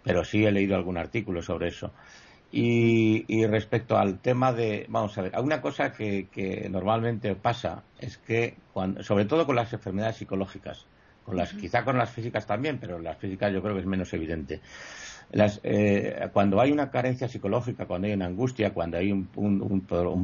pero 0.03 0.23
sí 0.23 0.45
he 0.45 0.51
leído 0.51 0.75
algún 0.75 0.97
artículo 0.97 1.41
sobre 1.41 1.69
eso. 1.69 1.93
Y, 2.51 3.45
respecto 3.45 3.97
al 3.97 4.19
tema 4.19 4.53
de, 4.53 4.85
vamos 4.89 5.17
a 5.17 5.21
ver, 5.21 5.33
una 5.39 5.61
cosa 5.61 5.91
que, 5.91 6.67
normalmente 6.71 7.35
pasa 7.35 7.83
es 7.99 8.17
que, 8.17 8.55
sobre 9.01 9.25
todo 9.25 9.45
con 9.45 9.57
las 9.57 9.73
enfermedades 9.73 10.15
psicológicas, 10.17 10.85
con 11.25 11.35
las, 11.35 11.53
quizá 11.53 11.83
con 11.83 11.97
las 11.97 12.09
físicas 12.09 12.47
también, 12.47 12.79
pero 12.79 12.99
las 12.99 13.17
físicas 13.17 13.51
yo 13.51 13.61
creo 13.61 13.75
que 13.75 13.81
es 13.81 13.85
menos 13.85 14.13
evidente. 14.13 14.61
Eh, 15.31 16.29
cuando 16.31 16.61
hay 16.61 16.71
una 16.71 16.89
carencia 16.89 17.27
psicológica, 17.27 17.85
cuando 17.85 18.07
hay 18.07 18.13
una 18.13 18.27
angustia, 18.27 18.73
cuando 18.73 18.97
hay 18.97 19.11
un, 19.11 19.27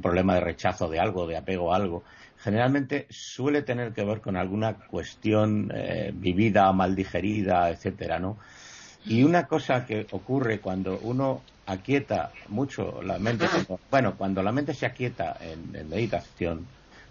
problema 0.01 0.36
de 0.36 0.41
rechazo 0.41 0.88
de 0.89 0.99
algo, 0.99 1.28
de 1.28 1.38
apego 1.38 1.74
a 1.74 1.76
algo, 1.76 2.04
generalmente 2.38 3.08
suele 3.10 3.62
tener 3.64 3.91
que 3.91 4.04
ver 4.04 4.22
con 4.22 4.38
alguna 4.38 4.74
cuestión 4.76 5.72
eh, 5.74 6.12
vivida, 6.14 6.72
mal 6.72 6.95
digerida, 6.95 7.70
etcétera, 7.70 8.20
¿no? 8.20 8.38
Y 9.06 9.24
una 9.24 9.47
cosa 9.47 9.86
que 9.86 10.08
ocurre 10.12 10.60
cuando 10.60 10.97
uno 11.01 11.41
aquieta 11.66 12.32
mucho 12.47 13.01
la 13.01 13.20
mente, 13.20 13.45
bueno, 13.91 14.16
cuando 14.18 14.41
la 14.41 14.51
mente 14.54 14.74
se 14.74 14.86
aquieta 14.86 15.38
en, 15.41 15.89
meditación, 15.89 16.66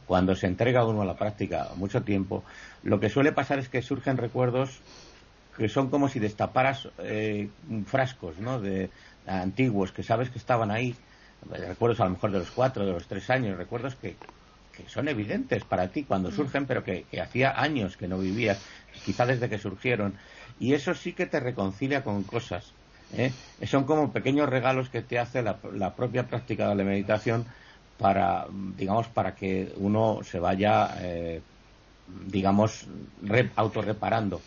cuando 0.06 0.34
se 0.34 0.46
entrega 0.46 0.86
uno 0.86 1.02
a 1.02 1.04
la 1.04 1.16
práctica 1.16 1.68
mucho 1.76 2.02
tiempo, 2.02 2.44
lo 2.82 2.98
que 2.98 3.10
suele 3.10 3.32
pasar 3.32 3.58
es 3.58 3.68
que 3.68 3.82
surgen 3.82 4.16
recuerdos 4.16 4.80
que 5.56 5.68
son 5.68 5.90
como 5.90 6.08
si 6.08 6.18
destaparas 6.18 6.88
eh, 6.98 7.48
frascos, 7.86 8.38
¿no? 8.38 8.60
De, 8.60 8.90
antiguos 9.26 9.92
que 9.92 10.02
sabes 10.02 10.30
que 10.30 10.38
estaban 10.38 10.70
ahí, 10.72 10.96
recuerdos 11.48 12.00
a 12.00 12.04
lo 12.04 12.10
mejor 12.10 12.32
de 12.32 12.40
los 12.40 12.50
cuatro, 12.50 12.84
de 12.84 12.92
los 12.92 13.06
tres 13.06 13.30
años, 13.30 13.56
recuerdos 13.56 13.94
que, 13.94 14.16
que 14.72 14.88
son 14.88 15.06
evidentes 15.08 15.64
para 15.64 15.88
ti 15.88 16.02
cuando 16.02 16.30
mm. 16.30 16.32
surgen, 16.32 16.66
pero 16.66 16.82
que, 16.82 17.04
que 17.04 17.20
hacía 17.20 17.60
años 17.60 17.96
que 17.96 18.08
no 18.08 18.18
vivías, 18.18 18.60
quizá 19.04 19.24
desde 19.24 19.48
que 19.48 19.58
surgieron, 19.58 20.14
y 20.58 20.74
eso 20.74 20.94
sí 20.94 21.12
que 21.12 21.26
te 21.26 21.40
reconcilia 21.40 22.02
con 22.02 22.22
cosas. 22.24 22.72
¿eh? 23.16 23.32
Son 23.66 23.84
como 23.84 24.12
pequeños 24.12 24.48
regalos 24.48 24.88
que 24.88 25.02
te 25.02 25.18
hace 25.18 25.42
la, 25.42 25.94
propia 25.94 26.26
práctica 26.26 26.68
de 26.68 26.74
la 26.74 26.84
meditación 26.84 27.46
para, 27.98 28.46
digamos, 28.76 29.08
para 29.08 29.34
que 29.34 29.72
uno 29.76 30.20
se 30.24 30.38
vaya, 30.38 30.96
eh, 31.00 31.40
digamos, 32.26 32.86
autorreparando. 33.56 34.40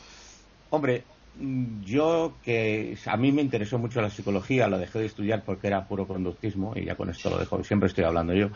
Hombre, 0.69 1.11
yo 1.33 2.39
que 2.41 2.97
a 3.05 3.17
mí 3.17 3.31
me 3.31 3.41
interesó 3.41 3.77
mucho 3.79 4.01
la 4.01 4.09
psicología, 4.09 4.67
la 4.67 4.77
dejé 4.77 4.99
de 4.99 5.05
estudiar 5.05 5.43
porque 5.43 5.67
era 5.67 5.87
puro 5.87 6.07
conductismo 6.07 6.73
y 6.75 6.85
ya 6.85 6.95
con 6.97 7.09
esto 7.09 7.29
lo 7.29 7.37
dejo, 7.39 7.63
siempre 7.63 7.87
estoy 7.87 8.03
hablando 8.03 8.33
yo. 8.33 8.49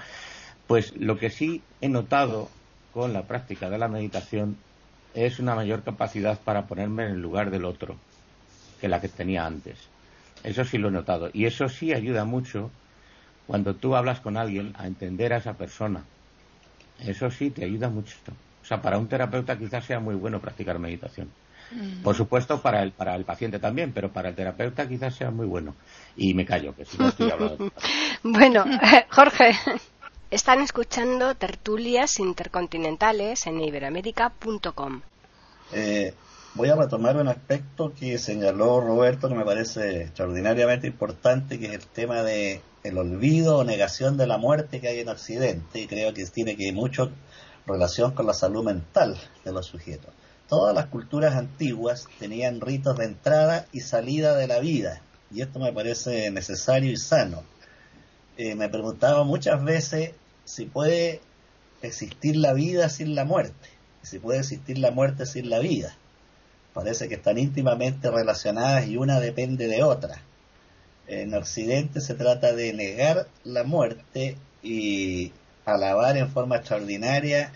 Pues 0.65 0.95
lo 0.97 1.17
que 1.17 1.29
sí 1.29 1.69
he 1.81 1.89
notado 1.89 2.57
con 2.91 3.13
la 3.13 3.27
práctica 3.27 3.69
de 3.69 3.77
la 3.79 3.87
meditación 3.89 4.65
es 5.13 5.39
una 5.39 5.55
mayor 5.55 5.83
capacidad 5.83 6.43
para 6.43 6.67
ponerme 6.67 7.05
en 7.05 7.11
el 7.13 7.21
lugar 7.21 7.51
del 7.51 7.65
otro 7.65 8.05
que 8.77 8.89
la 8.89 9.01
que 9.01 9.09
tenía 9.09 9.45
antes. 9.45 9.93
Eso 10.43 10.65
sí 10.65 10.77
lo 10.77 10.89
he 10.89 10.91
notado. 10.91 11.29
Y 11.33 11.45
eso 11.45 11.69
sí 11.69 11.93
ayuda 11.93 12.25
mucho 12.25 12.77
cuando 13.45 13.79
tú 13.79 13.95
hablas 13.95 14.21
con 14.21 14.37
alguien 14.37 14.73
a 14.77 14.87
entender 14.87 15.33
a 15.33 15.37
esa 15.37 15.57
persona. 15.57 16.11
Eso 16.97 17.31
sí 17.31 17.51
te 17.51 17.65
ayuda 17.65 17.89
mucho. 17.89 18.15
O 18.61 18.65
sea, 18.65 18.81
para 18.81 18.97
un 18.99 19.07
terapeuta 19.07 19.57
quizás 19.57 19.85
sea 19.85 19.99
muy 19.99 20.15
bueno 20.15 20.41
practicar 20.41 20.79
meditación. 20.79 21.35
Mm. 21.71 22.03
Por 22.03 22.15
supuesto, 22.15 22.61
para 22.61 22.81
el, 22.81 22.91
para 22.91 23.15
el 23.15 23.25
paciente 23.25 23.59
también, 23.59 23.91
pero 23.93 24.11
para 24.11 24.29
el 24.29 24.35
terapeuta 24.35 24.87
quizás 24.87 25.15
sea 25.15 25.31
muy 25.31 25.45
bueno. 25.45 25.75
Y 26.15 26.33
me 26.33 26.45
callo, 26.45 26.75
que 26.75 26.85
si 26.85 26.97
no 26.97 27.09
estoy 27.09 27.31
hablando. 27.31 27.71
bueno, 28.23 28.65
Jorge. 29.09 29.55
Están 30.31 30.61
escuchando 30.61 31.33
tertulias 31.33 32.19
intercontinentales 32.19 33.47
en 33.47 33.61
iberoamérica.com. 33.61 35.01
Eh, 35.73 36.13
voy 36.53 36.69
a 36.69 36.75
retomar 36.75 37.17
un 37.17 37.27
aspecto 37.27 37.93
que 37.99 38.19
señaló 38.19 38.79
Roberto 38.79 39.27
que 39.27 39.33
me 39.33 39.43
parece 39.43 40.03
extraordinariamente 40.03 40.85
importante, 40.85 41.57
que 41.57 41.67
es 41.67 41.73
el 41.73 41.87
tema 41.87 42.21
de 42.21 42.61
el 42.83 42.97
olvido 42.97 43.57
o 43.57 43.63
negación 43.63 44.17
de 44.17 44.27
la 44.27 44.37
muerte 44.37 44.79
que 44.79 44.87
hay 44.87 44.99
en 44.99 45.09
Occidente 45.09 45.79
y 45.79 45.87
creo 45.87 46.13
que 46.13 46.23
tiene 46.25 46.55
que 46.55 46.71
mucho 46.71 47.11
relación 47.65 48.11
con 48.11 48.25
la 48.25 48.33
salud 48.33 48.63
mental 48.63 49.17
de 49.43 49.51
los 49.51 49.65
sujetos. 49.65 50.13
Todas 50.49 50.75
las 50.75 50.87
culturas 50.87 51.35
antiguas 51.35 52.07
tenían 52.17 52.59
ritos 52.59 52.97
de 52.97 53.05
entrada 53.05 53.67
y 53.71 53.81
salida 53.81 54.35
de 54.35 54.47
la 54.47 54.59
vida 54.59 55.01
y 55.31 55.41
esto 55.41 55.59
me 55.59 55.71
parece 55.71 56.31
necesario 56.31 56.91
y 56.91 56.97
sano 56.97 57.43
eh, 58.41 58.55
me 58.55 58.69
preguntaba 58.69 59.25
muchas 59.25 59.61
veces 59.63 60.11
si 60.45 60.65
puede 60.65 61.19
existir 61.81 62.37
la 62.37 62.53
vida 62.53 62.87
sin 62.87 63.13
la 63.13 63.25
muerte, 63.25 63.67
si 64.01 64.17
puede 64.17 64.39
existir 64.39 64.77
la 64.77 64.91
muerte 64.91 65.25
sin 65.25 65.49
la 65.49 65.59
vida. 65.59 65.97
Parece 66.73 67.09
que 67.09 67.15
están 67.15 67.37
íntimamente 67.37 68.09
relacionadas 68.09 68.87
y 68.87 68.95
una 68.95 69.19
depende 69.19 69.67
de 69.67 69.83
otra. 69.83 70.21
En 71.07 71.33
Occidente 71.33 71.99
se 71.99 72.13
trata 72.13 72.53
de 72.53 72.71
negar 72.71 73.27
la 73.43 73.65
muerte 73.65 74.37
y 74.63 75.33
alabar 75.65 76.15
en 76.15 76.31
forma 76.31 76.55
extraordinaria 76.55 77.51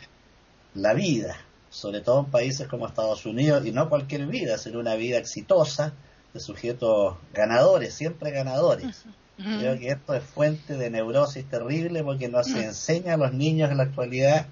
la 0.74 0.94
vida, 0.94 1.38
sobre 1.74 2.02
todo 2.02 2.20
en 2.20 2.26
países 2.28 2.68
como 2.68 2.88
Estados 2.88 3.26
Unidos, 3.26 3.66
y 3.66 3.72
no 3.72 3.90
cualquier 3.90 4.28
vida, 4.28 4.60
sino 4.60 4.80
una 4.80 4.94
vida 4.94 5.18
exitosa 5.18 5.94
de 6.32 6.40
sujetos 6.40 7.16
ganadores, 7.34 7.96
siempre 7.96 8.30
ganadores. 8.30 9.06
Creo 9.36 9.80
que 9.80 9.88
esto 9.88 10.14
es 10.14 10.24
fuente 10.24 10.78
de 10.78 10.92
neurosis 10.92 11.50
terrible 11.50 12.04
porque 12.04 12.30
no 12.30 12.44
se 12.44 12.64
enseña 12.64 13.16
a 13.16 13.18
los 13.18 13.34
niños 13.34 13.72
en 13.72 13.78
la 13.78 13.84
actualidad 13.84 14.46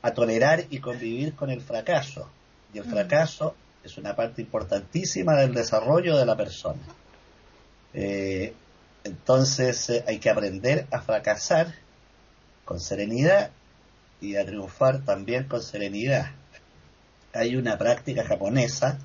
a 0.00 0.14
tolerar 0.14 0.64
y 0.70 0.78
convivir 0.78 1.34
con 1.34 1.50
el 1.50 1.60
fracaso. 1.60 2.30
Y 2.72 2.78
el 2.78 2.84
fracaso 2.84 3.54
es 3.84 3.98
una 3.98 4.16
parte 4.16 4.40
importantísima 4.40 5.36
del 5.36 5.52
desarrollo 5.52 6.16
de 6.16 6.24
la 6.24 6.36
persona. 6.36 6.80
Eh, 7.92 8.54
entonces 9.04 9.90
eh, 9.90 10.04
hay 10.06 10.18
que 10.18 10.30
aprender 10.30 10.86
a 10.90 11.02
fracasar 11.02 11.74
con 12.64 12.80
serenidad 12.80 13.50
y 14.20 14.36
a 14.36 14.44
triunfar 14.44 15.04
también 15.04 15.44
con 15.44 15.62
serenidad. 15.62 16.32
Hay 17.32 17.56
una 17.56 17.78
práctica 17.78 18.24
japonesa 18.24 18.98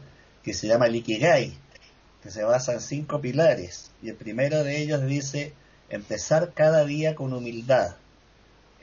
que 0.43 0.53
se 0.53 0.68
llama 0.68 0.88
el 0.88 1.03
que 1.03 2.30
se 2.30 2.43
basa 2.43 2.74
en 2.74 2.82
cinco 2.82 3.20
pilares. 3.22 3.91
Y 4.01 4.09
el 4.09 4.16
primero 4.16 4.64
de 4.64 4.82
ellos 4.82 5.05
dice 5.05 5.53
empezar 5.89 6.53
cada 6.53 6.86
día 6.86 7.16
con 7.16 7.34
humildad. 7.34 7.95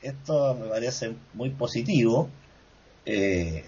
Esto 0.02 0.54
me 0.54 0.68
parece 0.68 1.14
muy 1.34 1.50
positivo. 1.50 2.28
Eh, 3.06 3.64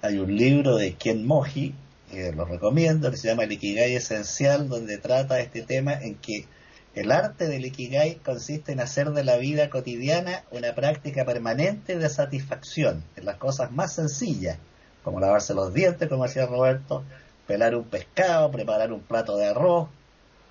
hay 0.00 0.18
un 0.18 0.34
libro 0.34 0.76
de 0.76 0.94
Ken 0.94 1.26
Moji, 1.26 1.74
que 2.10 2.32
lo 2.32 2.44
recomiendo, 2.44 3.10
que 3.10 3.16
se 3.16 3.28
llama 3.28 3.44
El 3.44 3.52
Esencial, 3.52 4.68
donde 4.68 4.98
trata 4.98 5.40
este 5.40 5.62
tema 5.62 5.94
en 5.94 6.16
que 6.16 6.46
el 6.94 7.10
arte 7.10 7.48
del 7.48 7.64
Ikigai 7.64 8.16
consiste 8.16 8.72
en 8.72 8.80
hacer 8.80 9.10
de 9.12 9.24
la 9.24 9.38
vida 9.38 9.70
cotidiana 9.70 10.44
una 10.50 10.74
práctica 10.74 11.24
permanente 11.24 11.98
de 11.98 12.08
satisfacción 12.10 13.02
en 13.16 13.24
las 13.24 13.36
cosas 13.36 13.72
más 13.72 13.94
sencillas, 13.94 14.58
como 15.02 15.18
lavarse 15.18 15.54
los 15.54 15.72
dientes, 15.72 16.08
como 16.08 16.24
decía 16.24 16.46
Roberto, 16.46 17.02
pelar 17.46 17.74
un 17.74 17.84
pescado, 17.84 18.50
preparar 18.50 18.92
un 18.92 19.00
plato 19.00 19.36
de 19.36 19.46
arroz 19.46 19.88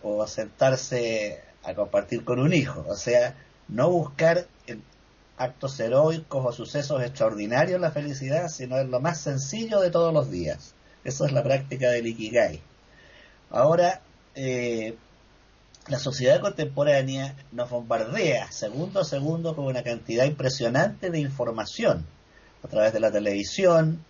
o 0.01 0.25
sentarse 0.25 1.41
a 1.63 1.75
compartir 1.75 2.23
con 2.25 2.39
un 2.39 2.53
hijo. 2.53 2.85
O 2.87 2.95
sea, 2.95 3.35
no 3.67 3.89
buscar 3.91 4.47
actos 5.37 5.79
heroicos 5.79 6.45
o 6.45 6.51
sucesos 6.51 7.01
extraordinarios 7.03 7.79
la 7.79 7.91
felicidad, 7.91 8.47
sino 8.49 8.77
en 8.77 8.91
lo 8.91 8.99
más 8.99 9.19
sencillo 9.21 9.79
de 9.79 9.91
todos 9.91 10.13
los 10.13 10.29
días. 10.29 10.73
Eso 11.03 11.25
es 11.25 11.31
la 11.31 11.43
práctica 11.43 11.89
del 11.89 12.07
Ikigai. 12.07 12.61
Ahora, 13.49 14.01
eh, 14.35 14.95
la 15.87 15.99
sociedad 15.99 16.39
contemporánea 16.39 17.35
nos 17.51 17.69
bombardea 17.69 18.51
segundo 18.51 18.99
a 18.99 19.05
segundo 19.05 19.55
con 19.55 19.65
una 19.65 19.83
cantidad 19.83 20.25
impresionante 20.25 21.09
de 21.09 21.19
información 21.19 22.05
a 22.63 22.67
través 22.67 22.93
de 22.93 22.99
la 22.99 23.11
televisión, 23.11 24.05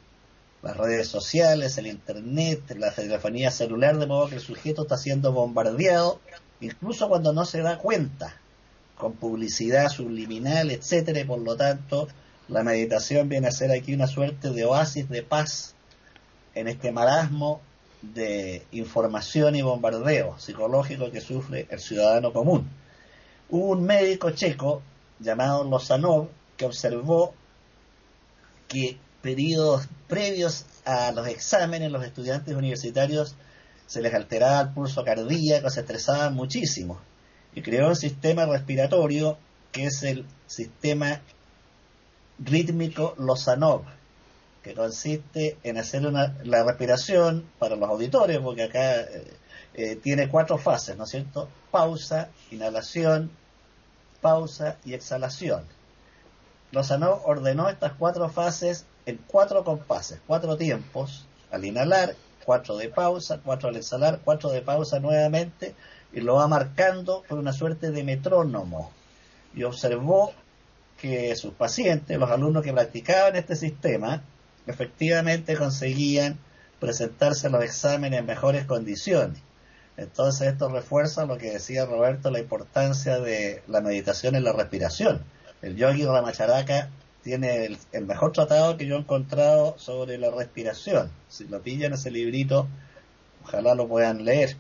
las 0.61 0.75
redes 0.75 1.07
sociales, 1.07 1.77
el 1.77 1.87
internet, 1.87 2.75
la 2.77 2.91
telefonía 2.91 3.49
celular, 3.49 3.97
de 3.97 4.05
modo 4.05 4.27
que 4.27 4.35
el 4.35 4.41
sujeto 4.41 4.83
está 4.83 4.97
siendo 4.97 5.31
bombardeado, 5.31 6.19
incluso 6.59 7.07
cuando 7.07 7.33
no 7.33 7.45
se 7.45 7.61
da 7.61 7.77
cuenta, 7.77 8.35
con 8.95 9.13
publicidad 9.13 9.89
subliminal, 9.89 10.69
etcétera, 10.69 11.21
y 11.21 11.23
por 11.23 11.39
lo 11.39 11.55
tanto 11.55 12.07
la 12.49 12.63
meditación 12.63 13.29
viene 13.29 13.47
a 13.47 13.51
ser 13.51 13.71
aquí 13.71 13.93
una 13.93 14.07
suerte 14.07 14.51
de 14.51 14.65
oasis 14.65 15.09
de 15.09 15.23
paz 15.23 15.73
en 16.53 16.67
este 16.67 16.91
marasmo 16.91 17.61
de 18.01 18.65
información 18.71 19.55
y 19.55 19.61
bombardeo 19.61 20.37
psicológico 20.39 21.11
que 21.11 21.21
sufre 21.21 21.67
el 21.69 21.79
ciudadano 21.79 22.33
común. 22.33 22.69
Hubo 23.49 23.71
un 23.71 23.83
médico 23.83 24.31
checo 24.31 24.81
llamado 25.19 25.63
Lozanov 25.63 26.29
que 26.57 26.65
observó 26.65 27.33
que 28.67 28.97
periodos 29.21 29.87
previos 30.07 30.65
a 30.85 31.11
los 31.11 31.27
exámenes 31.27 31.91
los 31.91 32.03
estudiantes 32.03 32.55
universitarios 32.55 33.35
se 33.85 34.01
les 34.01 34.13
alteraba 34.13 34.61
el 34.61 34.69
pulso 34.69 35.03
cardíaco, 35.03 35.69
se 35.69 35.81
estresaban 35.81 36.33
muchísimo 36.33 36.99
y 37.53 37.61
creó 37.61 37.89
un 37.89 37.95
sistema 37.95 38.45
respiratorio 38.45 39.37
que 39.71 39.85
es 39.85 40.03
el 40.03 40.25
sistema 40.47 41.21
rítmico 42.39 43.15
Lozanov, 43.17 43.83
que 44.63 44.73
consiste 44.73 45.57
en 45.63 45.77
hacer 45.77 46.05
una, 46.05 46.35
la 46.43 46.63
respiración 46.63 47.49
para 47.57 47.75
los 47.75 47.89
auditores, 47.89 48.39
porque 48.39 48.63
acá 48.63 49.01
eh, 49.01 49.33
eh, 49.73 49.95
tiene 49.95 50.29
cuatro 50.29 50.57
fases, 50.57 50.97
¿no 50.97 51.05
es 51.05 51.09
cierto? 51.09 51.49
Pausa, 51.71 52.29
inhalación, 52.51 53.31
pausa 54.21 54.77
y 54.85 54.93
exhalación. 54.93 55.65
Lozanov 56.71 57.21
ordenó 57.25 57.69
estas 57.69 57.93
cuatro 57.93 58.29
fases 58.29 58.85
en 59.05 59.17
cuatro 59.27 59.63
compases, 59.63 60.19
cuatro 60.27 60.55
tiempos, 60.57 61.25
al 61.51 61.65
inhalar, 61.65 62.15
cuatro 62.45 62.77
de 62.77 62.89
pausa, 62.89 63.41
cuatro 63.43 63.69
al 63.69 63.75
exhalar, 63.77 64.21
cuatro 64.23 64.49
de 64.51 64.61
pausa 64.61 64.99
nuevamente, 64.99 65.75
y 66.13 66.21
lo 66.21 66.35
va 66.35 66.47
marcando 66.47 67.23
por 67.27 67.39
una 67.39 67.53
suerte 67.53 67.91
de 67.91 68.03
metrónomo. 68.03 68.91
Y 69.53 69.63
observó 69.63 70.33
que 70.99 71.35
sus 71.35 71.53
pacientes, 71.53 72.17
los 72.17 72.29
alumnos 72.29 72.63
que 72.63 72.71
practicaban 72.71 73.35
este 73.35 73.55
sistema, 73.55 74.21
efectivamente 74.67 75.55
conseguían 75.55 76.37
presentarse 76.79 77.47
a 77.47 77.49
los 77.49 77.63
exámenes 77.63 78.19
en 78.19 78.25
mejores 78.25 78.65
condiciones. 78.65 79.39
Entonces 79.97 80.47
esto 80.47 80.69
refuerza 80.69 81.25
lo 81.25 81.37
que 81.37 81.51
decía 81.51 81.85
Roberto, 81.85 82.31
la 82.31 82.39
importancia 82.39 83.19
de 83.19 83.61
la 83.67 83.81
meditación 83.81 84.35
en 84.35 84.43
la 84.43 84.53
respiración. 84.53 85.21
El 85.61 85.75
yogi 85.75 86.05
Ramacharaka 86.05 86.89
tiene 87.23 87.77
el, 87.91 88.05
mejor 88.05 88.31
tratado 88.31 88.77
que 88.77 88.87
yo 88.87 88.95
he 88.95 88.99
encontrado 88.99 89.75
sobre 89.77 90.17
la 90.17 90.31
respiración. 90.31 91.11
Si 91.29 91.47
lo 91.47 91.61
pillan 91.61 91.93
ese 91.93 92.09
librito, 92.09 92.67
ojalá 93.43 93.75
lo 93.75 93.87
puedan 93.87 94.25
leer. 94.25 94.55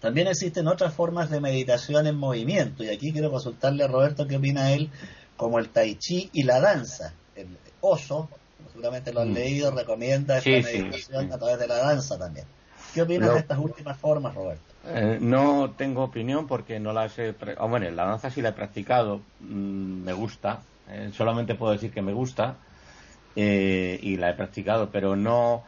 También 0.00 0.28
existen 0.28 0.66
otras 0.66 0.94
formas 0.94 1.30
de 1.30 1.40
meditación 1.40 2.06
en 2.06 2.16
movimiento, 2.16 2.82
y 2.82 2.88
aquí 2.88 3.12
quiero 3.12 3.30
consultarle 3.30 3.84
a 3.84 3.88
Roberto 3.88 4.26
qué 4.26 4.36
opina 4.36 4.72
él, 4.72 4.90
como 5.36 5.58
el 5.58 5.68
tai 5.68 5.96
chi 5.96 6.30
y 6.32 6.42
la 6.42 6.58
danza. 6.60 7.12
El 7.36 7.56
oso, 7.80 8.28
seguramente 8.72 9.12
lo 9.12 9.20
han 9.20 9.30
mm. 9.30 9.34
leído, 9.34 9.70
recomienda 9.70 10.38
esta 10.38 10.50
meditación 10.50 11.32
a 11.32 11.38
través 11.38 11.58
de 11.58 11.68
la 11.68 11.76
danza 11.76 12.18
también. 12.18 12.46
¿Qué 12.94 13.02
opinas 13.02 13.32
de 13.32 13.40
estas 13.40 13.58
últimas 13.58 13.96
formas, 13.96 14.34
Roberto? 14.34 14.62
Eh, 14.86 15.18
no 15.20 15.70
tengo 15.76 16.02
opinión 16.02 16.46
porque 16.46 16.80
no 16.80 16.92
las 16.92 17.18
he... 17.18 17.34
Oh, 17.58 17.68
bueno, 17.68 17.90
la 17.90 18.04
danza 18.04 18.30
sí 18.30 18.42
la 18.42 18.50
he 18.50 18.52
practicado, 18.52 19.20
mm, 19.40 20.02
me 20.04 20.12
gusta, 20.12 20.60
eh, 20.90 21.10
solamente 21.12 21.54
puedo 21.54 21.72
decir 21.72 21.92
que 21.92 22.02
me 22.02 22.12
gusta 22.12 22.56
eh, 23.36 23.98
y 24.02 24.16
la 24.16 24.30
he 24.30 24.34
practicado, 24.34 24.90
pero 24.90 25.16
no, 25.16 25.64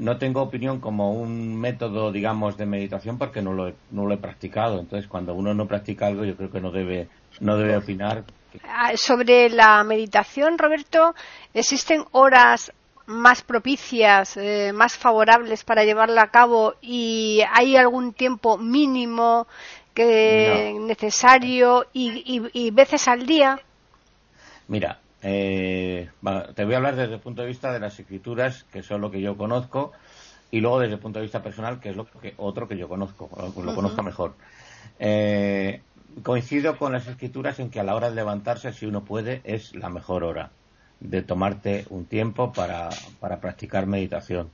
no 0.00 0.16
tengo 0.18 0.42
opinión 0.42 0.80
como 0.80 1.12
un 1.12 1.56
método, 1.56 2.10
digamos, 2.10 2.56
de 2.56 2.66
meditación 2.66 3.18
porque 3.18 3.42
no 3.42 3.52
lo, 3.52 3.68
he, 3.68 3.74
no 3.90 4.06
lo 4.06 4.14
he 4.14 4.18
practicado. 4.18 4.80
Entonces, 4.80 5.08
cuando 5.08 5.34
uno 5.34 5.54
no 5.54 5.68
practica 5.68 6.08
algo, 6.08 6.24
yo 6.24 6.36
creo 6.36 6.50
que 6.50 6.60
no 6.60 6.72
debe, 6.72 7.08
no 7.40 7.56
debe 7.56 7.76
opinar. 7.76 8.24
Ah, 8.64 8.92
sobre 8.96 9.48
la 9.48 9.82
meditación, 9.84 10.58
Roberto, 10.58 11.14
¿existen 11.54 12.04
horas 12.12 12.72
más 13.06 13.42
propicias, 13.42 14.36
eh, 14.36 14.72
más 14.72 14.96
favorables 14.96 15.64
para 15.64 15.84
llevarla 15.84 16.22
a 16.22 16.30
cabo 16.30 16.74
y 16.80 17.40
hay 17.52 17.76
algún 17.76 18.12
tiempo 18.12 18.58
mínimo 18.58 19.46
que 19.94 20.74
necesario 20.80 21.86
y, 21.92 22.70
veces 22.70 23.08
al 23.08 23.26
día? 23.26 23.60
Mira, 24.68 25.00
eh, 25.22 26.08
te 26.54 26.64
voy 26.64 26.74
a 26.74 26.76
hablar 26.78 26.96
desde 26.96 27.14
el 27.14 27.20
punto 27.20 27.42
de 27.42 27.48
vista 27.48 27.72
de 27.72 27.80
las 27.80 27.98
escrituras, 27.98 28.64
que 28.72 28.82
son 28.82 29.00
lo 29.00 29.10
que 29.10 29.20
yo 29.20 29.36
conozco, 29.36 29.92
y 30.50 30.60
luego 30.60 30.80
desde 30.80 30.94
el 30.94 31.00
punto 31.00 31.18
de 31.18 31.24
vista 31.24 31.42
personal, 31.42 31.80
que 31.80 31.90
es 31.90 31.96
lo 31.96 32.06
que 32.06 32.34
otro 32.38 32.68
que 32.68 32.76
yo 32.76 32.88
conozco, 32.88 33.28
lo, 33.62 33.74
conozco 33.74 34.02
mejor. 34.02 34.34
Eh, 34.98 35.82
coincido 36.22 36.78
con 36.78 36.92
las 36.92 37.06
escrituras 37.06 37.58
en 37.58 37.70
que 37.70 37.80
a 37.80 37.84
la 37.84 37.94
hora 37.94 38.10
de 38.10 38.16
levantarse, 38.16 38.72
si 38.72 38.86
uno 38.86 39.04
puede, 39.04 39.40
es 39.44 39.74
la 39.74 39.88
mejor 39.88 40.24
hora 40.24 40.50
de 41.00 41.22
tomarte 41.22 41.86
un 41.90 42.06
tiempo 42.06 42.52
para, 42.52 42.88
para 43.20 43.40
practicar 43.40 43.86
meditación. 43.86 44.50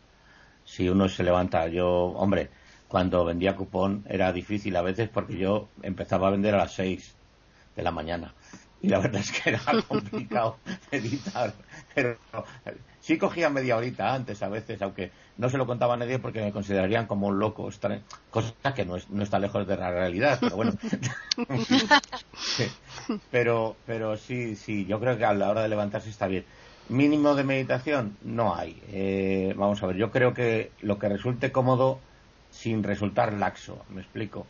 Si 0.65 0.89
uno 0.89 1.09
se 1.09 1.25
levanta, 1.25 1.67
yo, 1.69 1.89
hombre, 1.89 2.51
cuando 2.89 3.25
vendía 3.25 3.57
cupón 3.57 4.05
era 4.09 4.33
difícil 4.33 4.77
a 4.77 4.83
veces 4.83 5.09
porque 5.09 5.37
yo 5.37 5.69
empezaba 5.83 6.29
a 6.29 6.31
vender 6.31 6.55
a 6.55 6.59
las 6.59 6.73
seis 6.73 7.15
de 7.77 7.83
la 7.83 7.91
mañana 7.91 8.35
y 8.81 8.89
la 8.89 8.99
verdad 9.01 9.21
es 9.21 9.33
que 9.33 9.51
era 9.51 9.61
complicado 9.89 10.59
meditar. 10.93 11.53
Pero 11.95 12.17
sí 13.01 13.19
cogía 13.19 13.51
media 13.51 13.77
horita 13.77 14.15
antes 14.15 14.43
a 14.43 14.49
veces, 14.49 14.81
aunque 14.83 15.11
no 15.37 15.49
se 15.49 15.59
lo 15.59 15.67
contaba 15.67 15.95
a 15.95 15.97
nadie 15.97 16.19
porque 16.19 16.41
me 16.41 16.53
considerarían 16.53 17.07
como 17.07 17.29
un 17.29 17.39
loco, 17.39 17.71
cosa 18.31 18.75
que 18.75 18.85
no, 18.85 18.97
no 19.11 19.23
está 19.23 19.39
lejos 19.39 19.67
de 19.67 19.77
la 19.77 19.91
realidad, 19.91 20.39
pero 20.41 20.57
bueno. 20.57 20.73
pero, 23.31 23.77
pero 23.87 24.17
sí, 24.17 24.55
sí, 24.55 24.87
yo 24.87 25.01
creo 25.01 25.19
que 25.19 25.25
a 25.25 25.35
la 25.35 25.51
hora 25.51 25.63
de 25.63 25.69
levantarse 25.69 26.11
está 26.11 26.27
bien. 26.27 26.45
Mínimo 26.89 27.35
de 27.35 27.45
meditación 27.45 28.17
no 28.23 28.55
hay. 28.55 28.81
Eh, 28.89 29.55
vamos 29.57 29.83
a 29.83 29.87
ver, 29.87 29.97
yo 29.97 30.11
creo 30.11 30.33
que 30.33 30.71
lo 30.81 30.99
que 30.99 31.09
resulte 31.09 31.53
cómodo 31.53 32.01
sin 32.51 32.83
resultar 32.83 33.35
laxo, 33.35 33.85
me 33.91 34.01
explico 34.01 34.47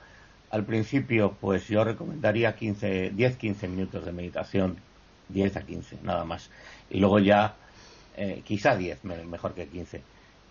al 0.51 0.65
principio, 0.65 1.37
pues 1.41 1.69
yo 1.69 1.85
recomendaría 1.85 2.57
15, 2.57 3.13
10-15 3.13 3.69
minutos 3.69 4.05
de 4.05 4.13
meditación, 4.13 4.79
10 5.29 5.57
a 5.57 5.63
15, 5.63 5.99
nada 6.03 6.25
más. 6.25 6.51
Y 6.91 7.01
luego 7.01 7.19
ya, 7.19 7.55
eh, 8.17 8.43
quizá 8.45 8.77
10, 8.77 9.05
mejor 9.05 9.55
que 9.55 9.67
15. 9.69 10.03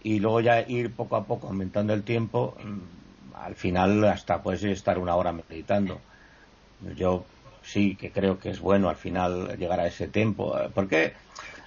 Y 0.04 0.20
luego 0.20 0.41
ya 0.41 0.62
ir 0.62 0.91
poco 0.93 1.16
a 1.16 1.26
poco 1.26 1.48
aumentando 1.48 1.93
el 1.93 2.04
tiempo, 2.04 2.56
mm, 2.64 3.43
al 3.43 3.56
final 3.56 4.04
hasta 4.06 4.41
puedes 4.41 4.64
estar 4.64 5.00
una 5.00 5.16
hora 5.16 5.32
meditando. 5.32 6.00
Yo 6.95 7.26
sí 7.64 7.95
que 7.95 8.12
creo 8.12 8.39
que 8.39 8.50
es 8.52 8.60
bueno 8.60 8.89
al 8.89 8.95
final 8.95 9.58
llegar 9.58 9.80
a 9.80 9.88
ese 9.88 10.08
tiempo, 10.08 10.56
porque 10.74 11.14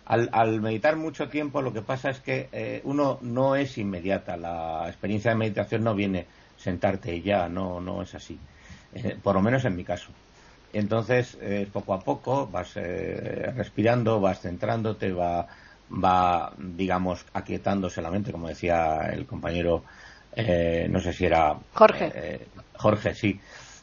al, 0.06 0.60
meditar 0.60 0.96
mucho 0.96 1.28
tiempo 1.28 1.62
lo 1.62 1.72
que 1.72 1.82
pasa 1.82 2.10
es 2.10 2.20
que 2.20 2.48
eh, 2.52 2.80
uno 2.84 3.18
no 3.22 3.54
es 3.56 3.78
inmediata, 3.78 4.36
la 4.36 4.84
experiencia 4.88 5.32
de 5.32 5.36
meditación 5.36 5.84
no 5.84 5.94
viene 5.94 6.26
sentarte 6.60 7.14
y 7.14 7.22
ya, 7.22 7.48
no, 7.48 7.80
no 7.80 8.02
es 8.02 8.14
así. 8.14 8.38
Eh, 8.94 9.16
por 9.22 9.34
lo 9.34 9.42
menos 9.42 9.64
en 9.64 9.76
mi 9.76 9.84
caso. 9.84 10.10
Entonces, 10.72 11.36
eh, 11.40 11.68
poco 11.72 11.94
a 11.94 12.00
poco 12.00 12.46
vas 12.46 12.72
eh, 12.76 13.52
respirando, 13.56 14.20
vas 14.20 14.40
centrándote, 14.40 15.12
va, 15.12 15.46
va, 15.92 16.52
digamos, 16.58 17.24
aquietándose 17.32 18.02
la 18.02 18.10
mente, 18.10 18.30
como 18.30 18.48
decía 18.48 19.10
el 19.12 19.26
compañero, 19.26 19.84
no 20.36 21.00
sé 21.00 21.12
si 21.12 21.24
era. 21.24 21.56
Jorge. 21.74 22.46
Jorge, 22.76 23.14
sí. 23.14 23.40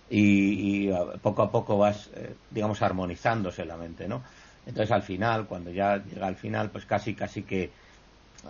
Y, 0.09 0.87
y, 0.87 0.93
poco 1.21 1.41
a 1.41 1.51
poco 1.51 1.77
vas, 1.77 2.09
digamos, 2.49 2.81
armonizándose 2.81 3.65
la 3.65 3.75
mente, 3.75 4.07
¿no? 4.07 4.23
Entonces, 4.65 4.91
al 4.91 5.01
final, 5.01 5.45
cuando 5.45 5.71
ya 5.71 5.97
llega 5.97 6.27
al 6.27 6.37
final, 6.37 6.69
pues 6.69 6.85
casi, 6.85 7.13
casi 7.13 7.43
que 7.43 7.69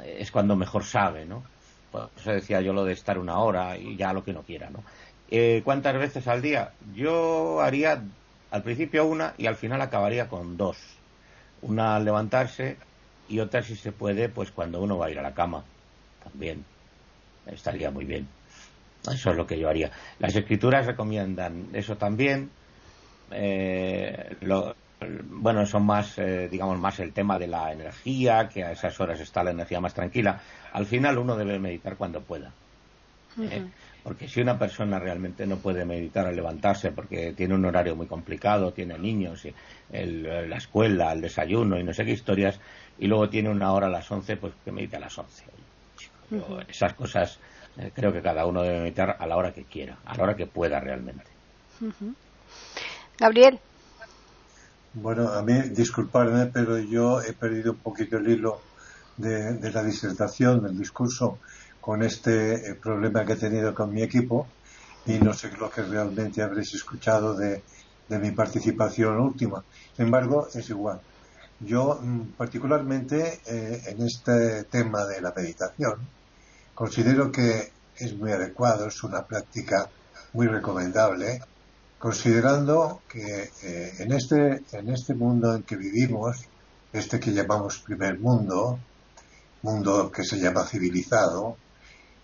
es 0.06 0.32
cuando 0.32 0.56
mejor 0.56 0.84
sabe, 0.84 1.26
¿no? 1.26 1.44
Por 1.92 2.10
eso 2.18 2.32
decía 2.32 2.62
yo 2.62 2.74
lo 2.74 2.84
de 2.86 2.94
estar 2.94 3.18
una 3.18 3.40
hora 3.40 3.78
y 3.78 3.96
ya 3.96 4.14
lo 4.14 4.24
que 4.24 4.34
no 4.34 4.44
quiera, 4.44 4.70
¿no? 4.70 4.84
Eh, 5.30 5.62
¿Cuántas 5.64 5.98
veces 5.98 6.28
al 6.28 6.42
día? 6.42 6.72
Yo 6.96 7.62
haría 7.62 8.02
al 8.52 8.64
principio 8.64 9.06
una 9.06 9.34
y 9.38 9.48
al 9.48 9.56
final 9.56 9.82
acabaría 9.82 10.28
con 10.28 10.58
dos. 10.58 10.78
Una 11.62 11.96
al 11.96 12.06
levantarse 12.06 12.78
y 13.28 13.40
otra 13.40 13.62
si 13.62 13.76
se 13.76 13.92
puede, 13.92 14.30
pues 14.30 14.52
cuando 14.52 14.82
uno 14.82 14.98
va 14.98 15.08
a 15.08 15.12
ir 15.12 15.20
a 15.20 15.24
la 15.24 15.34
cama. 15.34 15.64
También 16.24 16.64
estaría 17.46 17.92
muy 17.92 18.06
bien. 18.06 18.28
Eso 19.12 19.32
es 19.32 19.38
lo 19.38 19.48
que 19.48 19.58
yo 19.58 19.70
haría. 19.70 19.92
Las 20.20 20.36
escrituras 20.36 20.86
recomiendan 20.86 21.68
eso 21.74 21.98
también. 21.98 22.50
Eh, 23.32 24.36
lo, 24.42 24.76
bueno, 25.30 25.66
son 25.66 25.86
más, 25.86 26.18
eh, 26.18 26.48
digamos, 26.50 26.80
más 26.80 27.00
el 27.00 27.14
tema 27.14 27.38
de 27.38 27.48
la 27.48 27.72
energía, 27.72 28.50
que 28.50 28.64
a 28.64 28.72
esas 28.72 29.00
horas 29.00 29.20
está 29.20 29.44
la 29.44 29.52
energía 29.52 29.80
más 29.80 29.94
tranquila. 29.94 30.40
Al 30.74 30.86
final 30.86 31.18
uno 31.18 31.36
debe 31.36 31.60
meditar 31.60 31.98
cuando 31.98 32.22
pueda. 32.22 32.52
¿eh? 33.40 33.66
Porque 34.04 34.28
si 34.28 34.42
una 34.42 34.58
persona 34.58 35.00
realmente 35.00 35.46
no 35.46 35.58
puede 35.58 35.86
meditar 35.86 36.26
al 36.26 36.36
levantarse 36.36 36.92
porque 36.92 37.34
tiene 37.34 37.56
un 37.56 37.66
horario 37.66 37.96
muy 37.96 38.08
complicado, 38.08 38.72
tiene 38.72 38.98
niños, 38.98 39.46
la 39.92 40.58
escuela, 40.58 41.12
el 41.12 41.22
desayuno 41.22 41.78
y 41.78 41.84
no 41.84 41.94
sé 41.94 42.06
qué 42.06 42.12
historias, 42.12 42.60
y 42.98 43.08
luego 43.08 43.30
tiene 43.30 43.50
una 43.50 43.74
hora 43.74 43.88
a 43.88 43.92
las 43.92 44.10
11, 44.10 44.38
pues 44.38 44.54
que 44.64 44.72
medite 44.72 44.96
a 44.96 45.02
las 45.02 45.18
11. 45.18 45.44
Esas 46.70 46.94
cosas 46.94 47.40
eh, 47.78 47.92
creo 47.94 48.12
que 48.12 48.22
cada 48.22 48.46
uno 48.46 48.64
debe 48.64 48.80
meditar 48.80 49.16
a 49.20 49.28
la 49.28 49.38
hora 49.38 49.52
que 49.54 49.64
quiera, 49.64 49.98
a 50.06 50.16
la 50.16 50.24
hora 50.24 50.36
que 50.36 50.48
pueda 50.48 50.80
realmente. 50.80 51.26
Gabriel. 53.20 53.60
Bueno, 55.00 55.30
a 55.30 55.44
mí, 55.44 55.54
disculpadme, 55.70 56.48
pero 56.48 56.80
yo 56.80 57.22
he 57.22 57.34
perdido 57.34 57.74
un 57.74 57.78
poquito 57.78 58.18
el 58.18 58.28
hilo 58.30 58.60
de 59.16 59.72
la 59.72 59.84
disertación, 59.84 60.64
del 60.64 60.76
discurso 60.76 61.38
con 61.80 62.02
este 62.02 62.72
eh, 62.72 62.74
problema 62.74 63.24
que 63.24 63.34
he 63.34 63.36
tenido 63.36 63.76
con 63.76 63.94
mi 63.94 64.02
equipo 64.02 64.48
y 65.06 65.20
no 65.20 65.34
sé 65.34 65.52
lo 65.60 65.70
que 65.70 65.84
realmente 65.84 66.42
habréis 66.42 66.74
escuchado 66.74 67.36
de, 67.36 67.62
mi 68.10 68.32
participación 68.32 69.20
última. 69.20 69.64
Sin 69.96 70.06
embargo, 70.06 70.48
es 70.52 70.68
igual. 70.72 71.00
Yo, 71.60 72.00
mm, 72.02 72.22
particularmente 72.36 73.42
eh, 73.46 73.84
en 73.90 74.02
este 74.02 74.64
tema 74.64 75.06
de 75.06 75.22
la 75.22 75.32
meditación, 75.32 76.00
considero 76.74 77.32
que 77.32 77.72
es 77.96 78.18
muy 78.18 78.32
adecuado, 78.32 78.88
es 78.88 79.04
una 79.04 79.24
práctica 79.28 79.88
muy 80.34 80.48
recomendable, 80.48 81.40
considerando 82.00 83.02
que 83.08 83.52
eh, 83.64 83.94
en, 84.00 84.12
este, 84.12 84.64
en 84.72 84.90
este 84.90 85.14
mundo 85.14 85.56
en 85.56 85.64
que 85.64 85.76
vivimos, 85.76 86.46
este 86.94 87.20
que 87.20 87.32
llamamos 87.32 87.80
primer 87.80 88.20
mundo, 88.20 88.80
mundo 89.64 90.12
que 90.12 90.24
se 90.24 90.40
llama 90.40 90.66
civilizado, 90.66 91.58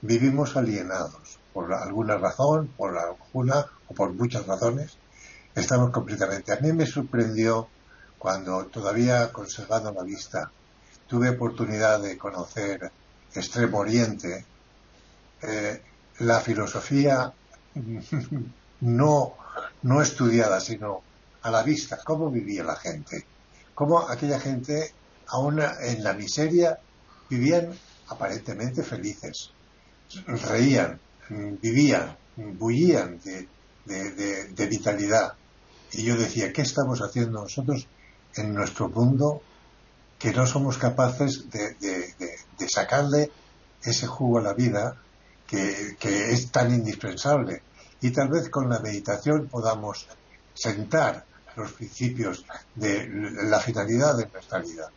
vivimos 0.02 0.56
alienados 0.56 1.40
por 1.54 1.74
alguna 1.74 2.18
razón, 2.18 2.68
por 2.76 2.98
alguna 2.98 3.66
o 3.88 3.94
por 3.94 4.14
muchas 4.14 4.46
razones, 4.46 4.98
estamos 5.56 5.92
completamente. 5.92 6.52
A 6.52 6.60
mí 6.60 6.72
me 6.74 6.86
sorprendió 6.86 7.68
cuando 8.18 8.66
todavía 8.68 9.32
conservando 9.32 9.92
la 9.92 10.04
vista 10.04 10.52
tuve 11.08 11.30
oportunidad 11.30 12.02
de 12.02 12.18
conocer 12.18 12.92
Extremo 13.36 13.80
Oriente, 13.80 14.46
eh, 15.42 15.82
la 16.20 16.40
filosofía 16.40 17.34
no, 18.82 19.34
no 19.84 20.02
estudiada, 20.02 20.60
sino 20.60 21.02
a 21.42 21.52
la 21.52 21.64
vista, 21.64 22.00
cómo 22.04 22.30
vivía 22.30 22.64
la 22.64 22.76
gente, 22.76 23.26
cómo 23.74 24.08
aquella 24.10 24.40
gente, 24.40 24.94
aún 25.28 25.62
en 25.62 26.04
la 26.04 26.14
miseria, 26.14 26.80
vivían 27.30 27.74
aparentemente 28.08 28.84
felices 28.84 29.52
reían, 30.26 31.00
vivían, 31.62 32.16
bullían 32.36 33.20
de, 33.86 34.68
vitalidad. 34.68 35.34
Y 35.92 36.04
yo 36.04 36.16
decía, 36.16 36.52
¿qué 36.52 36.62
estamos 36.62 37.02
haciendo 37.02 37.42
nosotros 37.42 37.88
en 38.36 38.54
nuestro 38.54 38.90
mundo 38.90 39.42
que 40.18 40.32
no 40.32 40.46
somos 40.46 40.78
capaces 40.78 41.50
de, 41.50 41.76
sacarle 42.68 43.30
ese 43.84 44.08
jugo 44.08 44.40
a 44.40 44.42
la 44.42 44.54
vida 44.54 44.96
que, 45.48 45.96
es 46.02 46.52
tan 46.52 46.74
indispensable? 46.74 47.62
Y 48.04 48.12
tal 48.12 48.28
vez 48.28 48.50
con 48.50 48.70
la 48.70 48.80
meditación 48.80 49.48
podamos 49.48 50.06
sentar 50.54 51.24
los 51.56 51.72
principios 51.72 52.46
de 52.76 53.08
la 53.44 53.62
finalidad 53.62 54.18
de 54.18 54.28
nuestra 54.28 54.60
vida. 54.60 54.90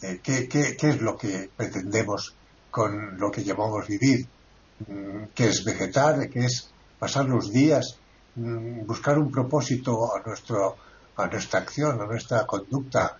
Eh, 0.00 0.20
¿qué, 0.22 0.48
qué, 0.48 0.74
es 0.80 1.02
lo 1.02 1.14
que 1.14 1.50
pretendemos 1.54 2.34
con 2.70 3.18
lo 3.18 3.30
que 3.30 3.44
llamamos 3.44 3.86
vivir? 3.86 4.26
Mm, 4.86 5.24
que 5.34 5.48
es 5.48 5.62
vegetar, 5.62 6.30
que 6.30 6.46
es 6.46 6.70
pasar 6.98 7.26
los 7.26 7.52
días, 7.52 7.98
mm, 8.36 8.86
buscar 8.86 9.18
un 9.18 9.30
propósito 9.30 10.16
a, 10.16 10.22
nuestro, 10.26 10.74
a 11.16 11.26
nuestra 11.26 11.60
acción, 11.60 12.00
a 12.00 12.06
nuestra 12.06 12.46
conducta, 12.46 13.18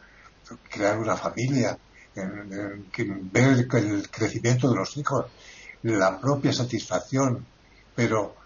crear 0.70 0.99
una 0.99 1.18
familia, 1.18 1.76
ver 2.14 3.68
el 3.74 4.09
crecimiento 4.11 4.70
de 4.70 4.76
los 4.76 4.97
hijos, 4.97 5.26
la 5.83 6.18
propia 6.18 6.55
satisfacción, 6.55 7.45
pero 7.95 8.39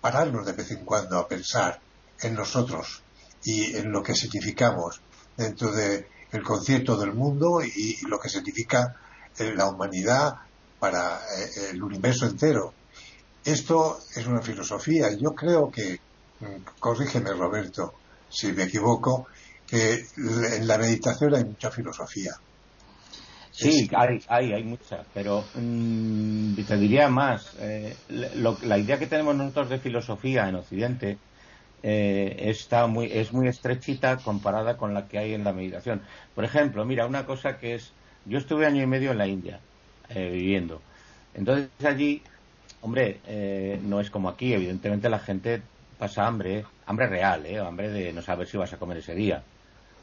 pararnos 0.00 0.46
de 0.46 0.52
vez 0.52 0.70
en 0.70 0.84
cuando 0.84 1.18
a 1.18 1.28
pensar 1.28 1.80
en 2.20 2.34
nosotros 2.34 3.02
y 3.44 3.76
en 3.76 3.90
lo 3.92 4.02
que 4.02 4.14
significamos 4.14 5.00
dentro 5.36 5.72
del 5.72 6.42
concierto 6.44 6.96
del 6.96 7.14
mundo 7.14 7.62
y 7.62 7.98
lo 8.06 8.18
que 8.18 8.28
significa 8.28 8.96
la 9.38 9.68
humanidad 9.68 10.34
para 10.78 11.20
eh, 11.36 11.70
el 11.70 11.82
universo 11.82 12.26
entero. 12.26 12.72
Esto 13.44 14.00
es 14.14 14.26
una 14.26 14.42
filosofía. 14.42 15.10
Yo 15.12 15.34
creo 15.34 15.70
que, 15.70 16.00
mm, 16.40 16.78
corrígeme 16.80 17.32
Roberto 17.32 17.94
si 18.30 18.52
me 18.52 18.64
equivoco, 18.64 19.26
que 19.66 20.06
en 20.16 20.66
la 20.66 20.78
meditación 20.78 21.34
hay 21.34 21.44
mucha 21.44 21.70
filosofía. 21.70 22.32
Sí, 23.60 23.90
hay, 23.96 24.20
hay, 24.28 24.52
hay 24.52 24.62
mucha, 24.62 25.04
pero 25.12 25.42
mm, 25.54 26.54
te 26.64 26.76
diría 26.76 27.08
más. 27.08 27.56
Eh, 27.58 27.92
la 28.08 28.78
idea 28.78 29.00
que 29.00 29.08
tenemos 29.08 29.34
nosotros 29.34 29.68
de 29.70 29.80
filosofía 29.80 30.48
en 30.48 30.54
Occidente 30.54 31.18
eh, 31.82 32.36
está 32.50 32.86
muy, 32.86 33.06
es 33.12 33.32
muy 33.32 33.48
estrechita 33.48 34.16
comparada 34.18 34.76
con 34.76 34.94
la 34.94 35.08
que 35.08 35.18
hay 35.18 35.34
en 35.34 35.42
la 35.42 35.52
meditación. 35.52 36.02
Por 36.36 36.44
ejemplo, 36.44 36.84
mira, 36.84 37.06
una 37.06 37.26
cosa 37.26 37.58
que 37.58 37.74
es. 37.74 37.92
Yo 38.26 38.38
estuve 38.38 38.64
año 38.64 38.80
y 38.80 38.86
medio 38.86 39.10
en 39.10 39.18
la 39.18 39.26
India 39.26 39.58
eh, 40.08 40.30
viviendo. 40.30 40.80
Entonces 41.34 41.68
allí, 41.84 42.22
hombre, 42.80 43.20
eh, 43.26 43.80
no 43.82 44.00
es 44.00 44.08
como 44.10 44.28
aquí, 44.28 44.52
evidentemente 44.52 45.08
la 45.08 45.18
gente 45.18 45.62
pasa 45.98 46.26
hambre, 46.28 46.64
hambre 46.86 47.08
real, 47.08 47.44
¿eh? 47.46 47.58
hambre 47.58 47.88
de 47.90 48.12
no 48.12 48.22
saber 48.22 48.46
si 48.46 48.56
vas 48.56 48.72
a 48.72 48.78
comer 48.78 48.98
ese 48.98 49.14
día, 49.16 49.42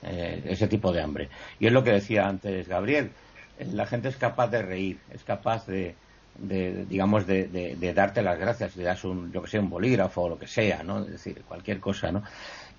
ese 0.02 0.68
tipo 0.68 0.92
de 0.92 1.02
hambre. 1.02 1.30
Y 1.60 1.68
es 1.68 1.74
lo 1.74 1.84
que 1.84 1.92
decía 1.92 2.28
antes 2.28 2.68
Gabriel, 2.68 3.12
la 3.60 3.86
gente 3.86 4.10
es 4.10 4.18
capaz 4.18 4.48
de 4.48 4.62
reír, 4.62 5.00
es 5.12 5.24
capaz 5.24 5.66
de, 5.68 5.96
digamos, 6.38 7.26
de, 7.26 7.94
darte 7.96 8.22
las 8.22 8.38
gracias, 8.38 8.76
le 8.76 8.84
das 8.84 9.04
un, 9.04 9.32
yo 9.32 9.42
que 9.42 9.50
sé, 9.50 9.60
un 9.60 9.70
bolígrafo 9.70 10.24
o 10.24 10.30
lo 10.30 10.40
que 10.40 10.48
sea, 10.48 10.84
¿no? 10.84 11.04
Es 11.04 11.12
decir, 11.12 11.44
cualquier 11.48 11.80
cosa, 11.80 12.12
¿no? 12.12 12.24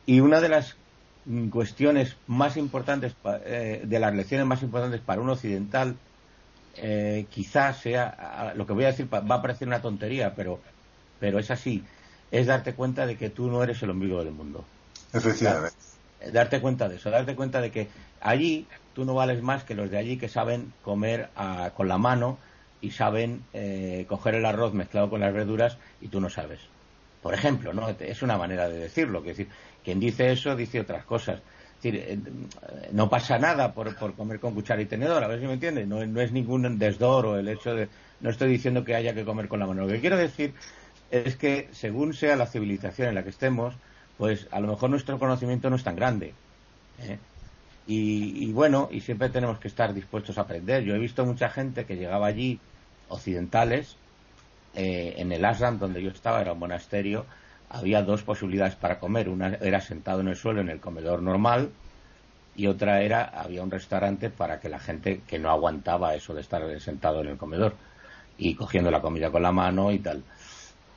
Y 0.05 0.21
una 0.21 0.41
de 0.41 0.49
las 0.49 0.77
cuestiones 1.51 2.17
más 2.27 2.57
importantes, 2.57 3.15
de 3.23 3.99
las 3.99 4.15
lecciones 4.15 4.47
más 4.47 4.63
importantes 4.63 5.01
para 5.01 5.21
un 5.21 5.31
occidental 5.31 5.97
eh, 6.79 7.27
quizás 7.31 7.79
sea, 7.79 8.53
lo 8.55 8.67
que 8.67 8.75
voy 8.75 8.85
a 8.85 8.89
decir 8.89 9.09
va 9.13 9.35
a 9.35 9.43
parecer 9.43 9.67
una 9.67 9.81
tontería, 9.81 10.35
pero, 10.35 10.61
pero 11.19 11.39
es 11.39 11.51
así, 11.51 11.83
es 12.31 12.47
darte 12.47 12.75
cuenta 12.75 13.07
de 13.07 13.17
que 13.17 13.31
tú 13.31 13.51
no 13.51 13.63
eres 13.63 13.83
el 13.83 13.91
ombligo 13.91 14.23
del 14.23 14.35
mundo. 14.35 14.65
Efectivamente. 15.13 15.77
Darte 16.33 16.61
cuenta 16.61 16.89
de 16.89 16.97
eso, 16.97 17.11
darte 17.11 17.37
cuenta 17.37 17.61
de 17.61 17.71
que 17.71 17.89
allí 18.21 18.67
tú 18.95 19.05
no 19.05 19.15
vales 19.15 19.43
más 19.43 19.65
que 19.65 19.75
los 19.75 19.91
de 19.91 19.99
allí 19.99 20.17
que 20.17 20.29
saben 20.29 20.73
comer 20.83 21.29
con 21.77 21.89
la 21.89 21.99
mano 21.99 22.39
y 22.81 22.91
saben 22.91 23.43
eh, 23.53 24.07
coger 24.09 24.35
el 24.37 24.47
arroz 24.47 24.73
mezclado 24.73 25.11
con 25.11 25.21
las 25.21 25.33
verduras 25.33 25.79
y 26.01 26.09
tú 26.09 26.21
no 26.21 26.31
sabes. 26.31 26.61
Por 27.23 27.35
ejemplo, 27.35 27.73
¿no? 27.73 27.89
Es 27.89 28.23
una 28.23 28.39
manera 28.39 28.69
de 28.69 28.79
decirlo. 28.79 29.23
Que 29.23 29.31
decir, 29.31 29.49
quien 29.83 29.99
dice 29.99 30.31
eso 30.31 30.55
dice 30.55 30.81
otras 30.81 31.05
cosas. 31.05 31.41
Eh, 31.83 32.19
no 32.93 33.09
pasa 33.09 33.39
nada 33.39 33.73
por, 33.73 33.95
comer 34.15 34.41
con 34.41 34.55
cuchara 34.55 34.81
y 34.81 34.87
tenedor, 34.87 35.23
a 35.23 35.29
ver 35.29 35.41
si 35.41 35.47
me 35.47 35.55
entiende. 35.55 35.87
No, 35.87 36.01
es 36.21 36.33
ningún 36.33 36.79
desdoro 36.79 37.39
el 37.39 37.49
hecho 37.49 37.75
de. 37.75 37.89
No 38.21 38.31
estoy 38.31 38.49
diciendo 38.49 38.85
que 38.85 38.95
haya 38.95 39.15
que 39.15 39.25
comer 39.25 39.49
con 39.49 39.61
la 39.61 39.67
mano. 39.67 39.83
Lo 39.83 39.89
que 39.89 40.01
quiero 40.01 40.17
decir 40.17 40.55
es 41.11 41.37
que, 41.37 41.69
según 41.73 42.15
sea 42.15 42.37
la 42.37 42.47
civilización 42.47 43.09
en 43.09 43.15
la 43.15 43.23
que 43.23 43.31
estemos, 43.31 43.75
pues 44.19 44.47
a 44.51 44.61
lo 44.61 44.69
mejor 44.69 44.91
nuestro 44.91 45.19
conocimiento 45.19 45.71
no 45.71 45.77
es 45.77 45.85
tan 45.85 45.97
grande. 45.97 46.33
¿eh? 47.01 47.19
Y, 47.89 48.51
bueno, 48.53 48.89
y 48.91 49.01
siempre 49.01 49.29
tenemos 49.29 49.59
que 49.59 49.69
estar 49.69 49.95
dispuestos 49.95 50.39
a 50.39 50.43
aprender. 50.43 50.83
Yo 50.83 50.95
he 50.95 50.99
visto 50.99 51.25
mucha 51.25 51.49
gente 51.49 51.85
que 51.85 51.97
llegaba 51.97 52.27
allí, 52.27 52.59
occidentales, 53.09 53.97
eh, 54.75 55.15
en 55.19 55.31
el 55.31 55.45
Ashram 55.45 55.79
donde 55.79 56.03
yo 56.03 56.11
estaba, 56.11 56.41
era 56.41 56.53
un 56.53 56.59
monasterio, 56.59 57.27
había 57.71 58.03
dos 58.03 58.23
posibilidades 58.23 58.75
para 58.75 58.99
comer. 58.99 59.29
Una 59.29 59.55
era 59.61 59.81
sentado 59.81 60.21
en 60.21 60.29
el 60.29 60.37
suelo 60.37 60.61
en 60.61 60.69
el 60.69 60.81
comedor 60.81 61.23
normal 61.23 61.71
y 62.57 62.67
otra 62.67 63.03
era, 63.03 63.25
había 63.25 63.63
un 63.63 63.71
restaurante 63.71 64.31
para 64.31 64.59
que 64.59 64.69
la 64.69 64.79
gente 64.79 65.21
que 65.27 65.39
no 65.39 65.51
aguantaba 65.51 66.15
eso 66.15 66.35
de 66.35 66.41
estar 66.41 66.81
sentado 66.81 67.21
en 67.21 67.29
el 67.29 67.37
comedor 67.37 67.75
y 68.39 68.55
cogiendo 68.55 68.91
la 68.91 69.01
comida 69.01 69.31
con 69.31 69.43
la 69.43 69.53
mano 69.53 69.93
y 69.93 69.99
tal. 69.99 70.23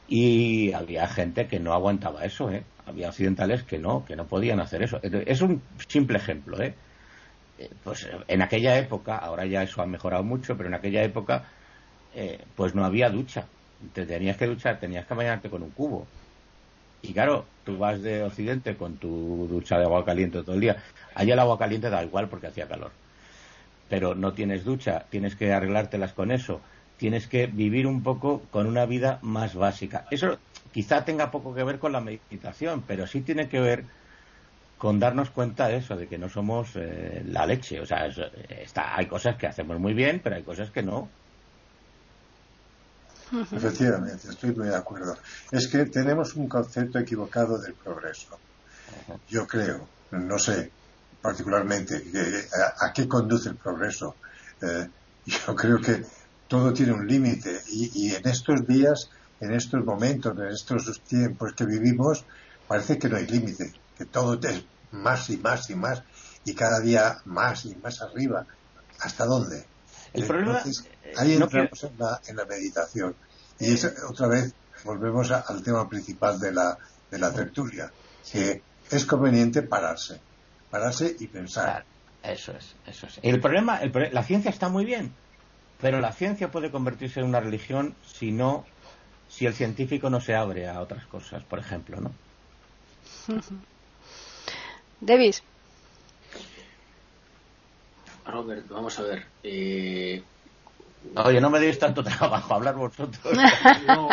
Y 0.10 0.74
había 0.74 1.08
gente 1.08 1.48
que 1.48 1.60
no 1.60 1.72
aguantaba 1.72 2.26
eso, 2.26 2.52
¿eh? 2.52 2.64
Había 2.88 3.10
occidentales 3.10 3.62
que 3.62 3.78
no, 3.78 4.04
que 4.04 4.16
no 4.16 4.26
podían 4.26 4.60
hacer 4.60 4.82
eso. 4.82 5.00
Es 5.04 5.42
un 5.42 5.62
simple 5.88 6.18
ejemplo, 6.18 6.60
¿eh? 6.60 6.74
eh 7.60 7.70
pues 7.84 8.10
en 8.28 8.42
aquella 8.42 8.76
época, 8.80 9.18
ahora 9.18 9.46
ya 9.46 9.62
eso 9.62 9.84
ha 9.84 9.86
mejorado 9.86 10.24
mucho, 10.24 10.58
pero 10.58 10.70
en 10.70 10.74
aquella 10.74 11.04
época, 11.04 11.44
eh, 12.16 12.40
pues 12.56 12.74
no 12.74 12.84
había 12.84 13.12
ducha. 13.12 13.46
Te 13.94 14.08
tenías 14.08 14.36
que 14.36 14.48
duchar, 14.48 14.80
tenías 14.80 15.06
que 15.06 15.14
bañarte 15.14 15.48
con 15.48 15.62
un 15.62 15.70
cubo. 15.70 16.08
Y 17.04 17.14
claro, 17.14 17.46
tú 17.64 17.78
vas 17.78 18.02
de 18.02 18.24
Occidente 18.24 18.76
con 18.76 18.98
tu 18.98 19.48
ducha 19.48 19.78
de 19.78 19.86
agua 19.86 20.04
caliente 20.04 20.42
todo 20.42 20.56
el 20.56 20.62
día. 20.62 20.84
Allá 21.14 21.34
el 21.34 21.40
agua 21.40 21.60
caliente 21.60 21.90
da 21.92 22.04
igual 22.04 22.28
porque 22.30 22.48
hacía 22.48 22.68
calor. 22.68 22.92
Pero 23.88 24.16
no 24.16 24.34
tienes 24.34 24.66
ducha, 24.66 25.06
tienes 25.12 25.36
que 25.36 25.54
arreglártelas 25.54 26.14
con 26.14 26.32
eso. 26.32 26.62
Tienes 27.00 27.28
que 27.28 27.48
vivir 27.48 27.88
un 27.88 28.04
poco 28.04 28.44
con 28.52 28.68
una 28.68 28.86
vida 28.86 29.20
más 29.22 29.56
básica. 29.56 30.06
Eso 30.12 30.38
quizá 30.72 31.06
tenga 31.06 31.32
poco 31.32 31.56
que 31.56 31.64
ver 31.64 31.80
con 31.80 31.94
la 31.94 32.02
meditación, 32.02 32.84
pero 32.86 33.08
sí 33.08 33.22
tiene 33.22 33.48
que 33.48 33.60
ver 33.60 33.86
con 34.78 35.00
darnos 35.00 35.30
cuenta 35.30 35.68
de 35.68 35.78
eso, 35.78 35.96
de 35.96 36.08
que 36.08 36.18
no 36.18 36.30
somos 36.30 36.72
eh, 36.76 37.24
la 37.26 37.46
leche. 37.46 37.80
O 37.80 37.86
sea, 37.86 38.08
está, 38.08 38.98
hay 38.98 39.08
cosas 39.08 39.38
que 39.38 39.48
hacemos 39.48 39.80
muy 39.80 39.94
bien, 39.94 40.20
pero 40.22 40.36
hay 40.36 40.44
cosas 40.44 40.70
que 40.72 40.84
no. 40.84 41.10
Efectivamente, 43.52 44.28
estoy 44.30 44.54
muy 44.54 44.68
de 44.68 44.76
acuerdo. 44.76 45.16
Es 45.52 45.68
que 45.68 45.86
tenemos 45.86 46.36
un 46.36 46.50
concepto 46.50 47.00
equivocado 47.00 47.58
del 47.60 47.74
progreso. 47.74 48.38
Yo 49.30 49.48
creo, 49.48 49.88
no 50.12 50.38
sé 50.38 50.72
particularmente 51.22 52.02
a, 52.82 52.92
qué 52.92 53.08
conduce 53.08 53.50
el 53.50 53.56
progreso. 53.56 54.16
Eh, 54.62 54.88
yo 55.26 55.56
creo 55.56 55.80
que 55.80 56.04
todo 56.50 56.74
tiene 56.74 56.94
un 56.94 57.08
límite 57.08 57.62
y, 57.70 58.14
en 58.14 58.28
estos 58.28 58.68
días, 58.68 59.10
en 59.40 59.54
estos 59.54 59.86
momentos, 59.86 60.38
en 60.38 60.48
estos 60.48 61.00
tiempos 61.02 61.54
que 61.54 61.66
vivimos, 61.66 62.26
parece 62.68 62.98
que 62.98 63.08
no 63.08 63.18
hay 63.18 63.28
límite, 63.28 63.72
que 63.96 64.06
todo 64.06 64.38
es 64.42 64.64
más 64.92 65.30
y 65.30 65.38
más 65.38 65.70
y 65.70 65.76
más 65.76 66.02
y 66.44 66.56
cada 66.56 66.80
día 66.80 67.20
más 67.26 67.66
y 67.66 67.76
más 67.76 68.02
arriba. 68.02 68.46
¿Hasta 69.00 69.26
dónde? 69.26 69.64
El 70.12 70.26
problema, 70.26 70.62
ahí 71.18 71.34
entramos 71.34 71.84
en, 71.84 72.36
la, 72.36 72.46
meditación. 72.46 73.16
Y 73.60 73.76
otra 74.10 74.28
vez 74.28 74.54
volvemos 74.84 75.30
al 75.32 75.62
tema 75.62 75.88
principal 75.88 76.40
de 76.40 76.52
la, 76.52 76.78
de 77.12 77.20
la 77.20 77.32
tertulia, 77.32 77.92
que 78.32 78.64
es 78.90 79.06
conveniente 79.06 79.62
pararse, 79.62 80.20
pararse 80.72 81.16
y 81.20 81.28
pensar. 81.28 81.86
eso 82.24 82.54
es, 82.54 82.76
eso 82.88 83.06
es. 83.06 83.20
El 83.22 83.40
problema, 83.40 83.80
la 84.12 84.24
ciencia 84.24 84.50
está 84.50 84.68
muy 84.68 84.84
bien, 84.84 85.14
pero 85.82 86.00
la 86.00 86.12
ciencia 86.12 86.52
puede 86.52 86.72
convertirse 86.72 87.20
en 87.20 87.28
una 87.28 87.40
religión 87.40 87.96
si 88.06 88.32
no, 88.32 88.66
si 89.30 89.46
el 89.46 89.54
científico 89.54 90.10
no 90.10 90.20
se 90.20 90.36
abre 90.36 90.68
a 90.68 90.82
otras 90.82 91.06
cosas, 91.06 91.44
por 91.44 91.60
ejemplo, 91.60 92.00
¿no? 92.02 92.12
Davis. 95.02 95.44
Robert, 98.26 98.68
vamos 98.70 99.00
a 99.00 99.04
ver. 99.04 99.26
Eh... 99.44 100.22
Oye, 101.16 101.40
no 101.40 101.50
me 101.50 101.60
deis 101.60 101.80
tanto 101.80 102.04
trabajo 102.04 102.54
hablar 102.54 102.76
vosotros. 102.76 103.38
no, 103.88 104.10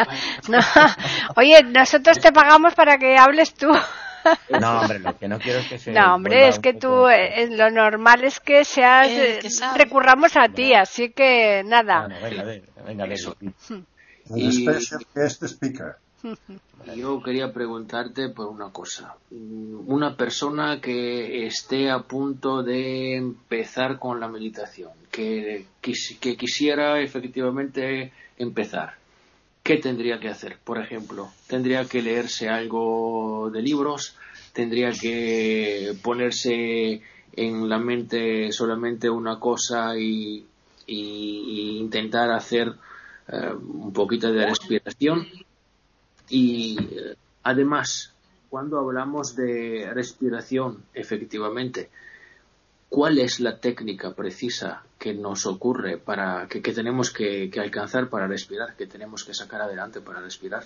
Oye, 1.37 1.63
nosotros 1.65 2.21
te 2.21 2.33
pagamos 2.33 2.75
para 2.75 2.99
que 2.99 3.19
hables 3.19 3.55
tú. 3.55 3.73
No, 4.61 4.81
hombre, 4.81 4.99
lo 4.99 5.17
que 5.17 5.29
no 5.29 5.39
quiero 5.39 5.61
es 5.61 5.69
que 5.69 5.79
se. 5.79 5.93
No, 5.93 6.15
hombre, 6.15 6.49
es 6.49 6.59
que 6.59 6.75
tú, 6.75 7.09
eh, 7.09 7.49
lo 7.51 7.71
normal 7.71 8.25
es 8.25 8.41
que 8.41 8.65
seas. 8.65 9.09
Eh, 9.09 9.41
recurramos 9.77 10.37
a 10.37 10.49
ti, 10.49 10.75
así 10.75 11.11
que 11.11 11.63
nada. 11.65 12.09
venga, 12.23 12.45
venga, 12.45 12.67
venga, 12.85 13.05
eso. 13.07 13.37
speaker. 15.47 15.97
Yo 16.95 17.23
quería 17.23 17.53
preguntarte 17.53 18.29
por 18.29 18.47
una 18.47 18.71
cosa. 18.71 19.17
Una 19.31 20.17
persona 20.17 20.81
que 20.81 21.47
esté 21.47 21.91
a 21.91 22.01
punto 22.01 22.63
de 22.63 23.17
empezar 23.17 23.99
con 23.99 24.21
la 24.21 24.29
meditación, 24.29 24.91
que, 25.11 25.67
que 25.81 26.37
quisiera 26.37 27.01
efectivamente 27.01 28.13
empezar, 28.39 28.95
¿qué 29.67 29.79
tendría 29.79 30.21
que 30.21 30.29
hacer? 30.29 30.59
Por 30.63 30.79
ejemplo, 30.79 31.29
¿tendría 31.49 31.85
que 31.87 32.01
leerse 32.01 32.49
algo 32.49 33.51
de 33.53 33.63
libros? 33.63 34.17
¿Tendría 34.53 34.93
que 34.93 35.93
ponerse 36.03 37.03
en 37.33 37.69
la 37.69 37.79
mente 37.79 38.53
solamente 38.53 39.11
una 39.11 39.41
cosa 39.41 39.99
y, 39.99 40.47
intentar 40.87 42.31
hacer 42.31 42.73
eh, 43.27 43.51
un 43.53 43.93
poquito 43.93 44.33
de 44.33 44.47
respiración? 44.47 45.27
Y 46.29 46.79
eh, 46.81 47.17
además, 47.43 48.15
cuando 48.49 48.79
hablamos 48.79 49.35
de 49.35 49.91
respiración, 49.93 50.85
efectivamente, 50.95 51.91
¿cuál 52.89 53.19
es 53.19 53.41
la 53.41 53.59
técnica 53.59 54.15
precisa 54.15 54.83
que 54.99 55.15
nos 55.15 55.47
ocurre 55.47 55.99
para 55.99 56.47
que, 56.49 56.61
tenemos 56.61 57.11
que, 57.11 57.51
alcanzar 57.61 58.09
para 58.09 58.27
respirar, 58.27 58.77
que 58.77 58.87
tenemos 58.87 59.25
que 59.25 59.35
sacar 59.35 59.61
adelante 59.61 60.01
para 60.01 60.21
respirar? 60.21 60.65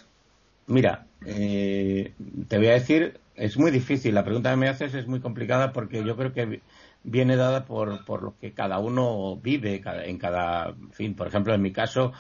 Mira, 0.66 1.06
eh, 1.26 2.12
te 2.48 2.58
voy 2.58 2.68
a 2.68 2.74
decir, 2.74 3.18
es 3.34 3.56
muy 3.56 3.70
difícil. 3.70 4.14
La 4.14 4.24
pregunta 4.24 4.50
que 4.50 4.56
me 4.56 4.68
haces 4.68 4.94
es 4.94 5.06
muy 5.06 5.20
complicada 5.20 5.72
porque 5.72 6.04
yo 6.04 6.16
creo 6.16 6.32
que 6.32 6.60
viene 7.02 7.36
dada 7.36 7.64
por, 7.64 8.04
por 8.04 8.22
lo 8.22 8.34
que 8.40 8.52
cada 8.52 8.78
uno 8.78 9.36
vive 9.36 9.82
en 10.04 10.18
cada 10.18 10.74
fin. 10.92 11.14
Por 11.14 11.26
ejemplo, 11.26 11.54
en 11.54 11.62
mi 11.62 11.72
caso, 11.72 12.12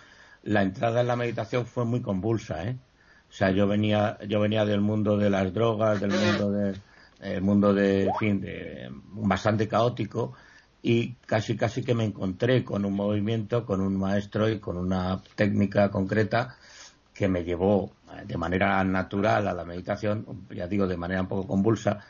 la 0.42 0.62
entrada 0.62 1.02
en 1.02 1.06
la 1.06 1.16
meditación 1.16 1.66
fue 1.66 1.84
muy 1.84 2.00
convulsa, 2.00 2.64
¿eh? 2.64 2.76
O 3.28 3.32
sea, 3.32 3.52
yo 3.52 3.68
venía, 3.68 4.18
yo 4.26 4.40
venía 4.40 4.64
del 4.64 4.80
mundo 4.80 5.16
de 5.16 5.30
las 5.30 5.54
drogas, 5.54 6.00
del 6.00 6.10
mundo 6.10 6.50
de, 6.50 6.74
el 7.20 7.42
mundo 7.42 7.72
de, 7.74 8.10
fin, 8.18 8.40
de, 8.40 8.90
bastante 9.12 9.68
caótico 9.68 10.32
y 10.82 11.14
casi 11.26 11.56
casi 11.56 11.82
que 11.82 11.94
me 11.94 12.04
encontré 12.04 12.64
con 12.64 12.84
un 12.84 12.94
movimiento, 12.94 13.66
con 13.66 13.80
un 13.80 13.96
maestro 13.98 14.48
y 14.48 14.58
con 14.58 14.76
una 14.76 15.20
técnica 15.34 15.90
concreta 15.90 16.56
que 17.12 17.28
me 17.28 17.44
llevó 17.44 17.92
de 18.24 18.36
manera 18.36 18.82
natural 18.84 19.46
a 19.46 19.52
la 19.52 19.64
meditación, 19.64 20.46
ya 20.50 20.66
digo, 20.66 20.86
de 20.86 20.96
manera 20.96 21.20
un 21.20 21.28
poco 21.28 21.46
convulsa. 21.46 22.00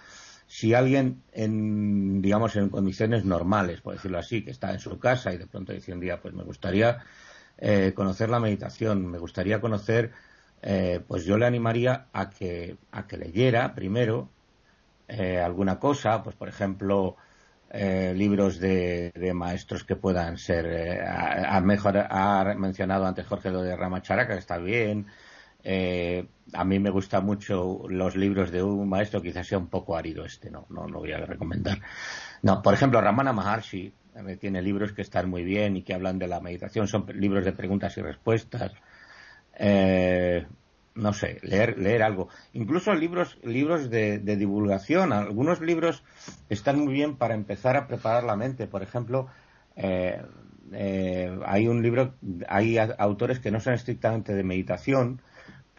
Si 0.46 0.74
alguien 0.74 1.22
en, 1.32 2.22
digamos, 2.22 2.56
en 2.56 2.68
condiciones 2.68 3.24
normales, 3.24 3.80
por 3.80 3.94
decirlo 3.94 4.18
así, 4.18 4.42
que 4.42 4.50
está 4.50 4.72
en 4.72 4.80
su 4.80 4.98
casa 4.98 5.32
y 5.32 5.38
de 5.38 5.46
pronto 5.46 5.72
dice 5.72 5.92
un 5.92 6.00
día, 6.00 6.20
pues 6.20 6.34
me 6.34 6.42
gustaría 6.42 6.98
eh, 7.58 7.92
conocer 7.94 8.28
la 8.30 8.40
meditación, 8.40 9.06
me 9.06 9.18
gustaría 9.18 9.60
conocer 9.60 10.12
eh, 10.62 11.00
pues 11.06 11.24
yo 11.24 11.38
le 11.38 11.46
animaría 11.46 12.06
a 12.12 12.30
que, 12.30 12.76
a 12.92 13.06
que 13.06 13.16
leyera 13.16 13.74
primero 13.74 14.28
eh, 15.10 15.38
alguna 15.38 15.78
cosa, 15.78 16.22
pues 16.22 16.36
por 16.36 16.48
ejemplo, 16.48 17.16
eh, 17.70 18.12
libros 18.16 18.58
de, 18.58 19.12
maestros 19.34 19.84
que 19.84 19.96
puedan 19.96 20.38
ser, 20.38 21.02
a, 21.04 21.60
mejor, 21.60 21.98
ha 21.98 22.54
mencionado 22.56 23.06
antes 23.06 23.26
Jorge 23.26 23.50
lo 23.50 23.62
de 23.62 23.76
Ramacharaca, 23.76 24.34
está 24.34 24.58
bien. 24.58 25.06
a 26.52 26.64
mí 26.64 26.78
me 26.78 26.90
gustan 26.90 27.24
mucho 27.24 27.82
los 27.88 28.16
libros 28.16 28.50
de 28.50 28.62
un 28.62 28.88
maestro, 28.88 29.20
quizás 29.20 29.46
sea 29.46 29.58
un 29.58 29.68
poco 29.68 29.96
árido 29.96 30.24
este, 30.24 30.50
no, 30.50 30.66
no 30.70 30.86
lo 30.86 31.00
voy 31.00 31.12
a 31.12 31.18
recomendar. 31.18 31.80
No, 32.42 32.62
por 32.62 32.74
ejemplo, 32.74 33.00
Ramana 33.00 33.32
Maharshi 33.32 33.92
tiene 34.38 34.62
libros 34.62 34.92
que 34.92 35.02
están 35.02 35.28
muy 35.28 35.44
bien 35.44 35.76
y 35.76 35.82
que 35.82 35.94
hablan 35.94 36.18
de 36.18 36.28
la 36.28 36.40
meditación, 36.40 36.88
son 36.88 37.06
libros 37.14 37.44
de 37.44 37.52
preguntas 37.52 37.96
y 37.96 38.02
respuestas. 38.02 38.72
Eh, 39.62 40.46
no 40.94 41.12
sé, 41.12 41.38
leer, 41.42 41.78
leer 41.78 42.02
algo. 42.02 42.28
Incluso 42.52 42.94
libros, 42.94 43.38
libros 43.42 43.90
de, 43.90 44.18
divulgación. 44.18 45.12
Algunos 45.12 45.60
libros 45.60 46.02
están 46.48 46.80
muy 46.80 46.92
bien 46.92 47.16
para 47.16 47.34
empezar 47.34 47.76
a 47.76 47.86
preparar 47.86 48.24
la 48.24 48.36
mente. 48.36 48.66
Por 48.66 48.82
ejemplo, 48.82 49.28
eh, 49.76 50.20
eh, 50.72 51.38
hay 51.46 51.68
un 51.68 51.82
libro, 51.82 52.14
hay 52.48 52.78
autores 52.78 53.38
que 53.38 53.50
no 53.50 53.60
son 53.60 53.74
estrictamente 53.74 54.34
de 54.34 54.42
meditación, 54.42 55.22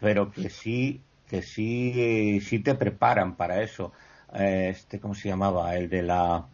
pero 0.00 0.30
que 0.30 0.50
sí, 0.50 1.02
que 1.28 1.42
sí, 1.42 2.40
sí 2.40 2.58
te 2.60 2.74
preparan 2.74 3.36
para 3.36 3.62
eso. 3.62 3.92
este, 4.32 4.98
¿cómo 4.98 5.14
se 5.14 5.28
llamaba? 5.28 5.76
El 5.76 5.88
de 5.88 6.02
la, 6.02 6.46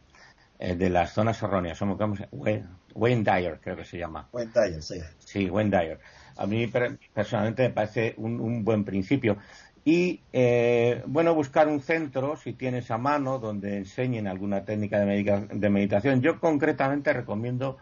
el 0.59 0.79
de 0.79 0.91
las 0.91 1.13
zonas 1.13 1.43
erróneas. 1.43 1.79
Wayne 2.95 3.23
Dyer, 3.23 3.61
creo 3.63 3.77
que 3.77 3.85
se 3.85 3.99
llama. 3.99 4.29
Wayne 4.33 4.53
Dyer, 4.53 4.83
sí. 4.83 5.01
Sí, 5.19 5.49
Wayne 5.49 5.71
Dyer 5.71 6.01
a 6.39 6.47
mí 6.47 6.71
personalmente 7.13 7.65
me 7.65 7.71
parece 7.71 8.15
un, 8.17 8.65
buen 8.65 8.85
principio. 8.85 9.37
Y, 9.85 10.21
eh, 10.33 11.03
bueno, 11.07 11.35
buscar 11.35 11.67
un 11.67 11.81
centro, 11.81 12.37
si 12.37 12.53
tienes 12.53 12.91
a 12.91 12.99
mano, 12.99 13.39
donde 13.39 13.79
enseñen 13.79 14.29
alguna 14.29 14.65
técnica 14.65 15.01
de, 15.01 15.71
meditación. 15.71 16.21
Yo 16.23 16.39
concretamente 16.39 17.13
recomiendo, 17.13 17.79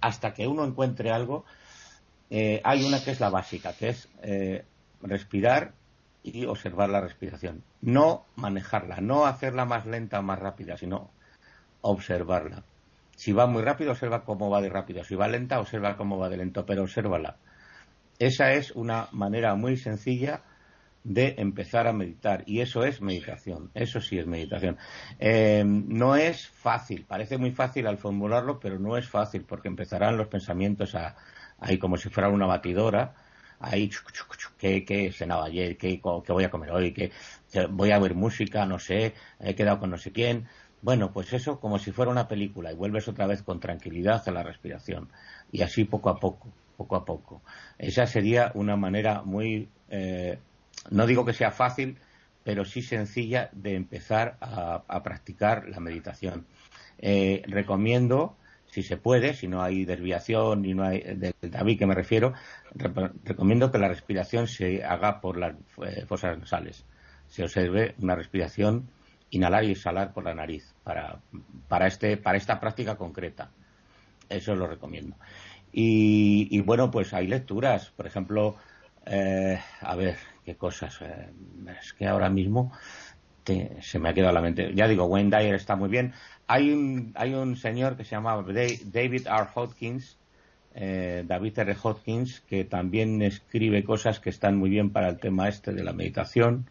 hasta 0.00 0.32
que 0.32 0.46
uno 0.46 0.64
encuentre 0.64 1.10
algo, 1.10 1.44
eh, 2.30 2.60
hay 2.64 2.84
una 2.84 3.02
que 3.02 3.10
es 3.10 3.20
la 3.20 3.28
básica, 3.28 3.72
que 3.72 3.90
es 3.90 4.08
eh, 4.22 4.64
respirar 5.02 5.72
y 6.22 6.46
observar 6.46 6.88
la 6.88 7.00
respiración. 7.00 7.62
No 7.82 8.24
manejarla, 8.36 9.00
no 9.00 9.26
hacerla 9.26 9.66
más 9.66 9.84
lenta 9.84 10.20
o 10.20 10.22
más 10.22 10.38
rápida, 10.38 10.76
sino 10.76 11.10
observarla. 11.82 12.62
Si 13.18 13.32
va 13.32 13.46
muy 13.46 13.62
rápido, 13.62 13.90
observa 13.90 14.24
cómo 14.24 14.48
va 14.48 14.60
de 14.60 14.68
rápido. 14.68 15.02
Si 15.02 15.16
va 15.16 15.26
lenta, 15.26 15.58
observa 15.58 15.96
cómo 15.96 16.18
va 16.18 16.28
de 16.28 16.36
lento, 16.36 16.64
pero 16.64 16.82
obsérvala. 16.82 17.36
Esa 18.20 18.52
es 18.52 18.70
una 18.70 19.08
manera 19.10 19.56
muy 19.56 19.76
sencilla 19.76 20.42
de 21.02 21.34
empezar 21.38 21.88
a 21.88 21.92
meditar 21.92 22.44
y 22.46 22.60
eso 22.60 22.84
es 22.84 23.00
meditación, 23.00 23.72
eso 23.74 24.00
sí 24.00 24.20
es 24.20 24.26
meditación. 24.26 24.76
Eh, 25.18 25.64
no 25.66 26.14
es 26.14 26.46
fácil, 26.46 27.06
parece 27.06 27.38
muy 27.38 27.50
fácil 27.50 27.88
al 27.88 27.98
formularlo, 27.98 28.60
pero 28.60 28.78
no 28.78 28.96
es 28.96 29.08
fácil 29.08 29.42
porque 29.42 29.66
empezarán 29.66 30.16
los 30.16 30.28
pensamientos 30.28 30.94
a, 30.94 31.16
ahí 31.58 31.76
como 31.76 31.96
si 31.96 32.10
fuera 32.10 32.28
una 32.28 32.46
batidora, 32.46 33.14
ahí 33.58 33.90
¿qué, 34.58 34.84
qué 34.84 35.10
cenaba 35.10 35.46
ayer, 35.46 35.76
¿Qué, 35.76 36.00
qué 36.00 36.32
voy 36.32 36.44
a 36.44 36.50
comer 36.50 36.70
hoy, 36.70 36.92
¿Qué, 36.92 37.10
voy 37.68 37.90
a 37.90 37.98
ver 37.98 38.14
música, 38.14 38.64
no 38.64 38.78
sé, 38.78 39.14
he 39.40 39.56
quedado 39.56 39.80
con 39.80 39.90
no 39.90 39.98
sé 39.98 40.12
quién, 40.12 40.46
bueno, 40.82 41.12
pues 41.12 41.32
eso 41.32 41.58
como 41.60 41.78
si 41.78 41.92
fuera 41.92 42.10
una 42.10 42.28
película 42.28 42.72
y 42.72 42.76
vuelves 42.76 43.08
otra 43.08 43.26
vez 43.26 43.42
con 43.42 43.60
tranquilidad 43.60 44.22
a 44.26 44.32
la 44.32 44.42
respiración. 44.42 45.08
y 45.50 45.62
así 45.62 45.84
poco 45.84 46.10
a 46.10 46.18
poco, 46.20 46.48
poco 46.76 46.96
a 46.96 47.04
poco. 47.04 47.42
Esa 47.78 48.06
sería 48.06 48.52
una 48.54 48.76
manera 48.76 49.22
muy, 49.22 49.68
eh, 49.90 50.38
no 50.90 51.06
digo 51.06 51.24
que 51.24 51.32
sea 51.32 51.50
fácil, 51.50 51.98
pero 52.44 52.64
sí 52.64 52.82
sencilla 52.82 53.50
de 53.52 53.74
empezar 53.74 54.36
a, 54.40 55.02
practicar 55.02 55.68
la 55.68 55.80
meditación. 55.80 56.46
Eh, 56.98 57.42
recomiendo, 57.46 58.36
si 58.66 58.82
se 58.82 58.96
puede, 58.96 59.34
si 59.34 59.48
no 59.48 59.62
hay 59.62 59.84
desviación 59.84 60.64
y 60.64 60.74
no 60.74 60.84
hay 60.84 61.00
del 61.00 61.34
David 61.42 61.78
que 61.78 61.86
me 61.86 61.94
refiero, 61.94 62.32
recomiendo 63.24 63.70
que 63.70 63.78
la 63.78 63.88
respiración 63.88 64.46
se 64.46 64.84
haga 64.84 65.20
por 65.20 65.36
las 65.36 65.56
eh, 65.84 66.04
fosas 66.06 66.38
nasales. 66.38 66.84
Se 67.26 67.42
observe 67.42 67.94
una 67.98 68.14
respiración 68.14 68.88
inhalar 69.30 69.64
y 69.64 69.72
exhalar 69.72 70.12
por 70.12 70.24
la 70.24 70.34
nariz 70.34 70.74
para, 70.84 71.20
para, 71.68 71.86
este, 71.86 72.16
para 72.16 72.38
esta 72.38 72.60
práctica 72.60 72.96
concreta. 72.96 73.50
Eso 74.28 74.54
lo 74.54 74.66
recomiendo. 74.66 75.16
Y, 75.72 76.60
bueno, 76.60 76.90
pues 76.90 77.12
hay 77.14 77.26
lecturas, 77.26 77.90
por 77.90 78.06
ejemplo, 78.06 78.56
eh, 79.06 79.60
a 79.80 79.94
ver, 79.96 80.16
qué 80.44 80.56
cosas. 80.56 80.98
Eh, 81.02 81.28
es 81.80 81.92
que 81.92 82.06
ahora 82.06 82.30
mismo 82.30 82.72
se 83.80 83.98
me 83.98 84.08
ha 84.08 84.14
quedado 84.14 84.32
la 84.32 84.40
mente. 84.40 84.72
Ya 84.74 84.88
digo, 84.88 85.04
Wayne 85.04 85.36
Dyer 85.36 85.54
está 85.54 85.76
muy 85.76 85.88
bien. 85.88 86.12
Hay 86.46 86.70
un, 86.70 87.12
hay 87.14 87.34
un 87.34 87.56
señor 87.56 87.96
que 87.96 88.04
se 88.04 88.12
llama 88.12 88.36
David 88.36 89.26
R. 89.26 89.48
Hodkins, 89.54 90.18
eh, 90.74 91.24
David 91.26 91.58
R. 91.58 91.76
Hodkins, 91.82 92.40
que 92.40 92.64
también 92.64 93.22
escribe 93.22 93.84
cosas 93.84 94.20
que 94.20 94.30
están 94.30 94.56
muy 94.56 94.70
bien 94.70 94.90
para 94.90 95.08
el 95.08 95.18
tema 95.18 95.48
este 95.48 95.72
de 95.72 95.84
la 95.84 95.92
meditación. 95.92 96.68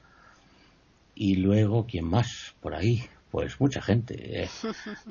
Y 1.20 1.36
luego, 1.38 1.88
¿quién 1.88 2.06
más 2.06 2.54
por 2.62 2.76
ahí? 2.76 3.04
Pues 3.32 3.60
mucha 3.60 3.82
gente. 3.82 4.44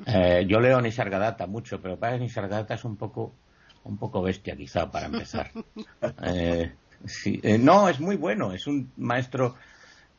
Eh, 0.05 0.45
yo 0.47 0.59
leo 0.61 0.81
Nisargadatta 0.81 1.47
mucho, 1.47 1.81
pero 1.81 1.97
para 1.97 2.17
Nisargadatta 2.17 2.75
es 2.75 2.85
un 2.85 2.95
poco, 2.95 3.33
un 3.83 3.97
poco 3.97 4.21
bestia 4.21 4.55
quizá 4.55 4.89
para 4.89 5.07
empezar. 5.07 5.51
Sí, 7.05 7.39
eh, 7.43 7.59
no, 7.59 7.87
es 7.89 7.99
muy 7.99 8.15
bueno, 8.15 8.51
es 8.53 8.65
un 8.65 8.91
maestro. 8.97 9.55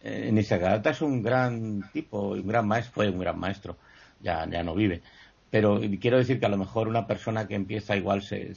Eh, 0.00 0.30
Nisargadatta 0.32 0.90
es 0.90 1.02
un 1.02 1.22
gran 1.24 1.82
tipo, 1.92 2.28
un 2.28 2.46
gran 2.46 2.68
maestro, 2.68 2.94
fue 2.94 3.08
un 3.10 3.18
gran 3.18 3.36
maestro, 3.36 3.76
ya, 4.20 4.48
ya 4.48 4.62
no 4.62 4.76
vive. 4.76 5.02
Pero 5.50 5.80
quiero 6.00 6.18
decir 6.18 6.38
que 6.38 6.46
a 6.46 6.50
lo 6.50 6.56
mejor 6.56 6.86
una 6.86 7.06
persona 7.06 7.48
que 7.48 7.56
empieza 7.56 7.96
igual 7.96 8.22
se, 8.22 8.54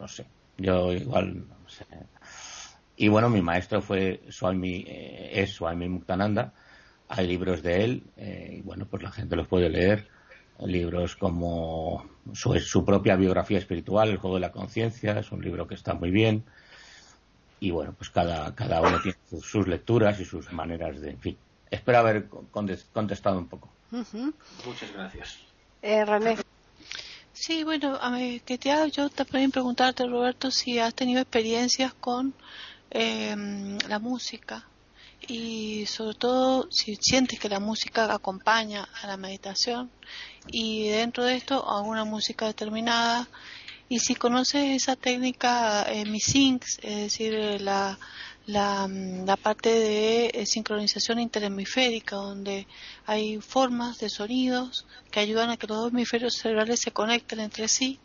no 0.00 0.08
sé, 0.08 0.26
yo 0.56 0.92
igual, 0.92 1.46
no 1.46 1.68
sé. 1.68 1.86
Y 2.98 3.08
bueno, 3.08 3.30
mi 3.30 3.40
maestro 3.40 3.80
fue 3.80 4.20
Swami, 4.28 4.84
eh, 4.86 5.30
es 5.32 5.54
Swami 5.54 5.88
Muktananda. 5.88 6.52
Hay 7.08 7.26
libros 7.26 7.62
de 7.62 7.84
él, 7.84 8.02
eh, 8.16 8.56
y 8.58 8.60
bueno, 8.60 8.86
pues 8.90 9.02
la 9.02 9.10
gente 9.10 9.36
los 9.36 9.48
puede 9.48 9.70
leer. 9.70 10.08
Libros 10.60 11.14
como 11.14 12.04
su, 12.34 12.58
su 12.58 12.84
propia 12.84 13.14
biografía 13.14 13.58
espiritual, 13.58 14.10
El 14.10 14.16
juego 14.16 14.36
de 14.36 14.40
la 14.40 14.52
conciencia, 14.52 15.18
es 15.18 15.30
un 15.30 15.40
libro 15.40 15.66
que 15.68 15.76
está 15.76 15.94
muy 15.94 16.10
bien 16.10 16.44
y 17.60 17.70
bueno, 17.70 17.94
pues 17.96 18.10
cada, 18.10 18.54
cada 18.54 18.80
uno 18.80 19.00
tiene 19.00 19.18
sus, 19.40 19.66
lecturas 19.66 20.20
y 20.20 20.24
sus 20.24 20.52
maneras 20.52 21.00
de, 21.00 21.10
en 21.10 21.20
fin. 21.20 21.36
Espero 21.70 21.98
haber 21.98 22.28
contestado 22.28 23.38
un 23.38 23.48
poco. 23.48 23.68
Muchas 23.90 24.92
gracias. 24.94 25.38
Eh, 25.82 26.04
René. 26.04 26.36
Sí, 27.32 27.62
bueno, 27.64 27.96
a 28.00 28.10
mí, 28.10 28.40
que 28.44 28.58
te 28.58 28.70
hago 28.70 28.86
yo 28.86 29.08
también 29.10 29.50
preguntarte, 29.50 30.06
Roberto, 30.06 30.50
si 30.50 30.78
has 30.78 30.94
tenido 30.94 31.20
experiencias 31.20 31.94
con 31.94 32.34
em, 32.90 33.78
la 33.88 33.98
música. 33.98 34.66
Y 35.26 35.84
sobre 35.86 36.16
todo 36.16 36.70
si 36.70 36.96
sientes 36.96 37.38
que 37.40 37.48
la 37.48 37.60
música 37.60 38.12
acompaña 38.12 38.88
a 39.02 39.06
la 39.06 39.16
meditación 39.16 39.90
y 40.46 40.88
dentro 40.88 41.24
de 41.24 41.36
esto 41.36 41.68
alguna 41.68 42.04
música 42.04 42.46
determinada. 42.46 43.28
Y 43.88 44.00
si 44.00 44.14
conoces 44.14 44.82
esa 44.82 44.96
técnica 44.96 45.84
eh, 45.90 46.04
MISYNC, 46.04 46.62
es 46.82 46.96
decir, 46.96 47.34
eh, 47.34 47.58
la, 47.58 47.98
la, 48.46 48.86
mm, 48.86 49.26
la, 49.26 49.36
parte 49.36 49.70
de 49.70 50.30
eh, 50.34 50.46
sincronización 50.46 51.20
interhemisférica, 51.20 52.16
donde 52.16 52.66
hay 53.06 53.40
formas 53.40 53.98
de 53.98 54.10
sonidos 54.10 54.86
que 55.10 55.20
ayudan 55.20 55.50
a 55.50 55.56
que 55.56 55.66
los 55.66 55.78
dos 55.78 55.92
hemisferios 55.92 56.34
cerebrales 56.34 56.80
se 56.80 56.92
conecten 56.92 57.40
entre 57.40 57.68
sí 57.68 57.98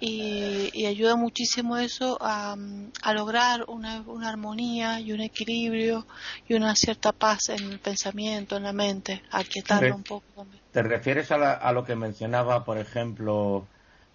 y, 0.00 0.70
y 0.72 0.86
ayuda 0.86 1.16
muchísimo 1.16 1.76
eso 1.76 2.18
a, 2.20 2.56
a 3.02 3.14
lograr 3.14 3.64
una, 3.68 4.02
una, 4.02 4.28
armonía 4.28 5.00
y 5.00 5.12
un 5.12 5.20
equilibrio 5.20 6.06
y 6.48 6.54
una 6.54 6.74
cierta 6.74 7.12
paz 7.12 7.48
en 7.48 7.72
el 7.72 7.78
pensamiento, 7.78 8.56
en 8.56 8.64
la 8.64 8.72
mente, 8.72 9.22
a 9.30 9.44
quietarlo 9.44 9.94
un 9.94 10.02
poco 10.02 10.24
también. 10.34 10.62
¿Te 10.72 10.82
refieres 10.82 11.30
a, 11.30 11.52
a 11.52 11.72
lo 11.72 11.84
que 11.84 11.94
mencionaba, 11.94 12.64
por 12.64 12.78
ejemplo, 12.78 13.66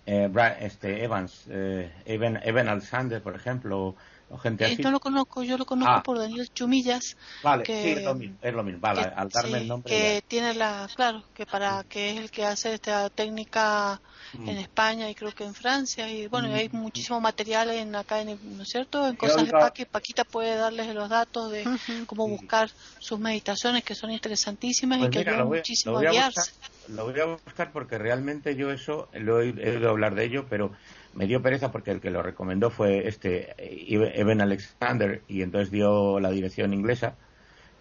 eh, 0.08 0.32
este 0.62 1.04
Evans, 1.04 1.44
eh, 1.50 1.92
Evan, 2.06 2.70
Alexander, 2.70 3.22
por 3.22 3.36
ejemplo, 3.36 3.96
o 4.30 4.38
gente 4.38 4.66
así. 4.66 4.82
lo 4.84 5.00
conozco, 5.00 5.44
yo 5.44 5.58
lo 5.58 5.66
conozco 5.66 5.94
ah. 5.94 6.04
por 6.04 6.18
Daniel 6.18 6.50
Chumillas. 6.54 7.16
Vale, 7.44 7.64
que, 7.64 7.82
sí, 7.82 7.90
es 7.92 8.04
lo 8.04 8.16
mismo, 8.16 8.38
es 8.42 8.54
lo 8.54 8.64
mismo. 8.64 8.80
Vale, 8.82 9.02
al 9.02 9.30
darme 9.30 9.60
el 9.60 9.68
nombre. 9.68 9.90
Que 9.90 10.24
tiene 10.28 10.54
la, 10.54 10.88
claro, 10.96 11.24
que 11.34 11.46
para 11.46 11.84
que 11.86 12.12
es 12.12 12.18
el 12.18 12.32
que 12.32 12.44
hace 12.44 12.74
esta 12.74 13.10
técnica 13.10 14.02
en 14.34 14.56
mm. 14.56 14.60
España 14.60 15.10
y 15.10 15.16
creo 15.16 15.32
que 15.32 15.46
en 15.46 15.54
Francia 15.54 16.12
y 16.12 16.28
bueno, 16.28 16.54
hay 16.54 16.68
mm. 16.70 16.76
muchísimo 16.76 17.22
material 17.22 17.70
en 17.70 17.96
acá, 17.96 18.20
en, 18.20 18.38
¿no 18.58 18.64
es 18.64 18.70
cierto? 18.70 19.08
En 19.08 19.16
cosas 19.16 19.46
de 19.46 19.52
Paqui, 19.52 19.86
Paquita 19.86 20.26
puede 20.26 20.56
darles 20.56 20.94
los 20.94 21.08
datos 21.08 21.52
de 21.52 21.66
cómo 22.06 22.28
buscar 22.28 22.70
sus 23.00 23.20
meditaciones 23.20 23.84
que 23.84 23.96
son 23.96 24.12
interesantísimas 24.12 24.98
y 24.98 25.02
pues 25.02 25.12
que 25.12 25.20
ayudan 25.20 25.48
muchísimo 25.48 25.98
a 26.00 26.02
guiarse. 26.02 26.52
lo 26.90 27.10
voy 27.10 27.20
a 27.20 27.26
buscar 27.26 27.72
porque 27.72 27.98
realmente 27.98 28.56
yo 28.56 28.72
eso 28.72 29.08
lo 29.14 29.42
he, 29.42 29.50
he 29.50 29.78
oído 29.78 29.90
hablar 29.90 30.16
de 30.16 30.26
ello, 30.26 30.46
pero 30.50 30.72
me 31.18 31.26
dio 31.26 31.42
pereza 31.42 31.72
porque 31.72 31.90
el 31.90 32.00
que 32.00 32.12
lo 32.12 32.22
recomendó 32.22 32.70
fue 32.70 33.08
este 33.08 33.56
Evan 33.60 34.40
Alexander 34.40 35.24
y 35.28 35.42
entonces 35.42 35.72
dio 35.72 36.20
la 36.20 36.30
dirección 36.30 36.76
inglesa 36.76 37.16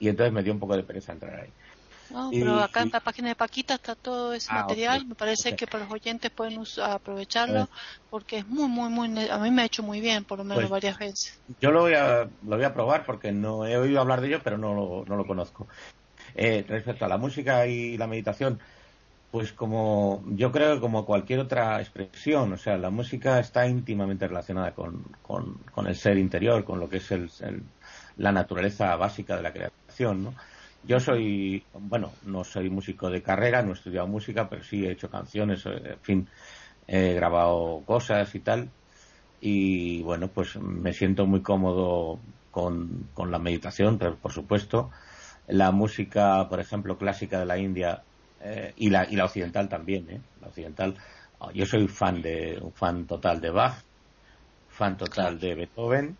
y 0.00 0.08
entonces 0.08 0.32
me 0.32 0.42
dio 0.42 0.54
un 0.54 0.58
poco 0.58 0.74
de 0.74 0.82
pereza 0.82 1.12
entrar 1.12 1.40
ahí. 1.40 1.50
No, 2.08 2.30
pero 2.30 2.60
acá 2.60 2.80
en 2.80 2.90
la 2.90 3.00
página 3.00 3.28
de 3.28 3.34
Paquita 3.34 3.74
está 3.74 3.94
todo 3.94 4.32
ese 4.32 4.48
ah, 4.52 4.62
material. 4.62 5.06
Me 5.06 5.14
parece 5.14 5.54
que 5.54 5.66
para 5.66 5.84
los 5.84 5.92
oyentes 5.92 6.30
pueden 6.30 6.62
aprovecharlo 6.82 7.68
porque 8.08 8.38
es 8.38 8.46
muy, 8.46 8.68
muy, 8.68 8.88
muy. 8.88 9.28
A 9.28 9.38
mí 9.38 9.50
me 9.50 9.62
ha 9.62 9.64
hecho 9.66 9.82
muy 9.82 10.00
bien, 10.00 10.24
por 10.24 10.38
lo 10.38 10.44
menos 10.44 10.62
pues 10.62 10.70
varias 10.70 10.98
veces. 10.98 11.38
Yo 11.60 11.72
lo 11.72 11.80
voy 11.82 11.94
a, 11.94 12.28
lo 12.46 12.56
voy 12.56 12.64
a 12.64 12.72
probar 12.72 13.04
porque 13.04 13.32
no 13.32 13.66
he 13.66 13.76
oído 13.76 14.00
hablar 14.00 14.22
de 14.22 14.28
ello, 14.28 14.40
pero 14.42 14.56
no 14.56 14.72
lo, 14.72 15.04
no 15.06 15.16
lo 15.16 15.26
conozco. 15.26 15.66
Eh, 16.36 16.64
respecto 16.66 17.04
a 17.04 17.08
la 17.08 17.18
música 17.18 17.66
y 17.66 17.98
la 17.98 18.06
meditación, 18.06 18.60
pues 19.30 19.52
como 19.52 20.24
yo 20.28 20.52
creo 20.52 20.74
que 20.74 20.80
como 20.80 21.04
cualquier 21.04 21.40
otra 21.40 21.80
expresión, 21.80 22.52
o 22.52 22.56
sea, 22.56 22.76
la 22.78 22.90
música 22.90 23.38
está 23.38 23.66
íntimamente 23.66 24.26
relacionada 24.26 24.72
con, 24.72 25.04
con, 25.22 25.86
el 25.86 25.96
ser 25.96 26.16
interior, 26.18 26.64
con 26.64 26.80
lo 26.80 26.88
que 26.88 26.98
es 26.98 27.10
el, 27.10 27.28
la 28.16 28.32
naturaleza 28.32 28.94
básica 28.96 29.36
de 29.36 29.42
la 29.42 29.52
creación, 29.52 30.24
¿no? 30.24 30.34
Yo 30.84 31.00
soy, 31.00 31.64
bueno, 31.74 32.12
no 32.26 32.44
soy 32.44 32.70
músico 32.70 33.10
de 33.10 33.20
carrera, 33.20 33.60
no 33.62 33.70
he 33.70 33.74
estudiado 33.74 34.06
música, 34.06 34.48
pero 34.48 34.62
sí 34.62 34.86
he 34.86 34.92
hecho 34.92 35.10
canciones, 35.10 35.66
eh, 35.66 35.80
en 35.84 36.00
fin, 36.00 36.28
he 36.86 37.14
grabado 37.14 37.82
cosas 37.84 38.32
y 38.34 38.40
tal. 38.40 38.68
Y 39.40 40.02
bueno, 40.02 40.28
pues 40.28 40.56
me 40.56 40.92
siento 40.92 41.26
muy 41.26 41.42
cómodo 41.42 42.20
con, 42.52 43.08
con 43.14 43.32
la 43.32 43.38
meditación, 43.38 43.98
por 43.98 44.32
supuesto. 44.32 44.90
La 45.48 45.72
música, 45.72 46.48
por 46.48 46.60
ejemplo, 46.60 46.96
clásica 46.96 47.40
de 47.40 47.46
la 47.46 47.58
India 47.58 48.02
eh, 48.40 48.72
y, 48.76 48.90
la, 48.90 49.06
y 49.10 49.16
la 49.16 49.24
occidental 49.24 49.68
también, 49.68 50.08
¿eh? 50.10 50.20
La 50.40 50.48
occidental. 50.48 50.94
Oh, 51.38 51.50
yo 51.50 51.66
soy 51.66 51.86
fan 51.88 52.22
de, 52.22 52.58
un 52.60 52.72
fan 52.72 53.06
total 53.06 53.40
de 53.40 53.50
Bach, 53.50 53.74
fan 54.68 54.96
total 54.96 55.38
de 55.38 55.54
Beethoven, 55.54 56.16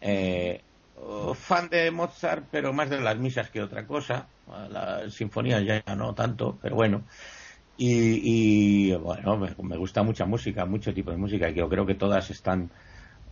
eh, 0.00 0.60
oh, 0.96 1.34
fan 1.34 1.68
de 1.68 1.90
Mozart, 1.90 2.44
pero 2.50 2.72
más 2.72 2.90
de 2.90 3.00
las 3.00 3.16
misas 3.16 3.50
que 3.50 3.62
otra 3.62 3.86
cosa. 3.86 4.26
Las 4.70 5.14
sinfonías 5.14 5.64
ya 5.64 5.82
no 5.94 6.14
tanto, 6.14 6.58
pero 6.60 6.74
bueno. 6.74 7.04
Y, 7.82 8.92
bueno, 8.96 9.38
me, 9.38 9.76
gusta 9.78 10.02
mucha 10.02 10.26
música, 10.26 10.66
mucho 10.66 10.92
tipo 10.92 11.10
de 11.10 11.16
música, 11.16 11.48
y 11.48 11.54
yo 11.54 11.66
creo 11.66 11.86
que 11.86 11.94
todas 11.94 12.28
están 12.28 12.70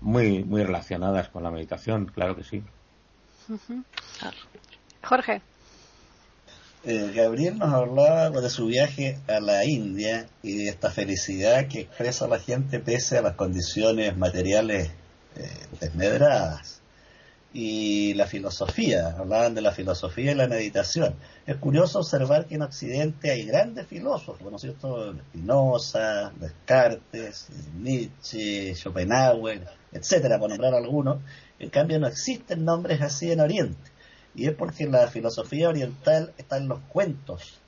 muy, 0.00 0.42
muy 0.42 0.62
relacionadas 0.62 1.28
con 1.28 1.42
la 1.42 1.50
meditación, 1.50 2.06
claro 2.06 2.34
que 2.34 2.44
sí. 2.44 2.62
Jorge. 5.02 5.42
Eh, 6.84 7.10
Gabriel 7.12 7.58
nos 7.58 7.74
hablaba 7.74 8.40
de 8.40 8.50
su 8.50 8.66
viaje 8.66 9.18
a 9.26 9.40
la 9.40 9.64
India 9.64 10.28
y 10.42 10.58
de 10.58 10.68
esta 10.68 10.90
felicidad 10.90 11.66
que 11.66 11.80
expresa 11.80 12.28
la 12.28 12.38
gente 12.38 12.78
pese 12.78 13.18
a 13.18 13.22
las 13.22 13.34
condiciones 13.34 14.16
materiales 14.16 14.90
eh, 15.36 15.50
desmedradas. 15.80 16.80
Y 17.52 18.14
la 18.14 18.26
filosofía, 18.26 19.16
hablaban 19.18 19.54
de 19.54 19.62
la 19.62 19.72
filosofía 19.72 20.32
y 20.32 20.34
la 20.36 20.46
meditación. 20.46 21.16
Es 21.46 21.56
curioso 21.56 21.98
observar 21.98 22.46
que 22.46 22.54
en 22.54 22.62
Occidente 22.62 23.30
hay 23.30 23.44
grandes 23.44 23.86
filósofos, 23.86 24.48
¿no 24.48 24.56
es 24.56 24.62
cierto? 24.62 25.14
Spinoza, 25.14 26.30
Descartes, 26.38 27.48
Nietzsche, 27.76 28.74
Schopenhauer, 28.74 29.66
etcétera, 29.92 30.38
por 30.38 30.50
nombrar 30.50 30.74
algunos. 30.74 31.18
En 31.58 31.70
cambio, 31.70 31.98
no 31.98 32.06
existen 32.06 32.64
nombres 32.64 33.00
así 33.00 33.32
en 33.32 33.40
Oriente 33.40 33.97
y 34.38 34.46
es 34.46 34.54
porque 34.54 34.86
la 34.86 35.08
filosofía 35.08 35.68
oriental 35.68 36.32
está 36.38 36.58
en 36.58 36.68
los 36.68 36.78
cuentos. 36.92 37.58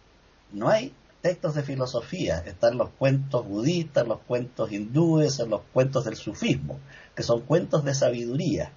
No 0.53 0.69
hay 0.69 0.95
textos 1.21 1.57
de 1.57 1.65
filosofía. 1.65 2.45
Están 2.47 2.79
los 2.79 2.91
cuentos 2.91 3.45
budistas, 3.45 4.07
los 4.07 4.21
cuentos 4.21 4.71
hindúes, 4.71 5.41
los 5.41 5.63
cuentos 5.73 6.05
del 6.05 6.15
sufismo, 6.15 6.79
que 7.17 7.25
son 7.25 7.41
cuentos 7.41 7.85
de 7.85 7.93
sabiduría 7.93 8.71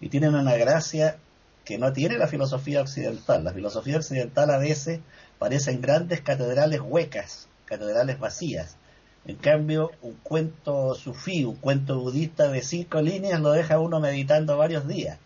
y 0.00 0.08
tienen 0.08 0.34
una 0.34 0.56
gracia 0.56 1.18
que 1.64 1.78
no 1.78 1.92
tiene 1.92 2.18
la 2.18 2.26
filosofía 2.26 2.80
occidental. 2.80 3.44
La 3.44 3.52
filosofía 3.52 3.98
occidental 3.98 4.50
a 4.50 4.58
veces 4.58 4.98
parecen 5.38 5.80
grandes 5.80 6.22
catedrales 6.22 6.80
huecas, 6.80 7.46
catedrales 7.64 8.18
vacías. 8.18 8.76
En 9.24 9.36
cambio, 9.36 9.92
un 10.02 10.14
cuento 10.14 10.96
sufí, 10.96 11.44
un 11.44 11.54
cuento 11.54 12.00
budista 12.00 12.48
de 12.48 12.62
cinco 12.62 13.00
líneas 13.02 13.40
lo 13.40 13.52
deja 13.52 13.78
uno 13.78 14.00
meditando 14.00 14.56
varios 14.56 14.88
días. 14.88 15.20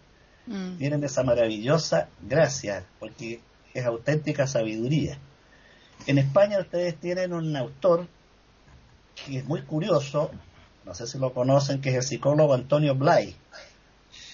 Mm. 0.46 0.76
Tienen 0.76 1.04
esa 1.04 1.22
maravillosa 1.22 2.08
gracia, 2.22 2.84
porque 2.98 3.40
es 3.74 3.84
auténtica 3.84 4.46
sabiduría. 4.46 5.18
En 6.06 6.18
España 6.18 6.58
ustedes 6.58 6.96
tienen 6.96 7.32
un 7.32 7.56
autor 7.56 8.06
que 9.14 9.38
es 9.38 9.44
muy 9.44 9.62
curioso, 9.62 10.30
no 10.84 10.94
sé 10.94 11.06
si 11.06 11.18
lo 11.18 11.32
conocen, 11.32 11.80
que 11.80 11.90
es 11.90 11.96
el 11.96 12.02
psicólogo 12.02 12.54
Antonio 12.54 12.94
Blay. 12.94 13.36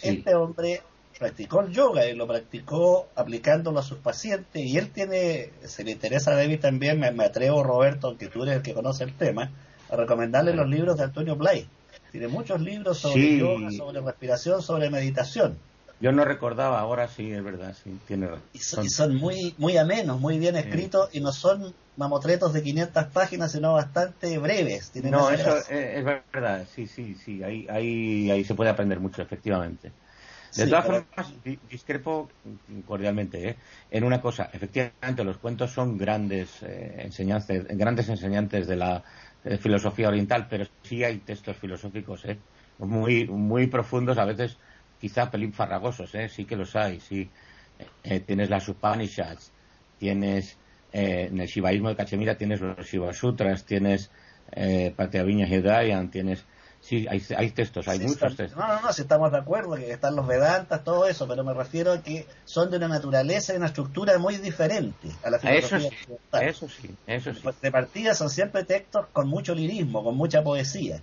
Este 0.03 0.35
hombre 0.35 0.83
practicó 1.19 1.63
el 1.63 1.73
yoga 1.73 2.07
y 2.07 2.15
lo 2.15 2.27
practicó 2.27 3.09
aplicándolo 3.15 3.81
a 3.81 3.83
sus 3.83 3.99
pacientes 3.99 4.63
y 4.63 4.77
él 4.79 4.91
tiene, 4.91 5.51
si 5.65 5.83
le 5.83 5.93
interesa 5.93 6.33
a 6.33 6.37
David 6.37 6.61
también, 6.61 7.01
me, 7.01 7.25
atrevo 7.25 7.63
Roberto, 7.63 8.09
aunque 8.09 8.29
tú 8.29 8.43
eres 8.43 8.57
el 8.57 8.63
que 8.63 8.75
conoce 8.75 9.05
el 9.05 9.15
tema, 9.15 9.51
a 9.91 9.97
recomendarle 9.97 10.55
los 10.55 10.69
libros 10.69 10.97
de 10.97 11.05
Antonio 11.05 11.37
Blay. 11.37 11.67
Tiene 12.13 12.29
muchos 12.29 12.61
libros 12.61 12.99
sobre 12.99 13.39
yoga, 13.39 13.71
sobre 13.71 14.01
respiración, 14.01 14.63
sobre 14.63 14.91
meditación. 14.91 15.59
Yo 15.99 16.13
no 16.13 16.25
recordaba, 16.25 16.79
ahora 16.81 17.09
sí, 17.09 17.33
es 17.33 17.43
verdad, 17.43 17.75
sí, 17.83 17.99
tiene 18.07 18.27
razón. 18.27 18.43
Y 18.85 18.89
son, 18.91 19.17
muy, 19.17 19.55
muy 19.57 19.79
amenos, 19.79 20.21
muy 20.21 20.39
bien 20.39 20.57
escritos 20.57 21.09
y 21.13 21.21
no 21.21 21.33
son 21.33 21.73
mamotretos 21.97 22.53
de 22.53 22.63
500 22.63 23.07
páginas, 23.07 23.53
sino 23.53 23.73
bastante 23.73 24.37
breves. 24.39 24.93
no, 25.05 25.31
eso 25.31 25.57
es, 25.71 26.05
verdad, 26.05 26.67
sí, 26.75 26.87
sí, 26.87 27.15
sí, 27.15 27.43
ahí, 27.43 27.67
ahí, 27.71 28.31
ahí 28.31 28.45
se 28.45 28.55
puede 28.55 28.69
aprender 28.69 29.01
mucho, 29.01 29.23
efectivamente. 29.23 29.91
De 30.55 30.67
todas 30.67 30.87
formas, 30.87 31.35
discrepo 31.71 32.31
cordialmente 32.87 33.49
¿eh? 33.51 33.57
en 33.91 34.05
una 34.05 34.21
cosa. 34.21 34.49
Efectivamente, 34.53 35.23
los 35.23 35.37
cuentos 35.37 35.71
son 35.71 35.99
grandes 35.99 36.63
eh, 36.63 37.03
enseñanzas, 37.05 37.65
grandes 37.69 38.09
enseñantes 38.09 38.67
de 38.67 38.77
la 38.77 39.03
eh, 39.45 39.59
filosofía 39.59 40.09
oriental, 40.09 40.47
pero 40.49 40.65
sí 40.83 41.05
hay 41.05 41.19
textos 41.19 41.57
filosóficos 41.57 42.25
¿eh? 42.25 42.39
muy, 42.79 43.27
muy 43.27 43.67
profundos, 43.67 44.19
a 44.19 44.25
veces 44.25 44.57
quizá 45.01 45.31
pelín 45.31 45.53
farragosos, 45.53 46.15
¿eh? 46.15 46.29
sí 46.29 46.45
que 46.45 46.57
los 46.57 46.75
hay. 46.77 47.01
Sí. 47.01 47.31
Eh, 48.05 48.21
tienes 48.21 48.49
las 48.49 48.69
Upanishads, 48.69 49.53
tienes 49.99 50.57
en 50.93 51.39
el 51.39 51.47
Shivaísmo 51.47 51.91
de 51.91 51.97
Cachemira 51.97 52.39
tienes 52.39 52.61
los 52.61 52.87
Shiva 52.87 53.13
Sutras, 53.13 53.65
tienes 53.65 54.11
eh, 54.53 54.95
Viña 54.97 55.47
Hidayan, 55.47 56.11
tienes 56.11 56.47
Sí, 56.87 57.05
hay, 57.09 57.51
textos, 57.51 57.89
hay 57.89 57.99
muchos 57.99 58.37
textos. 58.37 58.57
No, 58.57 58.69
no, 58.69 58.81
no, 58.81 58.93
si 58.93 59.03
estamos 59.03 59.33
de 59.33 59.39
acuerdo 59.39 59.75
que 59.75 59.91
están 59.91 60.15
los 60.15 60.25
Vedantas, 60.25 60.85
todo 60.85 61.09
eso, 61.09 61.27
pero 61.27 61.43
me 61.43 61.53
refiero 61.53 61.93
a 61.93 62.01
que 62.01 62.29
son 62.45 62.71
de 62.71 62.77
una 62.77 62.87
naturaleza 62.87 63.53
y 63.53 63.57
una 63.57 63.67
estructura 63.67 64.17
muy 64.19 64.37
diferente 64.37 65.09
a 65.25 65.31
la 65.31 65.41
filosofía 65.41 65.89
eso 66.43 66.69
sí, 66.69 66.95
eso 67.09 67.35
sí, 67.35 67.43
De 67.61 67.73
partida 67.73 68.15
son 68.15 68.31
siempre 68.31 68.63
textos 68.63 69.07
con 69.13 69.27
mucho 69.27 69.53
lirismo, 69.53 70.05
con 70.05 70.17
mucha 70.17 70.45
poesía. 70.45 71.01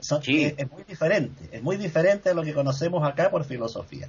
Son, 0.00 0.22
es, 0.26 0.70
muy 0.70 0.82
diferente, 0.84 1.48
es 1.52 1.62
muy 1.62 1.76
diferente 1.76 2.30
a 2.30 2.34
lo 2.34 2.42
que 2.42 2.54
conocemos 2.54 3.06
acá 3.06 3.30
por 3.30 3.44
filosofía. 3.44 4.08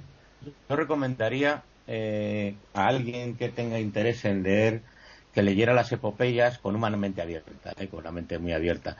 Yo 0.68 0.76
recomendaría 0.76 1.62
eh, 1.86 2.54
a 2.74 2.86
alguien 2.86 3.36
que 3.36 3.48
tenga 3.48 3.78
interés 3.78 4.24
en 4.24 4.42
leer 4.42 4.82
que 5.32 5.42
leyera 5.42 5.74
las 5.74 5.92
epopeyas 5.92 6.58
con 6.58 6.76
una 6.76 6.90
mente 6.90 7.20
abierta, 7.20 7.72
eh, 7.78 7.88
con 7.88 8.00
una 8.00 8.12
mente 8.12 8.38
muy 8.38 8.52
abierta 8.52 8.96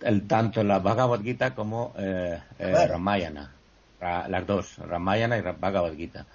el, 0.00 0.26
tanto 0.26 0.62
la 0.62 0.78
Bhagavad 0.78 1.20
Gita 1.22 1.54
como 1.54 1.94
eh, 1.98 2.38
eh 2.58 2.86
Ramayana. 2.86 3.52
las 4.00 4.46
dos, 4.46 4.78
Ramayana 4.78 5.38
y 5.38 5.42
Bhagavad 5.42 5.94
Gita. 5.94 6.26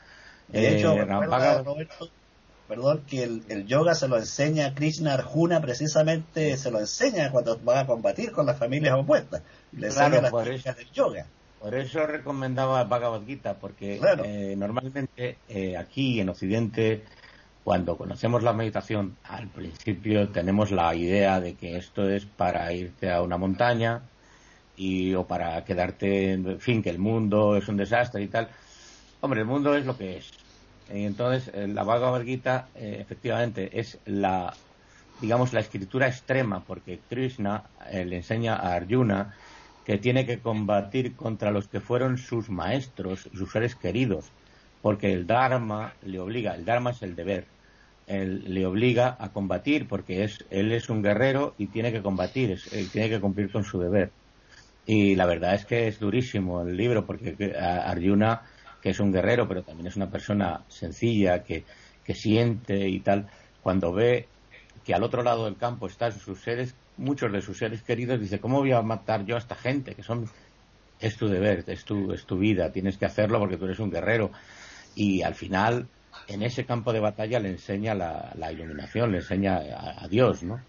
De 0.47 0.77
hecho, 0.77 0.93
eh, 0.93 1.05
Roberto, 1.05 2.09
perdón, 2.71 3.03
que 3.05 3.23
el, 3.23 3.65
yoga 3.67 3.95
se 3.95 4.07
lo 4.07 4.17
enseña 4.17 4.67
a 4.67 4.73
Krishna 4.73 5.15
Arjuna, 5.15 5.59
precisamente 5.59 6.55
se 6.55 6.71
lo 6.71 6.79
enseña 6.79 7.29
cuando 7.29 7.61
va 7.61 7.81
a 7.81 7.85
combatir 7.85 8.31
con 8.31 8.45
las 8.45 8.57
familias 8.57 8.95
opuestas. 8.97 9.41
Le 9.73 9.89
claro, 9.89 10.21
las 10.21 10.31
por 10.31 10.47
eso, 10.47 10.73
del 10.73 10.89
yoga. 10.91 11.25
Por 11.59 11.75
eso 11.75 12.07
recomendaba 12.07 12.85
Bhagavad 12.85 13.23
Gita, 13.25 13.55
porque 13.55 13.99
eh, 14.23 14.55
normalmente 14.55 15.37
aquí 15.77 16.21
en 16.21 16.29
Occidente 16.29 17.03
cuando 17.65 17.97
conocemos 17.97 18.41
la 18.41 18.53
meditación, 18.53 19.17
al 19.25 19.49
principio 19.49 20.29
tenemos 20.29 20.71
la 20.71 20.95
idea 20.95 21.41
de 21.41 21.55
que 21.55 21.75
esto 21.75 22.09
es 22.09 22.25
para 22.25 22.71
irte 22.71 23.11
a 23.11 23.21
una 23.21 23.37
montaña 23.37 24.01
y 24.77 25.13
o 25.13 25.25
para 25.27 25.65
quedarte, 25.65 26.31
en 26.31 26.59
fin, 26.61 26.81
que 26.81 26.89
el 26.89 26.99
mundo 26.99 27.57
es 27.57 27.67
un 27.67 27.75
desastre 27.75 28.23
y 28.23 28.29
tal. 28.29 28.47
Hombre, 29.19 29.41
el 29.41 29.45
mundo 29.45 29.75
es 29.75 29.85
lo 29.85 29.97
que 29.97 30.19
es. 30.19 30.40
Y 30.93 31.05
entonces, 31.05 31.51
eh, 31.53 31.67
la 31.67 31.83
Bhagavad 31.83 32.23
Gita, 32.23 32.67
eh, 32.75 32.97
efectivamente, 32.99 33.79
es 33.79 33.99
la, 34.05 34.53
digamos, 35.21 35.53
la 35.53 35.61
escritura 35.61 36.07
extrema, 36.07 36.63
porque 36.63 36.99
Krishna 37.09 37.63
eh, 37.89 38.05
le 38.05 38.17
enseña 38.17 38.55
a 38.55 38.73
Arjuna 38.73 39.33
que 39.85 39.97
tiene 39.97 40.25
que 40.25 40.39
combatir 40.39 41.15
contra 41.15 41.51
los 41.51 41.67
que 41.67 41.79
fueron 41.79 42.17
sus 42.17 42.49
maestros, 42.49 43.29
sus 43.33 43.51
seres 43.51 43.75
queridos, 43.75 44.31
porque 44.81 45.11
el 45.13 45.25
Dharma 45.27 45.93
le 46.03 46.19
obliga, 46.19 46.55
el 46.55 46.65
Dharma 46.65 46.91
es 46.91 47.01
el 47.01 47.15
deber, 47.15 47.45
él, 48.07 48.43
le 48.47 48.65
obliga 48.65 49.15
a 49.19 49.29
combatir 49.29 49.87
porque 49.87 50.23
es, 50.23 50.45
él 50.49 50.71
es 50.71 50.89
un 50.89 51.01
guerrero 51.01 51.55
y 51.57 51.67
tiene 51.67 51.91
que 51.91 52.01
combatir, 52.01 52.59
tiene 52.91 53.09
que 53.09 53.19
cumplir 53.19 53.51
con 53.51 53.63
su 53.63 53.79
deber. 53.79 54.11
Y 54.85 55.15
la 55.15 55.25
verdad 55.25 55.55
es 55.55 55.65
que 55.65 55.87
es 55.87 55.99
durísimo 55.99 56.61
el 56.61 56.75
libro 56.75 57.05
porque 57.05 57.55
Arjuna, 57.55 58.41
que 58.81 58.89
es 58.89 58.99
un 58.99 59.11
guerrero, 59.11 59.47
pero 59.47 59.63
también 59.63 59.87
es 59.87 59.95
una 59.95 60.09
persona 60.09 60.63
sencilla, 60.67 61.43
que, 61.43 61.63
que 62.03 62.15
siente 62.15 62.87
y 62.89 62.99
tal, 62.99 63.27
cuando 63.61 63.93
ve 63.93 64.27
que 64.83 64.93
al 64.93 65.03
otro 65.03 65.23
lado 65.23 65.45
del 65.45 65.57
campo 65.57 65.87
están 65.87 66.11
sus 66.11 66.41
seres, 66.41 66.75
muchos 66.97 67.31
de 67.31 67.41
sus 67.41 67.57
seres 67.57 67.83
queridos, 67.83 68.19
dice, 68.19 68.39
¿cómo 68.39 68.59
voy 68.59 68.71
a 68.71 68.81
matar 68.81 69.25
yo 69.25 69.35
a 69.35 69.39
esta 69.39 69.55
gente? 69.55 69.93
Que 69.93 70.03
son, 70.03 70.25
es 70.99 71.17
tu 71.17 71.27
deber, 71.27 71.63
es 71.67 71.85
tu, 71.85 72.11
es 72.11 72.25
tu 72.25 72.37
vida, 72.37 72.71
tienes 72.71 72.97
que 72.97 73.05
hacerlo 73.05 73.39
porque 73.39 73.57
tú 73.57 73.65
eres 73.65 73.79
un 73.79 73.91
guerrero 73.91 74.31
y 74.95 75.21
al 75.21 75.35
final 75.35 75.87
en 76.27 76.43
ese 76.43 76.65
campo 76.65 76.93
de 76.93 76.99
batalla 76.99 77.39
le 77.39 77.49
enseña 77.49 77.93
la, 77.93 78.51
iluminación, 78.51 79.11
le 79.11 79.19
enseña 79.19 79.57
a, 79.57 80.07
Dios, 80.07 80.43
¿no? 80.43 80.61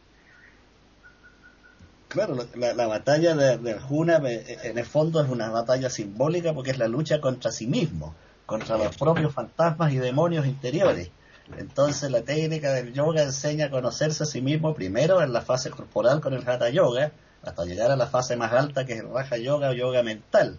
Claro, 2.13 2.37
la, 2.57 2.87
batalla 2.87 3.35
de, 3.35 3.59
de, 3.59 3.73
Arjuna 3.73 4.21
en 4.27 4.79
el 4.79 4.85
fondo 4.85 5.23
es 5.23 5.31
una 5.31 5.51
batalla 5.51 5.89
simbólica 5.89 6.53
porque 6.53 6.71
es 6.71 6.79
la 6.79 6.89
lucha 6.89 7.21
contra 7.21 7.51
sí 7.51 7.67
mismo, 7.67 8.15
contra 8.45 8.77
los 8.77 8.97
propios 8.97 9.33
fantasmas 9.33 9.93
y 9.93 9.97
demonios 9.97 10.47
interiores. 10.47 11.11
Entonces 11.57 12.11
la 12.11 12.23
técnica 12.23 12.73
del 12.73 12.93
yoga 12.93 13.23
enseña 13.23 13.67
a 13.67 13.71
conocerse 13.71 14.25
a 14.25 14.27
sí 14.27 14.41
mismo 14.43 14.75
primero 14.75 15.23
en 15.23 15.33
la 15.33 15.41
fase 15.41 15.71
corporal 15.71 16.21
con 16.21 16.35
el 16.35 16.49
Hatha 16.49 16.69
Yoga, 16.71 17.13
hasta 17.43 17.65
llegar 17.65 17.91
a 17.91 17.97
la 17.97 18.07
fase 18.07 18.37
más 18.37 18.53
alta 18.53 18.85
que 18.85 18.93
es 18.93 19.01
el 19.01 19.11
Raja 19.11 19.39
Yoga 19.39 19.71
o 19.71 19.73
Yoga 19.73 20.03
mental 20.03 20.59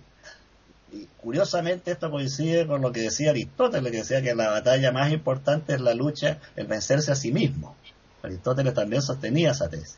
y 0.93 1.07
curiosamente 1.17 1.91
esto 1.91 2.11
coincide 2.11 2.67
con 2.67 2.81
lo 2.81 2.91
que 2.91 3.01
decía 3.01 3.31
Aristóteles, 3.31 3.91
que 3.91 3.97
decía 3.97 4.21
que 4.21 4.35
la 4.35 4.51
batalla 4.51 4.91
más 4.91 5.11
importante 5.11 5.73
es 5.73 5.81
la 5.81 5.93
lucha, 5.93 6.39
el 6.55 6.67
vencerse 6.67 7.11
a 7.11 7.15
sí 7.15 7.31
mismo. 7.31 7.75
Aristóteles 8.21 8.73
también 8.73 9.01
sostenía 9.01 9.51
esa 9.51 9.69
tesis. 9.69 9.97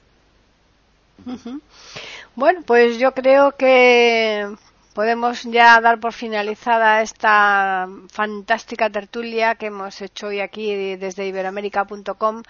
Bueno, 2.35 2.61
pues 2.65 2.97
yo 2.99 3.13
creo 3.13 3.51
que 3.53 4.47
podemos 4.93 5.43
ya 5.43 5.79
dar 5.81 5.99
por 5.99 6.13
finalizada 6.13 7.01
esta 7.01 7.87
fantástica 8.09 8.89
tertulia 8.89 9.55
que 9.55 9.67
hemos 9.67 10.01
hecho 10.01 10.27
hoy 10.27 10.39
aquí 10.39 10.95
desde 10.95 11.27
iberoamérica.com 11.27 12.43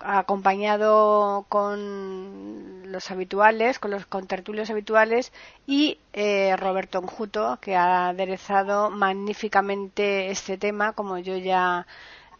acompañado 0.00 1.46
con 1.48 2.90
los 2.92 3.10
habituales, 3.10 3.78
con 3.78 3.90
los 3.90 4.06
contertulios 4.06 4.70
habituales 4.70 5.32
y 5.66 5.98
eh, 6.12 6.54
Roberto 6.56 6.98
Enjuto, 6.98 7.58
que 7.60 7.76
ha 7.76 8.08
aderezado 8.08 8.90
magníficamente 8.90 10.30
este 10.30 10.58
tema, 10.58 10.92
como 10.92 11.18
yo 11.18 11.36
ya 11.36 11.86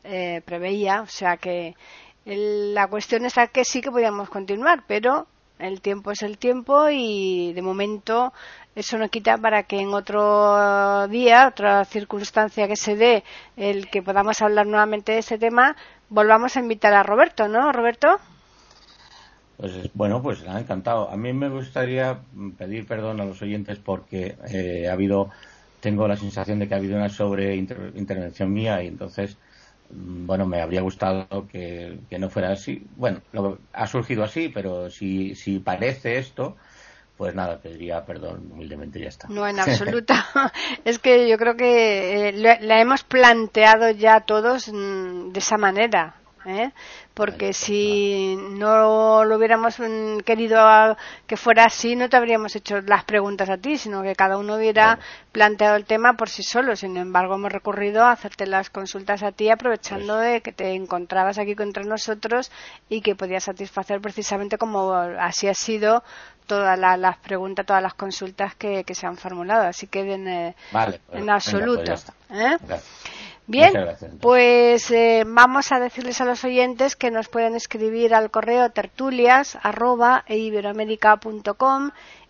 eh, 0.05 0.43
preveía. 0.45 1.03
O 1.03 1.07
sea 1.07 1.37
que 1.37 1.75
la 2.25 2.87
cuestión 2.89 3.25
es 3.25 3.35
que 3.53 3.65
sí 3.65 3.81
que 3.81 3.91
podíamos 3.91 4.29
continuar, 4.29 4.85
pero 4.87 5.27
el 5.59 5.81
tiempo 5.81 6.11
es 6.11 6.23
el 6.23 6.39
tiempo 6.39 6.89
y 6.91 7.53
de 7.53 7.63
momento 7.63 8.33
eso 8.75 8.99
no 8.99 9.09
quita 9.09 9.39
para 9.39 9.63
que 9.63 9.81
en 9.81 9.95
otro 9.95 11.09
día, 11.09 11.49
otra 11.49 11.85
circunstancia 11.85 12.69
que 12.69 12.77
se 12.77 12.97
dé, 12.97 13.25
el 13.57 13.89
que 13.89 14.03
podamos 14.03 14.43
hablar 14.43 14.67
nuevamente 14.67 15.13
de 15.13 15.19
este 15.19 15.39
tema, 15.39 15.77
volvamos 16.09 16.57
a 16.57 16.61
invitar 16.61 16.93
a 16.93 17.03
Roberto, 17.03 17.49
¿no, 17.49 17.73
Roberto? 17.73 18.09
Pues 19.57 19.91
bueno, 19.95 20.23
pues 20.23 20.47
ha 20.47 20.61
encantado. 20.61 21.11
A 21.11 21.17
mí 21.17 21.33
me 21.33 21.49
gustaría 21.49 22.19
pedir 22.59 22.87
perdón 22.87 23.21
a 23.21 23.25
los 23.25 23.41
oyentes 23.41 23.79
porque 23.79 24.37
eh, 24.51 24.87
ha 24.89 24.93
habido, 24.93 25.31
tengo 25.81 26.07
la 26.07 26.17
sensación 26.17 26.59
de 26.59 26.69
que 26.69 26.75
ha 26.75 26.77
habido 26.77 26.97
una 26.97 27.09
sobre 27.09 27.57
intervención 27.57 28.53
mía 28.53 28.83
y 28.83 28.89
entonces 28.89 29.39
bueno, 29.91 30.47
me 30.47 30.61
habría 30.61 30.81
gustado 30.81 31.47
que, 31.49 31.99
no 32.19 32.29
fuera 32.31 32.53
así. 32.53 32.87
Bueno, 32.97 33.21
ha 33.73 33.87
surgido 33.87 34.25
así, 34.25 34.49
pero 34.49 34.91
si, 34.91 35.35
si 35.35 35.59
parece 35.59 36.19
esto, 36.19 36.57
pues 37.17 37.35
nada, 37.35 37.59
pediría 37.59 38.05
perdón 38.05 38.49
humildemente 38.53 38.99
y 38.99 39.03
ya 39.03 39.09
está. 39.09 39.29
No, 39.29 39.47
en 39.47 39.59
absoluto. 39.61 40.15
es 40.85 40.99
que 40.99 41.29
yo 41.29 41.39
creo 41.39 41.57
que 41.57 42.29
eh, 42.29 42.33
la 42.33 42.81
hemos 42.81 43.05
planteado 43.05 43.91
ya 43.91 44.21
todos 44.21 44.69
mm, 44.73 45.33
de 45.33 45.39
esa 45.39 45.57
manera. 45.57 46.17
¿Eh? 46.47 46.71
porque 47.15 47.53
si 47.53 48.37
no 48.37 49.25
lo 49.25 49.37
hubiéramos 49.37 49.79
mm, 49.79 50.19
querido 50.19 50.97
que 51.27 51.37
fuera 51.37 51.65
así, 51.65 51.97
no 51.97 52.09
te 52.09 52.17
habríamos 52.17 52.55
hecho 52.57 52.81
las 52.83 53.05
preguntas 53.05 53.49
a 53.49 53.57
ti, 53.57 53.79
sino 53.79 54.03
que 54.03 54.15
cada 54.15 54.37
uno 54.37 54.57
hubiera 54.57 54.99
planteado 55.33 55.77
el 55.77 55.85
tema 55.85 56.15
por 56.15 56.29
sí 56.29 56.43
solo. 56.43 56.77
Sin 56.77 56.97
embargo, 56.97 57.35
hemos 57.35 57.51
recurrido 57.51 58.05
a 58.05 58.13
hacerte 58.13 58.47
las 58.47 58.71
consultas 58.71 59.23
a 59.23 59.33
ti, 59.33 59.51
aprovechando 59.51 60.17
de 60.17 60.41
que 60.41 60.53
te 60.53 60.75
encontrabas 60.75 61.39
aquí 61.39 61.55
contra 61.55 61.83
nosotros 61.85 62.53
y 62.89 63.01
que 63.01 63.15
podías 63.15 63.45
satisfacer 63.45 64.01
precisamente 64.01 64.59
como 64.59 64.93
así 64.93 65.49
ha 65.49 65.55
sido 65.55 66.03
todas 66.47 66.79
las 66.79 67.17
preguntas, 67.19 67.67
todas 67.67 67.83
las 67.83 67.95
consultas 67.95 68.55
que, 68.55 68.85
se 68.93 69.07
han 69.07 69.17
formulado. 69.17 69.67
Así 69.67 69.87
que 69.87 70.01
en, 70.13 70.29
eh, 70.29 70.55
pues, 70.71 71.01
en 71.13 71.31
absoluto. 71.31 71.95
¿eh? 72.31 72.57
Bien, 73.49 73.75
pues 74.21 74.91
eh, 74.91 75.23
vamos 75.25 75.71
a 75.71 75.79
decirles 75.79 76.21
a 76.21 76.25
los 76.25 76.45
oyentes 76.45 76.97
que 76.97 77.13
nos 77.13 77.29
pueden 77.29 77.55
escribir 77.55 78.13
al 78.13 78.31
correo 78.31 78.71
tertulias 78.71 79.57
arroba, 79.63 80.25
e 80.27 80.37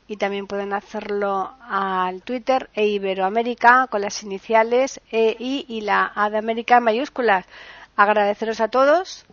y 0.09 0.17
también 0.19 0.47
pueden 0.47 0.73
hacerlo 0.73 1.55
al 1.69 2.23
Twitter 2.23 2.69
e 2.75 2.87
Iberoamérica 2.87 3.89
con 3.89 4.03
las 4.03 4.23
iniciales 4.23 5.01
EI 5.11 5.65
y 5.67 5.81
la 5.81 6.13
A 6.15 6.31
de 6.31 6.39
América 6.39 6.77
en 6.77 6.85
mayúsculas. 6.85 7.47
Agradeceros 7.97 8.61
a 8.61 8.69
todos 8.69 9.27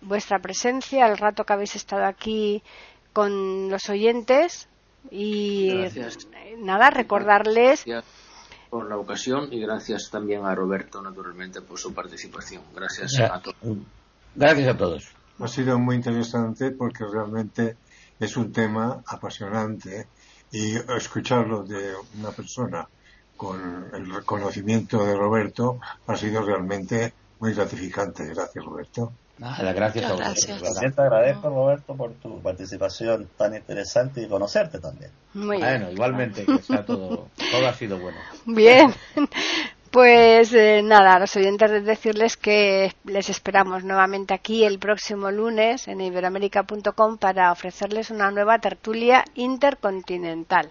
vuestra 0.00 0.40
presencia, 0.40 1.06
el 1.06 1.16
rato 1.16 1.44
que 1.44 1.52
habéis 1.52 1.76
estado 1.76 2.04
aquí 2.04 2.62
con 3.12 3.70
los 3.70 3.88
oyentes 3.88 4.68
y 5.10 5.84
nada, 6.58 6.90
recordarles 6.90 7.84
por 8.70 8.88
la 8.88 8.96
ocasión 8.96 9.52
y 9.52 9.60
gracias 9.60 10.10
también 10.10 10.46
a 10.46 10.54
Roberto, 10.54 11.02
naturalmente, 11.02 11.60
por 11.60 11.78
su 11.78 11.92
participación. 11.92 12.62
Gracias 12.74 13.18
a 13.20 13.40
todos. 13.40 13.56
Gracias 14.34 14.68
a 14.68 14.78
todos. 14.78 15.08
Ha 15.40 15.48
sido 15.48 15.78
muy 15.78 15.96
interesante 15.96 16.70
porque 16.70 17.04
realmente 17.04 17.76
es 18.20 18.36
un 18.36 18.52
tema 18.52 19.02
apasionante 19.06 20.06
y 20.52 20.76
escucharlo 20.96 21.64
de 21.64 21.94
una 22.18 22.30
persona 22.30 22.86
con 23.36 23.86
el 23.94 24.12
reconocimiento 24.12 25.04
de 25.04 25.16
Roberto 25.16 25.80
ha 26.06 26.16
sido 26.16 26.42
realmente 26.42 27.14
muy 27.38 27.54
gratificante. 27.54 28.26
Gracias, 28.26 28.64
Roberto. 28.64 29.12
Nada, 29.40 29.72
gracias 29.72 30.04
a 30.04 30.12
vosotros. 30.12 30.62
También 30.62 30.92
te 30.92 31.00
agradezco, 31.00 31.48
Roberto, 31.48 31.96
por 31.96 32.12
tu 32.12 32.42
participación 32.42 33.26
tan 33.38 33.54
interesante 33.54 34.22
y 34.22 34.28
conocerte 34.28 34.78
también. 34.78 35.10
Muy 35.32 35.56
bueno, 35.56 35.90
igualmente, 35.90 36.44
que 36.44 36.58
sea 36.58 36.84
todo, 36.84 37.28
todo 37.50 37.66
ha 37.66 37.72
sido 37.74 37.98
bueno. 37.98 38.18
Bien. 38.46 38.94
Pues 39.90 40.52
eh, 40.52 40.82
nada, 40.84 41.14
a 41.14 41.18
los 41.18 41.34
oyentes 41.34 41.84
decirles 41.84 42.36
que 42.36 42.92
les 43.02 43.28
esperamos 43.28 43.82
nuevamente 43.82 44.32
aquí 44.32 44.62
el 44.62 44.78
próximo 44.78 45.32
lunes 45.32 45.88
en 45.88 46.00
iberoamérica.com 46.00 47.18
para 47.18 47.50
ofrecerles 47.50 48.12
una 48.12 48.30
nueva 48.30 48.60
tertulia 48.60 49.24
intercontinental. 49.34 50.70